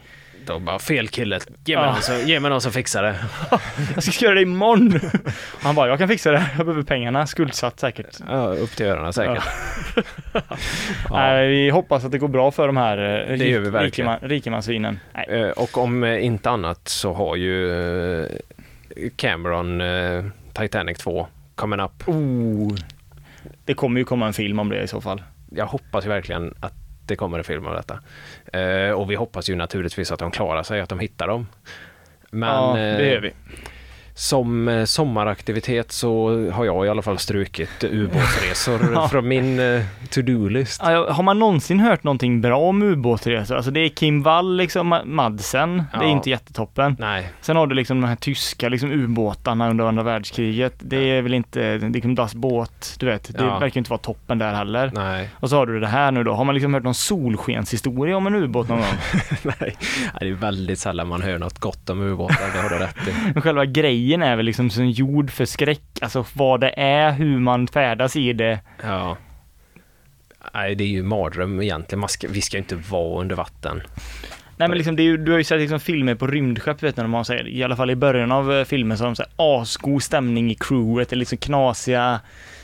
Då 0.46 0.60
bara 0.60 0.80
fel 0.80 1.08
kille. 1.08 1.39
Ge 1.66 1.76
mig, 1.76 1.86
Ja. 1.86 1.92
någon, 1.94 2.02
som, 2.02 2.16
ge 2.28 2.39
mig 2.39 2.50
någon 2.52 2.62
som 2.62 2.72
fixar 2.72 3.04
det. 3.04 3.16
Jag 3.96 4.04
ska 4.04 4.26
göra 4.26 4.36
det 4.36 4.42
imorgon! 4.42 5.00
Och 5.54 5.62
han 5.62 5.76
bara, 5.76 5.88
jag 5.89 6.00
kan 6.00 6.08
fixa 6.08 6.32
det, 6.32 6.46
jag 6.58 6.66
behöver 6.66 6.84
pengarna, 6.84 7.28
skuldsatt 7.28 7.80
säkert. 7.80 8.18
Ja, 8.30 8.46
upp 8.46 8.72
till 8.76 8.86
öronen 8.86 9.14
säkert. 9.14 9.44
Ja. 10.34 10.42
Nej, 11.12 11.48
vi 11.50 11.70
hoppas 11.70 12.06
att 12.06 12.12
det 12.12 12.18
går 12.18 12.28
bra 12.28 12.52
för 12.52 12.68
de 12.68 12.78
här 12.78 12.98
eh, 13.32 13.38
Det 13.38 13.46
gör 13.50 13.60
vi 13.60 13.70
verkligen. 13.70 13.84
rikeman, 14.12 14.30
rikemansvinen. 14.30 15.00
Nej. 15.14 15.26
Eh, 15.30 15.50
Och 15.50 15.78
om 15.78 16.04
eh, 16.04 16.26
inte 16.26 16.50
annat 16.50 16.88
så 16.88 17.14
har 17.14 17.36
ju 17.36 18.28
Cameron 19.16 19.82
Titanic 20.54 20.98
2 20.98 21.28
coming 21.56 21.80
up. 21.80 22.08
Oh. 22.08 22.76
Det 23.66 23.74
kommer 23.74 24.00
ju 24.00 24.06
komma 24.06 24.28
en 24.28 24.34
film 24.34 24.60
om 24.60 24.70
det 24.70 24.82
i 24.82 24.88
så 24.88 25.02
fall. 25.02 25.22
Jag 25.52 25.66
hoppas 25.66 26.06
verkligen 26.06 26.54
att 26.60 26.74
det 27.12 27.16
kommer 27.16 27.38
en 27.38 27.43
film 27.43 27.68
av 27.68 27.76
detta. 27.76 27.99
Eh, 28.59 28.91
Och 28.91 29.12
vi 29.12 29.16
hoppas 29.16 29.49
ju 29.49 29.55
naturligtvis 29.55 30.12
att 30.12 30.20
de 30.20 30.32
klarar 30.32 30.64
sig, 30.64 30.82
att 30.82 30.89
de 30.89 30.99
hittar 30.99 31.28
dem. 31.28 31.47
Men 32.32 32.49
ja, 32.49 32.70
eh, 32.80 32.97
det 32.97 33.05
gör 33.12 33.22
vi. 33.22 33.32
Som 34.14 34.68
eh, 34.68 34.86
sommaraktivitet 34.86 35.91
så 35.91 36.30
har 36.51 36.66
jag 36.66 36.86
i 36.86 36.89
alla 36.89 37.01
fall 37.01 37.18
strukit 37.20 37.84
ubåtsresor 37.84 38.80
Ja. 38.93 39.07
från 39.09 39.28
min 39.28 39.59
eh, 39.59 39.82
to-do-list. 40.09 40.82
Ja, 40.84 41.12
Har 41.14 41.24
man 41.24 41.39
någonsin 41.39 41.80
hört 41.80 42.03
någonting 42.03 42.41
bra 42.41 42.57
om 42.59 42.82
ubåtsresor? 42.84 43.55
Alltså 43.55 43.72
det 43.72 43.80
är 43.80 43.89
Kim 43.89 44.24
Wall, 44.24 44.55
liksom 44.57 44.93
Ma- 44.93 45.05
Madsen, 45.05 45.78
det 45.78 45.97
är 45.97 46.03
Ja. 46.03 46.07
inte 46.09 46.30
jättetoppen. 46.30 46.95
Nej, 46.99 47.30
Sen 47.41 47.55
har 47.55 47.68
du 47.68 47.76
liksom 47.76 48.01
de 48.01 48.07
här 48.07 48.16
tyska 48.16 48.70
liksom 48.70 48.91
ubåtarna 48.91 49.70
under 49.70 49.86
andra 49.86 50.03
världskriget. 50.03 50.74
Det 50.80 51.09
är 51.09 51.22
väl 51.22 51.34
inte, 51.34 51.78
liksom 51.78 52.16
Das 52.16 52.36
båt, 52.36 52.95
du 52.99 53.05
vet. 53.05 53.38
Det 53.38 53.43
Ja. 53.43 53.59
verkar 53.59 53.78
inte 53.78 53.89
vara 53.89 54.01
toppen 54.01 54.38
där 54.38 54.53
heller. 54.53 54.91
nej, 54.95 55.30
Och 55.39 55.49
så 55.49 55.55
har 55.55 55.66
du 55.66 55.80
det 55.80 55.88
här 55.88 56.12
nu 56.12 56.24
då. 56.24 56.34
Har 56.34 56.43
man 56.45 56.55
liksom 56.55 56.74
hört 56.74 56.84
någon 56.84 56.93
solskenshistoria 56.93 58.18
om 58.18 58.28
en 58.28 58.36
ubåt 58.36 58.70
någon 58.70 58.78
gång? 58.78 58.88
nej. 59.59 59.76
Det 60.20 60.28
är 60.30 60.34
väldigt 60.34 60.80
sällan 60.80 61.07
man 61.07 61.22
hör 61.22 61.39
något 61.39 61.59
gott 61.59 61.89
om 61.89 62.01
ubåtar, 62.01 62.53
det 62.53 62.62
har 62.62 62.70
du 62.70 62.76
rätt 62.76 63.36
i. 63.38 63.41
Själva 63.41 63.66
grejen 63.66 64.01
är 64.24 64.36
väl 64.36 64.45
liksom 64.45 64.70
som 64.70 64.89
gjord 64.89 65.32
för 65.32 65.45
skräck. 65.45 65.99
Alltså 66.02 66.26
vad 66.34 66.62
det 66.62 66.74
är, 66.78 67.12
hur 67.12 67.39
man 67.39 67.68
färdas 67.68 68.16
i 68.16 68.34
det. 68.34 68.60
Ja. 68.84 69.18
Nej, 70.54 70.76
det 70.76 70.84
är 70.84 70.88
ju 70.88 71.04
mardröm 71.04 71.62
egentligen. 71.62 71.99
Man 71.99 72.10
ska, 72.10 72.28
vi 72.28 72.41
ska 72.41 72.58
ju 72.58 72.62
inte 72.62 72.76
vara 72.76 73.22
under 73.22 73.36
vatten. 73.36 73.82
Nej 74.58 74.70
men 74.70 74.78
liksom, 74.78 74.95
det 74.95 75.04
är 75.04 75.06
ju, 75.06 75.18
du 75.18 75.32
har 75.32 75.38
ju 75.38 75.43
sett 75.43 75.60
liksom 75.60 75.80
filmer 75.80 76.16
på 76.16 76.28
rymdskepp 76.28 76.84
vet 76.84 76.95
du, 76.95 77.08
när 77.08 77.24
så 77.24 77.34
här, 77.34 77.47
i 77.47 77.64
alla 77.64 77.76
fall 77.76 77.89
i 77.89 77.95
början 77.95 78.32
av 78.32 78.54
eh, 78.54 78.64
filmen 78.64 78.97
så 78.97 79.04
har 79.04 79.10
de 79.10 79.16
så 79.16 79.24
här 79.24 79.32
asgod 79.36 80.04
stämning 80.04 80.52
i 80.52 80.56
crewet, 80.56 81.10
det 81.10 81.14
är 81.14 81.18
liksom 81.18 81.38
knasiga 81.38 82.20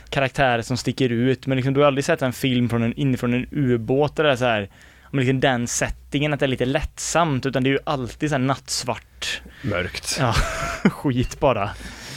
karaktärer 0.09 0.61
som 0.61 0.77
sticker 0.77 1.09
ut, 1.09 1.47
men 1.47 1.55
liksom 1.55 1.73
du 1.73 1.79
har 1.79 1.87
aldrig 1.87 2.05
sett 2.05 2.21
en 2.21 2.33
film 2.33 2.69
från 2.69 2.83
en, 2.83 2.93
inifrån 2.93 3.33
en 3.33 3.47
ubåt 3.51 4.15
där 4.15 4.23
det 4.23 4.31
är 4.31 4.35
så 4.35 4.45
här, 4.45 4.69
men 5.11 5.19
liksom 5.19 5.39
den 5.39 5.67
settingen 5.67 6.33
att 6.33 6.39
det 6.39 6.45
är 6.45 6.47
lite 6.47 6.65
lättsamt, 6.65 7.45
utan 7.45 7.63
det 7.63 7.69
är 7.69 7.71
ju 7.71 7.79
alltid 7.83 8.29
så 8.29 8.33
här 8.35 8.39
nattsvart 8.43 9.41
Mörkt. 9.61 10.17
Ja. 10.19 10.33
skit 10.89 11.39
bara. 11.39 11.69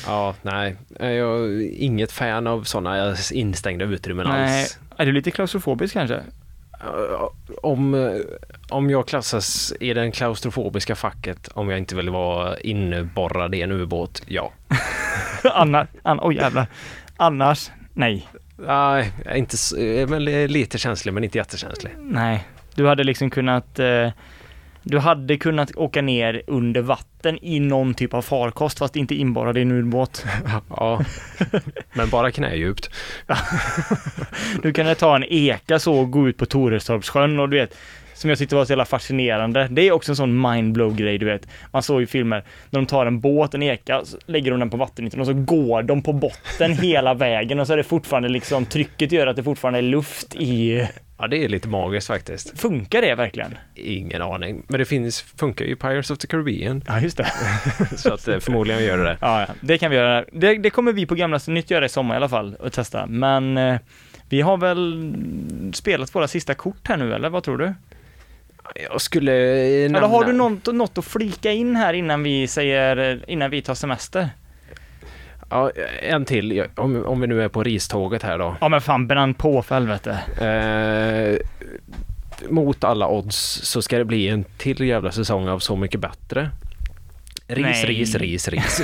Ja, 0.06 0.34
nej. 0.42 0.76
Jag 0.98 1.10
är 1.10 1.82
inget 1.82 2.12
fan 2.12 2.46
av 2.46 2.62
sådana 2.64 3.16
instängda 3.32 3.84
utrymmen 3.84 4.26
Nej, 4.28 4.60
alls. 4.62 4.78
är 4.96 5.06
du 5.06 5.12
lite 5.12 5.30
klaustrofobisk 5.30 5.94
kanske? 5.94 6.14
Eh, 6.80 7.28
Om, 7.62 7.94
eh, 7.94 8.12
om 8.68 8.90
jag 8.90 9.08
klassas 9.08 9.72
i 9.80 9.94
den 9.94 10.12
klaustrofobiska 10.12 10.94
facket 10.94 11.48
om 11.48 11.70
jag 11.70 11.78
inte 11.78 11.96
vill 11.96 12.10
vara 12.10 12.58
inborrad 12.60 13.54
i 13.54 13.62
en 13.62 13.72
ubåt, 13.72 14.22
ja. 14.26 14.52
Anna, 15.44 15.86
Anna, 16.02 16.22
oj 16.24 16.36
jävlar. 16.36 16.66
Annars, 17.16 17.70
nej. 17.94 18.28
Nej, 18.56 19.12
inte, 19.34 19.56
är 19.80 20.06
väl 20.06 20.24
lite 20.50 20.78
känslig 20.78 21.14
men 21.14 21.24
inte 21.24 21.38
jättekänslig. 21.38 21.92
Nej, 21.98 22.44
du 22.80 22.86
hade 22.86 23.04
liksom 23.04 23.30
kunnat 23.30 23.78
eh, 23.78 24.10
du 24.82 24.98
hade 24.98 25.36
kunnat 25.36 25.76
åka 25.76 26.02
ner 26.02 26.42
under 26.46 26.80
vatten 26.80 27.38
i 27.42 27.60
någon 27.60 27.94
typ 27.94 28.14
av 28.14 28.22
farkost 28.22 28.78
fast 28.78 28.96
inte 28.96 29.14
inborrad 29.14 29.58
i 29.58 29.62
en 29.62 29.72
ubåt. 29.72 30.24
Ja, 30.76 31.00
men 31.92 32.10
bara 32.10 32.30
knädjupt. 32.30 32.90
Du 34.62 34.72
kunde 34.72 34.94
ta 34.94 35.16
en 35.16 35.24
eka 35.28 35.78
så 35.78 35.94
och 35.94 36.10
gå 36.10 36.28
ut 36.28 36.36
på 36.36 36.46
Torestorpssjön 36.46 37.40
och 37.40 37.48
du 37.48 37.56
vet 37.56 37.76
som 38.14 38.30
jag 38.30 38.38
tyckte 38.38 38.56
var 38.56 38.64
så 38.64 38.72
jävla 38.72 38.84
fascinerande. 38.84 39.68
Det 39.70 39.82
är 39.82 39.92
också 39.92 40.12
en 40.12 40.16
sån 40.16 40.40
mindblow 40.40 40.96
grej 40.96 41.18
du 41.18 41.26
vet. 41.26 41.48
Man 41.72 41.82
såg 41.82 42.00
ju 42.00 42.06
filmer 42.06 42.44
när 42.70 42.80
de 42.80 42.86
tar 42.86 43.06
en 43.06 43.20
båt, 43.20 43.54
en 43.54 43.62
eka, 43.62 44.04
så 44.04 44.18
lägger 44.26 44.50
de 44.50 44.60
den 44.60 44.70
på 44.70 44.76
vattenytan 44.76 45.20
och 45.20 45.26
så 45.26 45.32
går 45.32 45.82
de 45.82 46.02
på 46.02 46.12
botten 46.12 46.72
hela 46.72 47.14
vägen 47.14 47.60
och 47.60 47.66
så 47.66 47.72
är 47.72 47.76
det 47.76 47.82
fortfarande 47.82 48.28
liksom 48.28 48.66
trycket 48.66 49.12
gör 49.12 49.26
att 49.26 49.36
det 49.36 49.42
fortfarande 49.42 49.78
är 49.80 49.82
luft 49.82 50.34
i. 50.34 50.86
Ja, 51.20 51.26
det 51.26 51.44
är 51.44 51.48
lite 51.48 51.68
magiskt 51.68 52.06
faktiskt. 52.06 52.60
Funkar 52.60 53.02
det 53.02 53.14
verkligen? 53.14 53.58
Ingen 53.74 54.22
aning. 54.22 54.62
Men 54.68 54.78
det 54.78 54.84
finns, 54.84 55.20
funkar 55.20 55.64
ju 55.64 55.76
Pirates 55.76 56.10
of 56.10 56.18
the 56.18 56.26
Caribbean. 56.26 56.84
Ja, 56.86 57.00
just 57.00 57.16
det. 57.16 57.32
Så 57.96 58.14
att 58.14 58.28
eh, 58.28 58.38
förmodligen 58.38 58.84
gör 58.84 58.98
det 58.98 59.04
det. 59.04 59.16
Ja, 59.20 59.40
ja, 59.40 59.46
det 59.60 59.78
kan 59.78 59.90
vi 59.90 59.96
göra. 59.96 60.24
Det, 60.32 60.54
det 60.58 60.70
kommer 60.70 60.92
vi 60.92 61.06
på 61.06 61.14
Gamla 61.14 61.40
Nytt 61.46 61.70
göra 61.70 61.84
i 61.84 61.88
sommar 61.88 62.14
i 62.14 62.16
alla 62.16 62.28
fall 62.28 62.54
och 62.54 62.72
testa. 62.72 63.06
Men 63.06 63.58
eh, 63.58 63.76
vi 64.28 64.40
har 64.40 64.56
väl 64.56 65.14
spelat 65.74 66.14
våra 66.14 66.28
sista 66.28 66.54
kort 66.54 66.88
här 66.88 66.96
nu, 66.96 67.14
eller 67.14 67.28
vad 67.28 67.42
tror 67.42 67.58
du? 67.58 67.74
Jag 68.90 69.00
skulle 69.00 69.32
nämna... 69.82 69.98
Eller 69.98 70.08
har 70.08 70.24
du 70.24 70.32
något, 70.32 70.66
något 70.66 70.98
att 70.98 71.04
flika 71.04 71.52
in 71.52 71.76
här 71.76 71.92
innan 71.94 72.22
vi 72.22 72.46
säger, 72.46 73.24
innan 73.30 73.50
vi 73.50 73.62
tar 73.62 73.74
semester? 73.74 74.28
Ja, 75.50 75.70
en 76.02 76.24
till. 76.24 76.64
Om, 76.74 77.04
om 77.06 77.20
vi 77.20 77.26
nu 77.26 77.42
är 77.42 77.48
på 77.48 77.62
riståget 77.62 78.22
här 78.22 78.38
då. 78.38 78.56
Ja 78.60 78.68
men 78.68 78.80
fan, 78.80 79.06
bränn 79.06 79.34
på 79.34 79.62
för 79.62 79.74
helvete. 79.74 80.18
Eh, 80.40 81.46
mot 82.48 82.84
alla 82.84 83.08
odds 83.08 83.36
så 83.62 83.82
ska 83.82 83.98
det 83.98 84.04
bli 84.04 84.28
en 84.28 84.44
till 84.58 84.80
jävla 84.80 85.12
säsong 85.12 85.48
av 85.48 85.58
Så 85.58 85.76
mycket 85.76 86.00
bättre. 86.00 86.50
Ris, 87.46 87.62
Nej. 87.62 87.84
ris, 87.84 88.14
ris, 88.14 88.48
ris. 88.48 88.82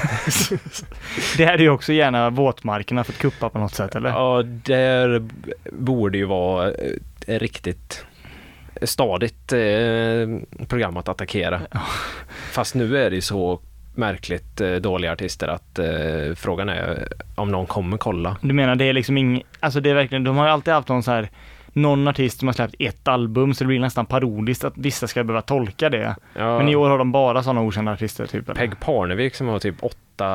Det 1.36 1.44
hade 1.44 1.62
ju 1.62 1.70
också 1.70 1.92
gärna 1.92 2.30
våtmarkerna 2.30 3.04
fått 3.04 3.18
kuppa 3.18 3.48
på 3.48 3.58
något 3.58 3.74
sätt 3.74 3.94
eller? 3.94 4.08
ja, 4.10 4.42
där 4.42 5.28
borde 5.72 6.18
ju 6.18 6.24
vara 6.24 6.70
eh, 7.26 7.38
riktigt 7.38 8.04
stadigt 8.82 9.52
eh, 9.52 9.58
program 10.68 10.96
att 10.96 11.08
attackera. 11.08 11.60
Fast 12.50 12.74
nu 12.74 12.98
är 12.98 13.10
det 13.10 13.16
ju 13.16 13.22
så 13.22 13.60
märkligt 13.96 14.60
eh, 14.60 14.74
dåliga 14.74 15.12
artister 15.12 15.48
att 15.48 15.78
eh, 15.78 16.34
frågan 16.36 16.68
är 16.68 17.08
om 17.34 17.50
någon 17.50 17.66
kommer 17.66 17.96
kolla. 17.96 18.36
Du 18.40 18.54
menar 18.54 18.76
det 18.76 18.84
är 18.84 18.92
liksom 18.92 19.18
ing, 19.18 19.42
alltså 19.60 19.80
det 19.80 19.90
är 19.90 19.94
verkligen, 19.94 20.24
de 20.24 20.36
har 20.36 20.46
ju 20.46 20.50
alltid 20.52 20.74
haft 20.74 20.88
någon 20.88 21.02
så 21.02 21.10
här 21.10 21.28
någon 21.72 22.08
artist 22.08 22.38
som 22.38 22.48
har 22.48 22.52
släppt 22.52 22.74
ett 22.78 23.08
album 23.08 23.54
så 23.54 23.64
det 23.64 23.68
blir 23.68 23.80
nästan 23.80 24.06
parodiskt 24.06 24.64
att 24.64 24.76
vissa 24.76 25.06
ska 25.06 25.24
behöva 25.24 25.42
tolka 25.42 25.90
det. 25.90 26.16
Ja, 26.34 26.58
Men 26.58 26.68
i 26.68 26.76
år 26.76 26.88
har 26.88 26.98
de 26.98 27.12
bara 27.12 27.42
sådana 27.42 27.60
okända 27.60 27.92
artister 27.92 28.26
typ. 28.26 28.48
Eller? 28.48 28.60
Peg 28.60 28.80
Parnevik 28.80 29.34
som 29.34 29.48
har 29.48 29.58
typ 29.58 29.74
åtta 29.80 30.26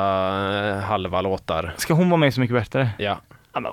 eh, 0.68 0.78
halva 0.78 1.20
låtar. 1.20 1.74
Ska 1.76 1.94
hon 1.94 2.10
vara 2.10 2.18
med 2.18 2.34
Så 2.34 2.40
mycket 2.40 2.56
bättre? 2.56 2.90
Ja. 2.98 3.20
Ja, 3.52 3.60
men, 3.60 3.72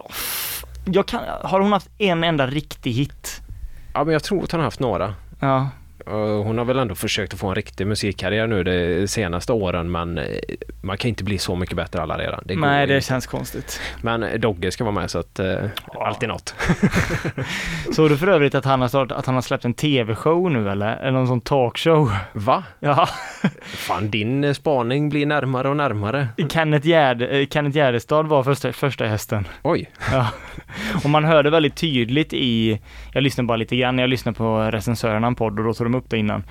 jag 0.85 1.05
kan, 1.05 1.21
har 1.43 1.59
hon 1.59 1.71
haft 1.71 1.89
en 1.97 2.23
enda 2.23 2.47
riktig 2.47 2.91
hit? 2.91 3.41
ja, 3.93 4.03
men 4.03 4.13
jag 4.13 4.23
tror 4.23 4.43
att 4.43 4.51
hon 4.51 4.59
har 4.59 4.65
haft 4.65 4.79
några. 4.79 5.13
Ja, 5.39 5.69
Hon 6.18 6.57
har 6.57 6.66
väl 6.66 6.80
ändå 6.80 6.95
försökt 6.95 7.34
att 7.34 7.39
få 7.39 7.47
en 7.47 7.55
riktig 7.55 7.88
musikkarriär 7.88 8.47
nu 8.47 8.64
de 8.64 9.07
senaste 9.07 9.53
åren 9.53 9.91
men 9.91 10.18
eh, 10.18 10.26
man 10.82 10.97
kan 10.97 11.10
inte 11.10 11.24
bli 11.24 11.38
så 11.38 11.55
mycket 11.55 11.76
bättre 11.76 12.01
alla 12.01 12.18
redan. 12.18 12.43
Det 12.45 12.55
nej 12.55 12.88
det 12.88 13.01
känns 13.01 13.28
konstigt. 13.28 13.82
Men 14.01 14.41
Dogge 14.41 14.72
ska 14.72 14.84
vara 14.84 14.95
med 14.95 15.12
så 15.12 15.20
att 15.20 15.39
eh, 15.39 15.55
alltid 15.99 16.30
något. 16.30 16.55
Såg 17.91 18.10
du 18.10 18.18
för 18.18 18.28
övrigt 18.28 18.55
att 18.55 18.66
han 18.66 18.82
har, 18.82 18.88
startat, 18.88 19.18
att 19.18 19.26
han 19.26 19.36
har 19.36 19.41
släppt 19.41 19.66
en 19.66 19.74
tv-show 19.74 20.51
nu 20.51 20.70
eller? 20.70 20.97
Eller 20.97 21.12
någon 21.12 21.28
sån 21.28 21.41
talkshow? 21.41 22.12
Va? 22.34 22.64
Ja, 22.80 23.10
Fan 23.62 24.10
din 24.10 24.43
eh, 24.43 24.53
spaning 24.53 25.10
blir 25.10 25.26
närmare 25.26 25.70
och 25.70 25.78
närmare. 25.78 26.28
Kenneth, 26.49 26.88
Gärd, 26.88 27.22
eh, 27.22 27.47
Kenneth 27.47 27.78
Gärdestad 27.78 28.24
var 28.28 28.43
första, 28.43 28.74
första 28.74 29.05
hästen. 29.05 29.47
Oj. 29.64 29.89
Ja. 30.12 30.28
Och 31.03 31.10
man 31.10 31.24
hörde 31.24 31.49
väldigt 31.49 31.76
tydligt 31.76 32.34
i, 32.34 32.82
jag 33.14 33.24
lyssnade 33.24 33.47
bara 33.47 33.57
lite 33.57 33.76
grann, 33.76 33.99
jag 33.99 34.10
lyssnade 34.10 34.38
på 34.38 34.60
recensörerna 34.60 35.28
en 35.28 35.36
podd 35.36 35.60
och 35.60 35.66
då 35.66 35.74
tog 35.74 35.86
de 35.86 35.95
upp 35.99 36.09
det 36.09 36.17
innan. 36.17 36.43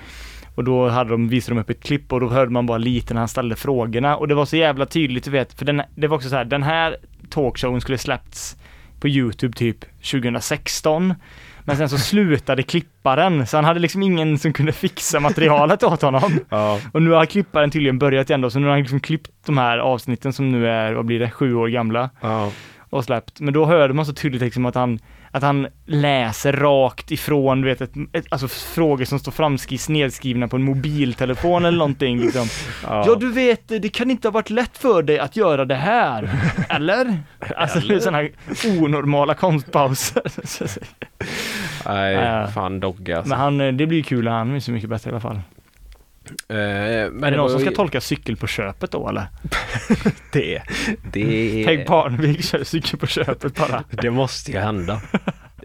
Och 0.55 0.63
då 0.63 0.89
hade 0.89 1.09
de, 1.09 1.29
visade 1.29 1.55
de 1.55 1.61
upp 1.61 1.69
ett 1.69 1.83
klipp 1.83 2.13
och 2.13 2.19
då 2.19 2.29
hörde 2.29 2.51
man 2.51 2.65
bara 2.65 2.77
lite 2.77 3.13
när 3.13 3.21
han 3.21 3.27
ställde 3.27 3.55
frågorna 3.55 4.17
och 4.17 4.27
det 4.27 4.35
var 4.35 4.45
så 4.45 4.57
jävla 4.57 4.85
tydligt, 4.85 5.23
du 5.23 5.31
vet, 5.31 5.53
för 5.53 5.65
den, 5.65 5.81
det 5.95 6.07
var 6.07 6.15
också 6.17 6.29
så 6.29 6.35
här, 6.35 6.45
den 6.45 6.63
här 6.63 6.97
talkshowen 7.29 7.81
skulle 7.81 7.97
släppts 7.97 8.57
på 8.99 9.07
Youtube 9.07 9.57
typ 9.57 9.79
2016. 10.11 11.13
Men 11.63 11.77
sen 11.77 11.89
så 11.89 11.97
slutade 12.09 12.63
klipparen, 12.63 13.47
så 13.47 13.57
han 13.57 13.65
hade 13.65 13.79
liksom 13.79 14.03
ingen 14.03 14.39
som 14.39 14.53
kunde 14.53 14.71
fixa 14.71 15.19
materialet 15.19 15.83
åt 15.83 16.01
honom. 16.01 16.39
Ja. 16.49 16.79
Och 16.91 17.01
nu 17.01 17.11
har 17.11 17.25
klipparen 17.25 17.71
tydligen 17.71 17.99
börjat 17.99 18.29
igen 18.29 18.41
då, 18.41 18.49
så 18.49 18.59
nu 18.59 18.65
har 18.65 18.71
han 18.71 18.79
liksom 18.79 18.99
klippt 18.99 19.31
de 19.45 19.57
här 19.57 19.77
avsnitten 19.77 20.33
som 20.33 20.51
nu 20.51 20.67
är, 20.67 20.93
vad 20.93 21.05
blir 21.05 21.19
det, 21.19 21.29
sju 21.29 21.55
år 21.55 21.67
gamla 21.67 22.09
ja. 22.21 22.51
och 22.89 23.05
släppt. 23.05 23.39
Men 23.39 23.53
då 23.53 23.65
hörde 23.65 23.93
man 23.93 24.05
så 24.05 24.13
tydligt 24.13 24.41
liksom 24.41 24.65
att 24.65 24.75
han, 24.75 24.99
att 25.31 25.43
han 25.43 25.67
läser 25.85 26.53
rakt 26.53 27.11
ifrån, 27.11 27.61
du 27.61 27.67
vet, 27.67 27.81
ett, 27.81 27.91
ett, 28.13 28.25
alltså 28.29 28.47
frågor 28.47 29.05
som 29.05 29.19
står 29.19 29.31
framskri- 29.31 29.91
nedskrivna 29.91 30.47
på 30.47 30.55
en 30.55 30.63
mobiltelefon 30.63 31.65
eller 31.65 31.77
någonting 31.77 32.19
liksom. 32.19 32.47
Ja. 32.83 33.17
du 33.19 33.31
vet, 33.31 33.67
det 33.67 33.89
kan 33.89 34.11
inte 34.11 34.27
ha 34.27 34.31
varit 34.33 34.49
lätt 34.49 34.77
för 34.77 35.03
dig 35.03 35.19
att 35.19 35.35
göra 35.35 35.65
det 35.65 35.75
här. 35.75 36.29
Eller? 36.69 37.17
Alltså 37.55 37.79
är 37.93 37.99
sådana 37.99 38.17
här 38.17 38.31
onormala 38.79 39.33
konstpauser. 39.33 40.21
Nej, 41.85 42.13
Ja. 42.13 42.47
fan 42.47 42.79
Dogge 42.79 43.17
alltså. 43.17 43.29
Men 43.29 43.39
han, 43.39 43.61
eh, 43.61 43.73
det 43.73 43.85
blir 43.87 43.97
ju 43.97 44.03
kul, 44.03 44.27
han 44.27 44.55
är 44.55 44.59
så 44.59 44.71
mycket 44.71 44.89
bättre 44.89 45.09
i 45.09 45.13
alla 45.13 45.21
fall. 45.21 45.39
Eh, 46.31 47.11
men 47.11 47.23
är 47.23 47.31
det 47.31 47.37
någon 47.37 47.49
som 47.49 47.59
ska 47.59 47.71
tolka 47.71 48.01
cykel 48.01 48.37
på 48.37 48.47
köpet 48.47 48.91
då 48.91 49.09
eller? 49.09 49.27
det? 50.33 50.61
Det, 51.11 51.65
Peg 51.65 51.87
Parnevik 51.87 52.43
kör 52.43 52.63
cykel 52.63 52.99
på 52.99 53.07
köpet 53.07 53.55
bara. 53.55 53.83
det 54.01 54.11
måste 54.11 54.51
ju 54.51 54.59
hända. 54.59 55.01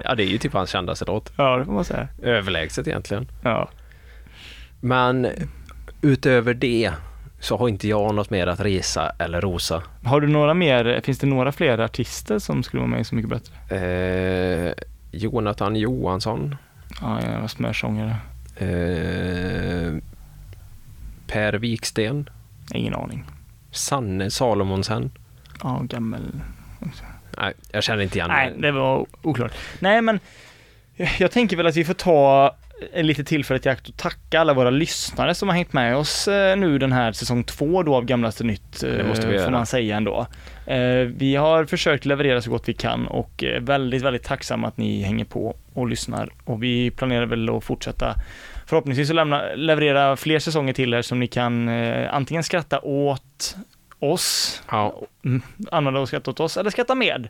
Ja, 0.05 0.15
det 0.15 0.23
är 0.23 0.27
ju 0.27 0.39
typ 0.39 0.53
hans 0.53 0.71
kändaste 0.71 1.05
låt. 1.05 1.33
Ja, 1.37 1.57
det 1.57 1.65
får 1.65 1.73
man 1.73 1.85
säga. 1.85 2.09
Överlägset 2.23 2.89
egentligen. 2.89 3.29
Ja. 3.43 3.69
Men 4.81 5.29
utöver 6.03 6.55
det 6.55 6.93
så 7.41 7.57
har 7.57 7.69
inte 7.69 7.89
jag 7.89 8.15
något 8.15 8.31
mer 8.31 8.47
att 8.47 8.61
resa 8.61 9.13
eller 9.19 9.41
rosa. 9.41 9.83
Har 10.05 10.21
du 10.21 10.29
några 10.29 10.55
mer, 10.55 11.01
finns 11.05 11.19
det 11.19 11.27
några 11.27 11.53
fler 11.53 11.79
artister 11.79 12.39
som 12.39 12.63
skulle 12.63 12.81
vara 12.81 12.91
med 12.91 13.01
i 13.01 13.05
Så 13.05 13.15
mycket 13.15 13.31
bättre? 13.31 13.77
Eh, 13.77 14.73
Jonathan 15.11 15.77
Johansson. 15.77 16.57
Ja, 17.01 17.21
jag 17.33 17.41
var 17.41 17.49
smörsångare. 17.49 18.17
Eh, 18.57 19.95
per 21.27 21.53
Viksten. 21.53 22.29
Ingen 22.75 22.95
aning. 22.95 23.25
Sanne 23.71 24.31
Salomonsen. 24.31 25.11
Ja, 25.63 25.83
gammal. 25.89 26.21
Nej, 27.39 27.53
jag 27.73 27.83
känner 27.85 28.03
inte 28.03 28.19
igen 28.19 28.31
Nej, 28.31 28.53
det 28.59 28.73
var 28.73 29.07
oklart. 29.23 29.53
Nej, 29.79 30.03
men 30.03 30.21
jag- 31.19 31.31
tänker 31.31 31.57
väl 31.57 31.67
att 31.67 31.77
vi 31.77 31.85
får 31.85 31.95
ta 31.95 32.57
en 32.93 33.07
lite 33.07 33.25
tillfället 33.25 33.67
i 33.67 33.69
akt 33.69 33.89
och 33.89 33.97
tacka 33.97 34.41
alla 34.41 34.55
våra 34.55 34.71
lyssnare 34.71 35.35
som 35.35 35.49
har 35.49 35.57
hängt 35.57 35.73
med 35.73 35.97
oss 35.97 36.29
eh, 36.29 36.57
nu 36.57 36.79
den 36.79 36.93
här 36.93 37.13
säsong 37.13 37.45
två 37.45 37.83
då 37.83 37.95
av 37.97 38.05
Gamlaste 38.05 38.45
Nytt, 38.45 38.83
eh, 38.83 38.91
Det 38.91 39.05
måste 39.05 39.27
vi 39.27 39.33
får 39.33 39.41
göra. 39.43 39.51
man 39.51 39.67
säga 39.67 39.97
ändå. 39.97 40.27
Eh, 40.67 40.79
Vi 41.17 41.37
har 41.37 41.65
försökt 41.65 42.05
leverera 42.05 42.41
så 42.43 42.51
gott 42.51 42.69
vi 42.69 42.75
kan 42.75 43.07
och 43.07 43.43
är 43.45 43.61
väldigt, 43.61 44.03
väldigt 44.03 44.23
tacksamma 44.25 44.69
att 44.69 44.77
ni 44.77 45.03
hänger 45.03 45.25
på 45.25 45.57
och 45.73 45.89
lyssnar 45.89 46.29
och 46.45 46.63
vi 46.63 46.91
planerar 46.91 47.27
väl 47.27 47.49
att 47.57 47.65
fortsätta 47.65 48.15
förhoppningsvis 48.75 49.11
att 49.11 49.17
lämna, 49.17 49.43
leverera 49.55 50.17
fler 50.17 50.39
säsonger 50.39 50.73
till 50.73 50.95
er 50.95 51.03
som 51.03 51.21
ni 51.21 51.27
kan 51.27 51.69
eh, 51.69 52.15
antingen 52.15 52.43
skratta 52.45 52.81
åt 52.81 53.57
oss, 53.99 54.63
Ja, 54.71 55.03
mm, 55.25 55.43
använda 55.71 56.01
och 56.01 56.09
skratta 56.09 56.31
åt 56.31 56.41
oss 56.41 56.57
eller 56.57 56.71
skratta 56.71 56.95
med. 56.95 57.29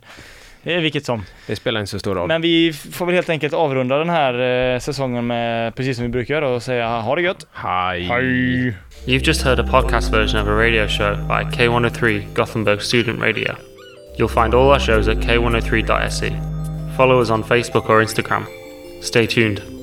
Eh, 0.63 0.77
Vilket 0.77 1.05
som. 1.05 1.23
det 1.47 1.55
spelar 1.55 1.79
inte 1.79 1.91
så 1.91 1.99
stor 1.99 2.15
roll. 2.15 2.27
Men 2.27 2.41
vi 2.41 2.73
får 2.73 3.05
väl 3.05 3.15
helt 3.15 3.29
enkelt 3.29 3.53
avrunda 3.53 3.97
den 3.97 4.09
här 4.09 4.33
eh, 4.73 4.79
säsongen 4.79 5.27
med 5.27 5.75
precis 5.75 5.97
som 5.97 6.03
vi 6.03 6.09
brukar 6.09 6.33
göra 6.33 6.49
och 6.49 6.63
säga 6.63 6.87
ha 6.87 7.15
det 7.15 7.21
gött. 7.21 7.47
Hej! 7.53 8.03
Hej! 8.03 8.73
You've 9.05 9.27
just 9.27 9.41
heard 9.43 9.59
a 9.59 9.67
podcast 9.71 10.13
version 10.13 10.41
of 10.41 10.47
a 10.47 10.51
radio 10.51 10.87
show 10.87 11.15
by 11.27 11.57
K103 11.57 12.33
Gothenburg 12.33 12.81
Student 12.81 13.21
Radio. 13.21 13.55
You'll 14.17 14.41
find 14.43 14.53
all 14.53 14.69
our 14.71 14.79
shows 14.79 15.07
at 15.07 15.17
k103.se. 15.17 16.33
Follow 16.97 17.21
us 17.21 17.29
on 17.29 17.43
Facebook 17.43 17.89
or 17.89 18.01
Instagram. 18.01 18.45
Stay 19.01 19.27
tuned. 19.27 19.74